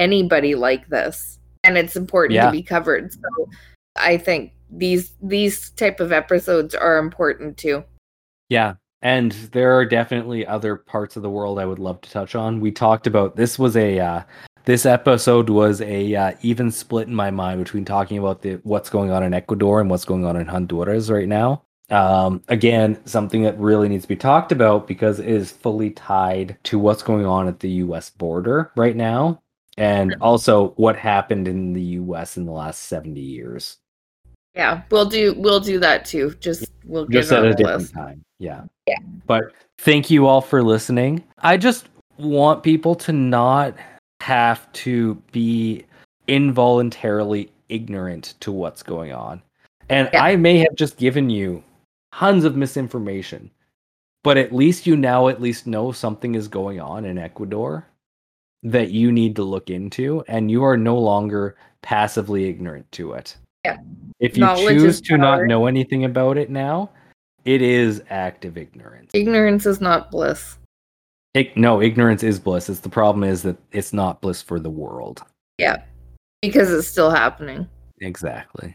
anybody 0.00 0.54
like 0.54 0.88
this 0.88 1.38
and 1.64 1.76
it's 1.76 1.96
important 1.96 2.34
Yeah. 2.34 2.46
to 2.46 2.52
be 2.52 2.62
covered 2.62 3.12
so 3.12 3.48
i 3.96 4.16
think 4.16 4.52
these 4.70 5.12
these 5.22 5.70
type 5.70 6.00
of 6.00 6.12
episodes 6.12 6.74
are 6.74 6.98
important 6.98 7.56
too 7.56 7.84
Yeah. 8.48 8.74
And 9.02 9.32
there 9.52 9.76
are 9.76 9.84
definitely 9.84 10.46
other 10.46 10.74
parts 10.74 11.16
of 11.16 11.22
the 11.22 11.30
world 11.30 11.58
I 11.60 11.66
would 11.66 11.78
love 11.78 12.00
to 12.00 12.10
touch 12.10 12.34
on. 12.34 12.60
We 12.60 12.72
talked 12.72 13.06
about 13.06 13.36
this 13.36 13.58
was 13.58 13.76
a 13.76 14.00
uh, 14.00 14.22
this 14.64 14.86
episode 14.86 15.48
was 15.50 15.80
a 15.82 16.14
uh, 16.14 16.32
even 16.42 16.70
split 16.72 17.06
in 17.06 17.14
my 17.14 17.30
mind 17.30 17.62
between 17.62 17.84
talking 17.84 18.18
about 18.18 18.42
the 18.42 18.54
what's 18.64 18.88
going 18.90 19.10
on 19.10 19.22
in 19.22 19.34
Ecuador 19.34 19.80
and 19.80 19.90
what's 19.90 20.06
going 20.06 20.24
on 20.24 20.34
in 20.36 20.46
Honduras 20.46 21.10
right 21.10 21.28
now. 21.28 21.62
Um, 21.90 22.42
again, 22.48 22.98
something 23.06 23.42
that 23.42 23.58
really 23.58 23.88
needs 23.88 24.02
to 24.04 24.08
be 24.08 24.16
talked 24.16 24.50
about 24.52 24.88
because 24.88 25.20
it 25.20 25.28
is 25.28 25.52
fully 25.52 25.90
tied 25.90 26.56
to 26.64 26.78
what's 26.78 27.02
going 27.02 27.26
on 27.26 27.46
at 27.46 27.60
the 27.60 27.70
U.S. 27.86 28.10
border 28.10 28.72
right 28.76 28.96
now, 28.96 29.40
and 29.78 30.16
also 30.20 30.70
what 30.70 30.96
happened 30.96 31.46
in 31.46 31.72
the 31.74 31.82
U.S. 31.82 32.36
in 32.36 32.44
the 32.44 32.52
last 32.52 32.84
seventy 32.84 33.20
years. 33.20 33.76
yeah 34.56 34.82
we'll 34.90 35.04
do 35.06 35.34
we'll 35.36 35.60
do 35.60 35.78
that 35.78 36.04
too 36.06 36.34
just 36.40 36.70
we'll 36.86 37.06
just 37.06 37.30
at 37.30 37.44
a 37.44 37.54
different 37.54 37.82
list 37.82 37.94
time. 37.94 38.24
Yeah. 38.38 38.64
Yeah. 38.86 38.98
But 39.26 39.52
thank 39.78 40.10
you 40.10 40.26
all 40.26 40.40
for 40.40 40.62
listening. 40.62 41.22
I 41.38 41.56
just 41.56 41.88
want 42.18 42.62
people 42.62 42.94
to 42.96 43.12
not 43.12 43.74
have 44.22 44.70
to 44.72 45.14
be 45.30 45.84
involuntarily 46.26 47.50
ignorant 47.68 48.34
to 48.40 48.50
what's 48.52 48.82
going 48.82 49.12
on. 49.12 49.42
And 49.88 50.08
Yeah. 50.12 50.24
I 50.24 50.36
may 50.36 50.58
have 50.58 50.74
just 50.74 50.96
given 50.96 51.30
you 51.30 51.62
tons 52.12 52.44
of 52.44 52.56
misinformation. 52.56 53.50
but 54.26 54.36
at 54.36 54.52
least 54.52 54.88
you 54.88 54.96
now 54.96 55.28
at 55.28 55.40
least 55.40 55.68
know 55.68 55.92
something 55.92 56.34
is 56.34 56.48
going 56.48 56.80
on 56.80 57.04
in 57.04 57.16
Ecuador 57.16 57.86
that 58.64 58.90
you 58.90 59.12
need 59.12 59.36
to 59.36 59.44
look 59.44 59.70
into, 59.70 60.24
and 60.26 60.50
you 60.50 60.64
are 60.64 60.76
no 60.76 60.98
longer 60.98 61.54
passively 61.82 62.48
ignorant 62.48 62.90
to 62.90 63.12
it. 63.12 63.36
Yeah. 63.64 63.76
If 64.18 64.36
you 64.36 64.40
Knowledge 64.40 64.78
choose 64.78 65.00
to 65.02 65.16
not 65.16 65.44
know 65.44 65.66
anything 65.66 66.04
about 66.04 66.38
it 66.38 66.50
now, 66.50 66.90
it 67.44 67.62
is 67.62 68.02
active 68.10 68.58
ignorance. 68.58 69.12
Ignorance 69.14 69.64
is 69.64 69.80
not 69.80 70.10
bliss. 70.10 70.58
Ig- 71.34 71.56
no, 71.56 71.80
ignorance 71.80 72.24
is 72.24 72.40
bliss. 72.40 72.68
It's 72.68 72.80
the 72.80 72.88
problem 72.88 73.22
is 73.22 73.42
that 73.42 73.56
it's 73.70 73.92
not 73.92 74.20
bliss 74.20 74.42
for 74.42 74.58
the 74.58 74.70
world. 74.70 75.22
Yeah. 75.58 75.82
Because 76.42 76.72
it's 76.72 76.88
still 76.88 77.10
happening. 77.10 77.68
Exactly. 78.00 78.74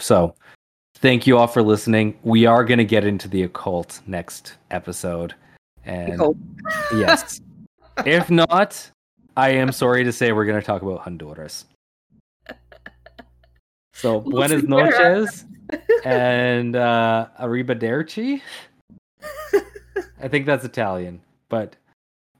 So, 0.00 0.34
thank 1.00 1.26
you 1.26 1.38
all 1.38 1.46
for 1.46 1.62
listening. 1.62 2.18
We 2.22 2.46
are 2.46 2.64
going 2.64 2.78
to 2.78 2.84
get 2.84 3.04
into 3.04 3.28
the 3.28 3.42
occult 3.42 4.00
next 4.06 4.54
episode. 4.70 5.34
And 5.84 6.20
yes. 6.92 7.40
if 8.06 8.30
not, 8.30 8.90
I 9.36 9.50
am 9.50 9.72
sorry 9.72 10.04
to 10.04 10.12
say 10.12 10.32
we're 10.32 10.44
going 10.44 10.60
to 10.60 10.66
talk 10.66 10.82
about 10.82 11.00
Honduras. 11.00 11.64
So, 13.94 14.20
buenas 14.20 14.62
noches 14.62 15.44
and 16.04 16.76
uh, 16.76 17.28
arrivederci. 17.40 18.40
I 20.20 20.28
think 20.28 20.46
that's 20.46 20.64
Italian, 20.64 21.20
but 21.48 21.76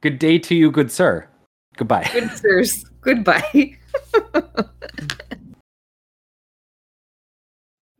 good 0.01 0.19
day 0.19 0.39
to 0.39 0.55
you, 0.55 0.71
good 0.71 0.91
sir. 0.91 1.27
Goodbye. 1.75 2.09
Good 2.13 2.31
sirs. 2.31 2.85
Goodbye. 3.01 3.77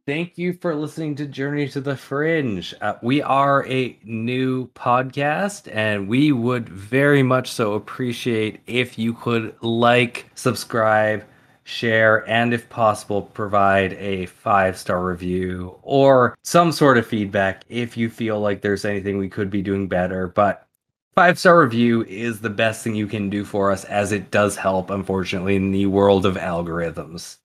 Thank 0.09 0.39
you 0.39 0.53
for 0.53 0.73
listening 0.73 1.13
to 1.17 1.27
Journey 1.27 1.69
to 1.69 1.79
the 1.79 1.95
Fringe. 1.95 2.73
Uh, 2.81 2.95
we 3.03 3.21
are 3.21 3.63
a 3.67 3.95
new 4.03 4.67
podcast, 4.69 5.71
and 5.71 6.07
we 6.07 6.31
would 6.31 6.67
very 6.67 7.21
much 7.21 7.51
so 7.51 7.73
appreciate 7.73 8.59
if 8.65 8.97
you 8.97 9.13
could 9.13 9.55
like, 9.61 10.25
subscribe, 10.33 11.23
share, 11.63 12.27
and 12.27 12.55
if 12.55 12.67
possible, 12.69 13.21
provide 13.21 13.93
a 13.93 14.25
five 14.25 14.79
star 14.79 15.05
review 15.05 15.77
or 15.83 16.35
some 16.41 16.71
sort 16.71 16.97
of 16.97 17.05
feedback 17.05 17.63
if 17.69 17.95
you 17.95 18.09
feel 18.09 18.39
like 18.39 18.61
there's 18.61 18.85
anything 18.85 19.19
we 19.19 19.29
could 19.29 19.51
be 19.51 19.61
doing 19.61 19.87
better. 19.87 20.27
But 20.27 20.67
five 21.13 21.37
star 21.37 21.61
review 21.61 22.03
is 22.05 22.41
the 22.41 22.49
best 22.49 22.83
thing 22.83 22.95
you 22.95 23.05
can 23.05 23.29
do 23.29 23.45
for 23.45 23.71
us, 23.71 23.83
as 23.83 24.11
it 24.11 24.31
does 24.31 24.55
help, 24.55 24.89
unfortunately, 24.89 25.55
in 25.55 25.69
the 25.69 25.85
world 25.85 26.25
of 26.25 26.33
algorithms. 26.33 27.37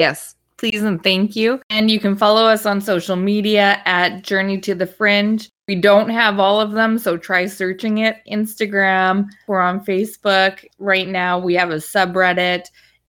Yes, 0.00 0.34
please 0.58 0.82
and 0.82 1.02
thank 1.02 1.36
you. 1.36 1.60
And 1.70 1.90
you 1.90 2.00
can 2.00 2.16
follow 2.16 2.44
us 2.44 2.66
on 2.66 2.80
social 2.80 3.16
media 3.16 3.80
at 3.84 4.22
Journey 4.22 4.60
to 4.60 4.74
the 4.74 4.86
Fringe. 4.86 5.48
We 5.68 5.76
don't 5.76 6.10
have 6.10 6.40
all 6.40 6.60
of 6.60 6.72
them, 6.72 6.98
so 6.98 7.16
try 7.16 7.46
searching 7.46 7.98
it. 7.98 8.16
Instagram, 8.30 9.26
we're 9.46 9.60
on 9.60 9.84
Facebook. 9.84 10.64
Right 10.78 11.06
now, 11.06 11.38
we 11.38 11.54
have 11.54 11.70
a 11.70 11.76
subreddit. 11.76 12.64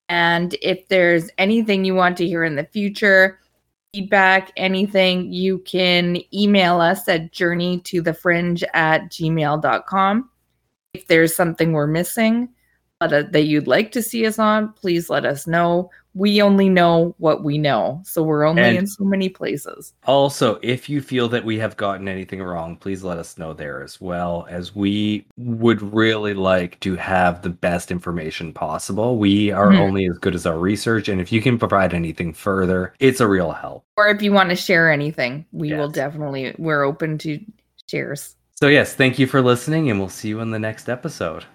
And 0.10 0.56
if 0.62 0.88
there's 0.88 1.30
anything 1.38 1.86
you 1.86 1.96
want 1.96 2.18
to 2.18 2.28
hear 2.28 2.44
in 2.44 2.56
the 2.56 2.66
future, 2.66 3.40
feedback, 3.94 4.52
anything, 4.58 5.32
you 5.32 5.60
can 5.60 6.18
email 6.34 6.80
us 6.82 7.08
at 7.08 7.32
journeytothefringe 7.32 8.64
at 8.74 9.10
gmail.com. 9.10 10.30
If 10.94 11.08
there's 11.08 11.36
something 11.36 11.72
we're 11.72 11.88
missing 11.88 12.50
but, 13.00 13.14
uh, 13.14 13.24
that 13.32 13.44
you'd 13.44 13.68
like 13.68 13.92
to 13.94 14.02
see 14.02 14.26
us 14.26 14.40
on, 14.40 14.74
please 14.74 15.10
let 15.10 15.26
us 15.26 15.48
know 15.48 15.90
we 16.16 16.42
only 16.42 16.70
know 16.70 17.16
what 17.20 17.44
we 17.44 17.58
know. 17.58 18.02
So 18.04 18.24
we're 18.24 18.46
only 18.46 18.64
And- 18.64 18.78
in 18.78 18.88
so 18.88 19.04
many 19.04 19.30
places. 19.30 19.94
Also, 20.06 20.60
if 20.62 20.90
you 20.90 21.02
feel 21.02 21.30
that 21.30 21.46
we 21.46 21.60
have 21.60 21.78
gotten 21.78 22.08
anything 22.08 22.42
wrong, 22.42 22.76
please 22.76 23.04
let 23.04 23.18
us 23.18 23.38
know 23.38 23.54
there 23.54 23.84
as 23.84 24.02
well, 24.02 24.48
as 24.50 24.76
we 24.76 25.26
would 25.38 25.82
really 25.94 26.34
like 26.34 26.80
to 26.82 26.96
have 26.96 27.42
the 27.42 27.50
best 27.50 27.92
information 27.92 28.52
possible. 28.52 29.18
We 29.18 29.52
are 29.52 29.70
Mhm. 29.70 29.80
only 29.80 30.08
as 30.08 30.18
good 30.18 30.36
as 30.36 30.46
our 30.46 30.58
research, 30.58 31.08
and 31.10 31.22
if 31.22 31.32
you 31.32 31.42
can 31.42 31.58
provide 31.60 31.94
anything 31.94 32.34
further, 32.34 32.94
it's 33.00 33.22
a 33.22 33.28
real 33.28 33.52
help. 33.52 33.84
Or 33.96 34.08
if 34.10 34.22
you 34.22 34.32
want 34.34 34.50
to 34.50 34.56
share 34.56 34.92
anything, 34.92 35.46
we 35.52 35.74
will 35.74 35.90
definitely, 35.90 36.56
we're 36.58 36.84
open 36.84 37.18
to 37.20 37.40
shares. 37.88 38.36
So, 38.56 38.68
yes, 38.68 38.94
thank 38.94 39.20
you 39.20 39.28
for 39.28 39.42
listening, 39.42 39.90
and 39.90 40.00
we'll 40.00 40.10
see 40.10 40.30
you 40.30 40.40
in 40.42 40.52
the 40.52 40.60
next 40.60 40.90
episode. 40.90 41.46